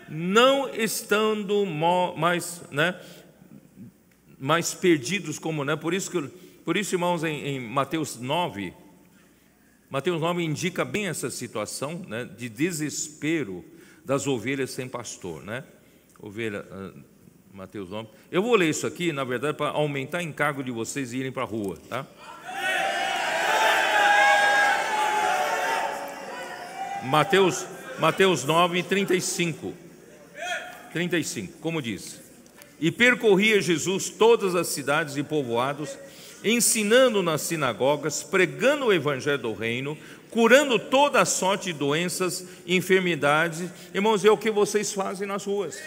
[0.08, 2.98] Não estando mais, né,
[4.38, 8.74] mais perdidos como, né, por isso que por isso, irmãos, em, em Mateus 9,
[9.88, 13.64] Mateus 9 indica bem essa situação né, de desespero
[14.04, 15.62] das ovelhas sem pastor, né?
[16.18, 17.00] Ovelha, uh,
[17.54, 18.08] Mateus 9.
[18.32, 21.44] Eu vou ler isso aqui, na verdade, para aumentar o encargo de vocês irem para
[21.44, 22.04] a rua, tá?
[27.04, 27.64] Mateus,
[28.00, 29.72] Mateus 9, 35.
[30.92, 32.20] 35, como diz:
[32.80, 35.96] E percorria Jesus todas as cidades e povoados,
[36.44, 39.96] ensinando nas sinagogas, pregando o evangelho do reino,
[40.30, 43.70] curando toda a sorte de doenças enfermidades.
[43.94, 45.78] Irmãos, é o que vocês fazem nas ruas.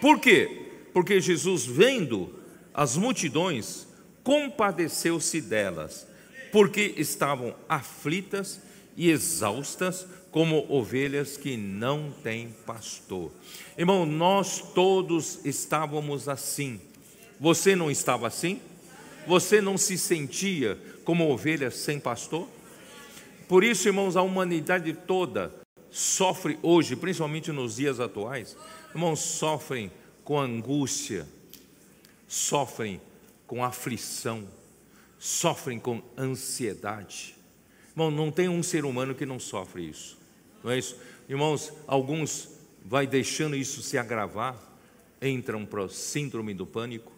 [0.00, 0.68] Por quê?
[0.92, 2.38] Porque Jesus, vendo
[2.72, 3.86] as multidões,
[4.22, 6.06] compadeceu-se delas,
[6.52, 8.60] porque estavam aflitas
[8.96, 13.30] e exaustas, como ovelhas que não têm pastor.
[13.78, 16.80] Irmão, nós todos estávamos assim.
[17.38, 18.60] Você não estava assim?
[19.26, 22.48] Você não se sentia como ovelha sem pastor?
[23.48, 25.52] Por isso, irmãos, a humanidade toda
[25.90, 28.56] sofre hoje, principalmente nos dias atuais,
[28.94, 29.92] irmãos, sofrem
[30.24, 31.26] com angústia,
[32.26, 33.00] sofrem
[33.46, 34.48] com aflição,
[35.18, 37.36] sofrem com ansiedade.
[37.92, 40.18] Irmão, não tem um ser humano que não sofre isso.
[40.62, 40.96] Não é isso?
[41.28, 42.48] Irmãos, alguns
[42.84, 44.56] vai deixando isso se agravar,
[45.22, 47.12] entram para o síndrome do pânico,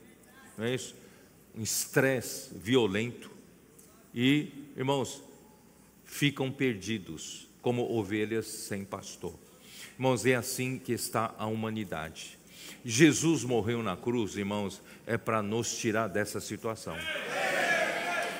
[0.59, 0.95] não é isso?
[1.57, 3.31] Um estresse violento
[4.15, 5.23] e, irmãos,
[6.05, 9.35] ficam perdidos como ovelhas sem pastor.
[9.95, 12.39] Irmãos, é assim que está a humanidade.
[12.85, 16.97] Jesus morreu na cruz, irmãos, é para nos tirar dessa situação.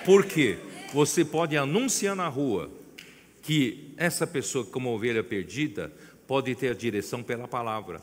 [0.05, 0.59] Por quê?
[0.93, 2.71] Você pode anunciar na rua
[3.43, 5.93] que essa pessoa, como ovelha perdida,
[6.27, 8.03] pode ter a direção pela palavra.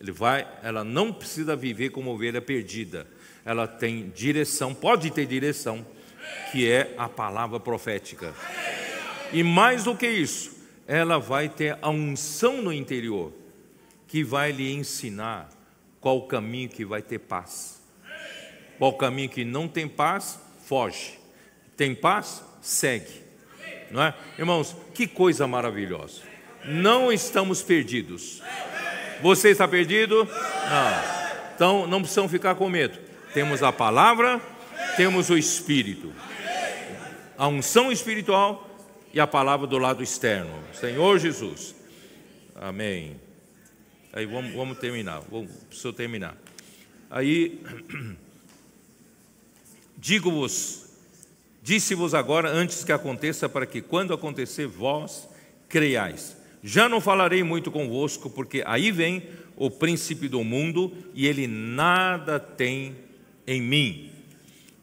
[0.00, 3.06] Ele vai, ela não precisa viver como ovelha perdida
[3.48, 5.84] ela tem direção, pode ter direção,
[6.52, 8.34] que é a palavra profética.
[9.32, 10.54] E mais do que isso,
[10.86, 13.32] ela vai ter a unção no interior,
[14.06, 15.48] que vai lhe ensinar
[15.98, 17.80] qual o caminho que vai ter paz.
[18.76, 21.18] Qual o caminho que não tem paz, foge.
[21.74, 23.22] Tem paz, segue.
[23.90, 24.14] Não é?
[24.38, 26.20] Irmãos, que coisa maravilhosa.
[26.66, 28.42] não estamos perdidos.
[29.22, 30.26] Você está perdido?
[30.26, 31.18] Não.
[31.54, 33.07] Então não precisam ficar com medo.
[33.34, 34.40] Temos a palavra,
[34.96, 36.12] temos o Espírito.
[37.36, 38.68] A unção espiritual
[39.12, 40.58] e a palavra do lado externo.
[40.72, 41.74] Senhor Jesus.
[42.54, 43.16] Amém.
[44.12, 45.22] Aí vamos, vamos terminar.
[45.30, 46.36] Vamos, preciso terminar.
[47.10, 47.62] Aí,
[49.96, 50.86] digo-vos,
[51.62, 55.28] disse-vos agora antes que aconteça, para que quando acontecer, vós
[55.68, 56.36] creiais.
[56.62, 62.40] Já não falarei muito convosco, porque aí vem o príncipe do mundo e ele nada
[62.40, 62.96] tem
[63.48, 64.10] em mim.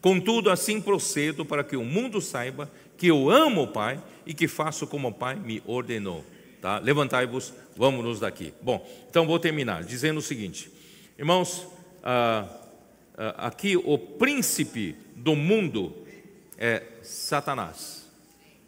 [0.01, 4.47] Contudo, assim procedo para que o mundo saiba que eu amo o Pai e que
[4.47, 6.25] faço como o Pai me ordenou.
[6.59, 6.79] Tá?
[6.79, 8.51] Levantai-vos, vamos-nos daqui.
[8.61, 10.71] Bom, então vou terminar dizendo o seguinte,
[11.17, 11.67] irmãos,
[12.03, 12.47] ah,
[13.15, 15.95] ah, aqui o príncipe do mundo
[16.57, 18.09] é Satanás,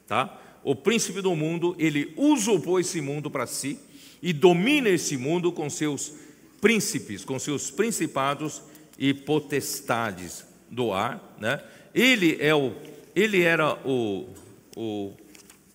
[0.05, 0.39] tá?
[0.63, 3.79] O príncipe do mundo, ele usurpou esse mundo para si
[4.21, 6.13] e domina esse mundo com seus
[6.61, 8.61] príncipes, com seus principados
[8.97, 11.61] e potestades do ar, né?
[11.93, 12.73] Ele é o,
[13.15, 14.27] ele era o,
[14.75, 15.13] o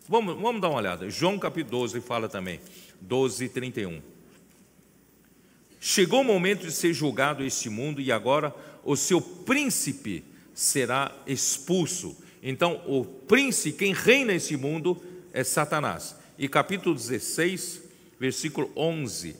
[0.08, 1.08] vamos, vamos dar uma olhada.
[1.10, 2.60] João capítulo 12 fala também,
[3.00, 4.00] 12 31.
[5.80, 8.54] Chegou o momento de ser julgado este mundo e agora
[8.84, 10.24] o seu príncipe
[10.54, 12.16] será expulso.
[12.42, 15.00] Então, o príncipe, quem reina esse mundo
[15.32, 16.14] é Satanás.
[16.38, 17.82] E capítulo 16,
[18.18, 19.34] versículo 11.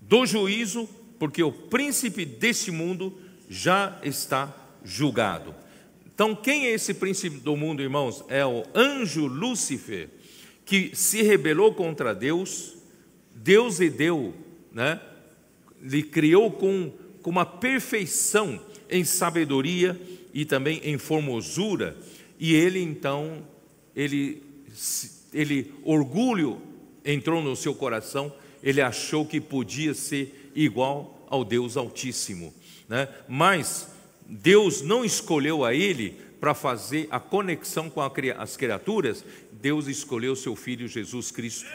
[0.00, 0.88] Do juízo,
[1.22, 3.16] porque o príncipe deste mundo
[3.48, 4.52] já está
[4.84, 5.54] julgado.
[6.12, 8.24] Então, quem é esse príncipe do mundo, irmãos?
[8.26, 10.08] É o anjo Lúcifer,
[10.64, 12.74] que se rebelou contra Deus.
[13.36, 14.34] Deus lhe deu,
[14.72, 15.00] né?
[15.80, 16.92] Lhe criou com,
[17.22, 19.96] com uma perfeição em sabedoria
[20.34, 21.96] e também em formosura.
[22.36, 23.46] E ele então,
[23.94, 24.42] ele,
[25.32, 26.60] ele orgulho
[27.04, 32.54] entrou no seu coração, ele achou que podia ser igual ao Deus Altíssimo.
[32.88, 33.08] Né?
[33.28, 33.88] Mas
[34.26, 40.56] Deus não escolheu a ele para fazer a conexão com as criaturas, Deus escolheu seu
[40.56, 41.70] filho Jesus Cristo,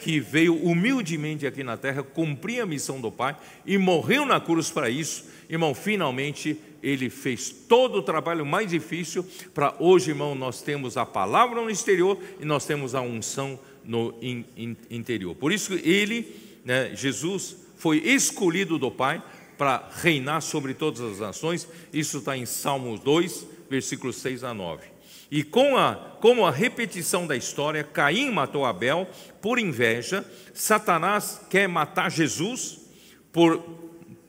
[0.00, 4.70] que veio humildemente aqui na terra, cumprir a missão do Pai e morreu na cruz
[4.70, 5.26] para isso.
[5.48, 9.24] Irmão, finalmente ele fez todo o trabalho mais difícil
[9.54, 14.14] para hoje, irmão, nós temos a palavra no exterior e nós temos a unção no
[14.20, 15.36] in, in, interior.
[15.36, 16.34] Por isso ele,
[16.64, 19.20] né, Jesus, foi escolhido do Pai
[19.58, 21.66] para reinar sobre todas as nações.
[21.92, 24.86] Isso está em Salmos 2, versículos 6 a 9.
[25.28, 29.08] E com a, como a repetição da história, Caim matou Abel
[29.40, 32.78] por inveja, Satanás quer matar Jesus
[33.32, 33.58] por,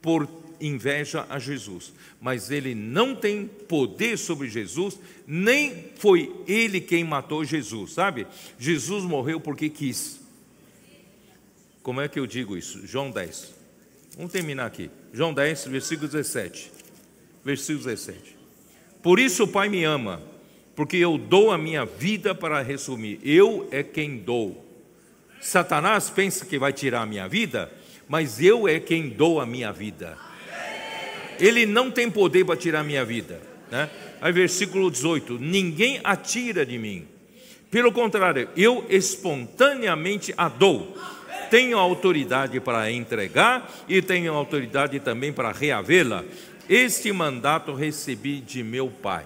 [0.02, 0.28] por
[0.60, 1.94] inveja a Jesus.
[2.20, 4.98] Mas ele não tem poder sobre Jesus,
[5.28, 8.26] nem foi ele quem matou Jesus, sabe?
[8.58, 10.23] Jesus morreu porque quis.
[11.84, 12.88] Como é que eu digo isso?
[12.88, 13.54] João 10.
[14.16, 14.90] Vamos terminar aqui.
[15.12, 16.72] João 10, versículo 17.
[17.44, 18.38] Versículo 17.
[19.02, 20.22] Por isso o Pai me ama,
[20.78, 23.20] porque eu dou a minha vida para resumir.
[23.22, 24.66] Eu é quem dou.
[25.42, 27.70] Satanás pensa que vai tirar a minha vida,
[28.08, 30.18] mas eu é quem dou a minha vida.
[31.38, 33.42] Ele não tem poder para tirar a minha vida.
[33.70, 33.90] Né?
[34.22, 37.06] Aí, versículo 18: Ninguém atira de mim.
[37.70, 40.96] Pelo contrário, eu espontaneamente a dou.
[41.54, 46.24] Tenho autoridade para entregar e tenho autoridade também para reavê-la.
[46.68, 49.24] Este mandato recebi de meu Pai.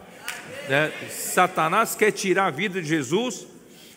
[0.67, 0.91] Né?
[1.09, 3.47] Satanás quer tirar a vida de Jesus.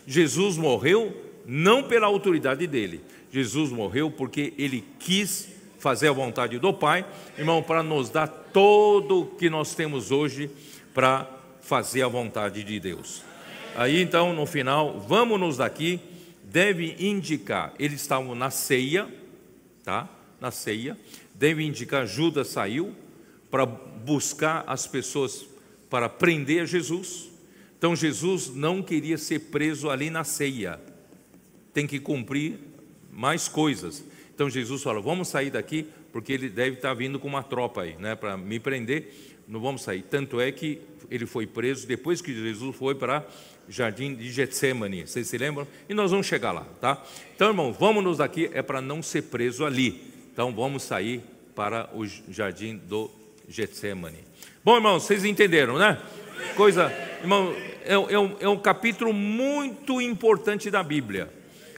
[0.07, 1.13] Jesus morreu
[1.45, 3.01] não pela autoridade dele.
[3.33, 7.05] Jesus morreu porque ele quis fazer a vontade do Pai,
[7.37, 10.49] irmão, para nos dar todo o que nós temos hoje
[10.93, 11.29] para
[11.59, 13.23] fazer a vontade de Deus.
[13.75, 15.99] Aí então, no final, vamos-nos daqui,
[16.51, 19.07] deve indicar, eles estavam na ceia,
[19.83, 20.09] tá?
[20.39, 20.97] Na ceia,
[21.33, 22.93] deve indicar, Judas saiu
[23.49, 25.45] para buscar as pessoas
[25.89, 27.29] para prender Jesus.
[27.77, 30.79] Então Jesus não queria ser preso ali na ceia.
[31.73, 32.59] Tem que cumprir
[33.11, 34.03] mais coisas.
[34.33, 37.95] Então Jesus falou: vamos sair daqui, porque ele deve estar vindo com uma tropa aí,
[37.95, 39.30] né, para me prender.
[39.51, 40.01] Não vamos sair.
[40.03, 40.79] Tanto é que
[41.09, 43.27] ele foi preso depois que Jesus foi para
[43.67, 45.05] jardim de Getsemane.
[45.05, 45.67] Vocês se lembram?
[45.89, 47.03] E nós vamos chegar lá, tá?
[47.35, 50.01] Então, irmão, vamos nos daqui é para não ser preso ali.
[50.31, 51.21] Então, vamos sair
[51.53, 53.11] para o jardim do
[53.49, 54.19] Getsemane.
[54.63, 56.01] Bom, irmão, vocês entenderam, né?
[56.55, 57.53] Coisa, irmão,
[57.83, 61.29] é, é, um, é um capítulo muito importante da Bíblia.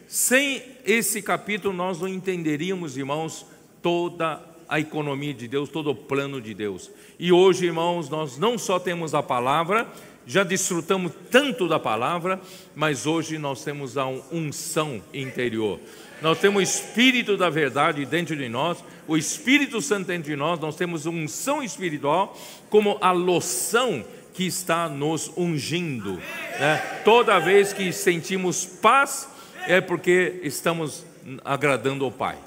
[0.07, 3.47] Sem esse capítulo, nós não entenderíamos, irmãos,
[3.81, 6.89] toda a economia de Deus, todo o plano de Deus.
[7.19, 9.87] E hoje, irmãos, nós não só temos a palavra,
[10.25, 12.39] já desfrutamos tanto da palavra,
[12.75, 15.79] mas hoje nós temos a unção interior.
[16.21, 20.59] Nós temos o Espírito da verdade dentro de nós, o Espírito Santo dentro de nós,
[20.59, 22.37] nós temos unção espiritual
[22.69, 24.03] como a loção
[24.33, 26.13] que está nos ungindo.
[26.59, 26.77] Né?
[27.03, 29.27] Toda vez que sentimos paz,
[29.67, 31.05] é porque estamos
[31.43, 32.37] agradando ao Pai.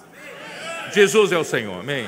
[0.92, 2.06] Jesus é o Senhor, amém.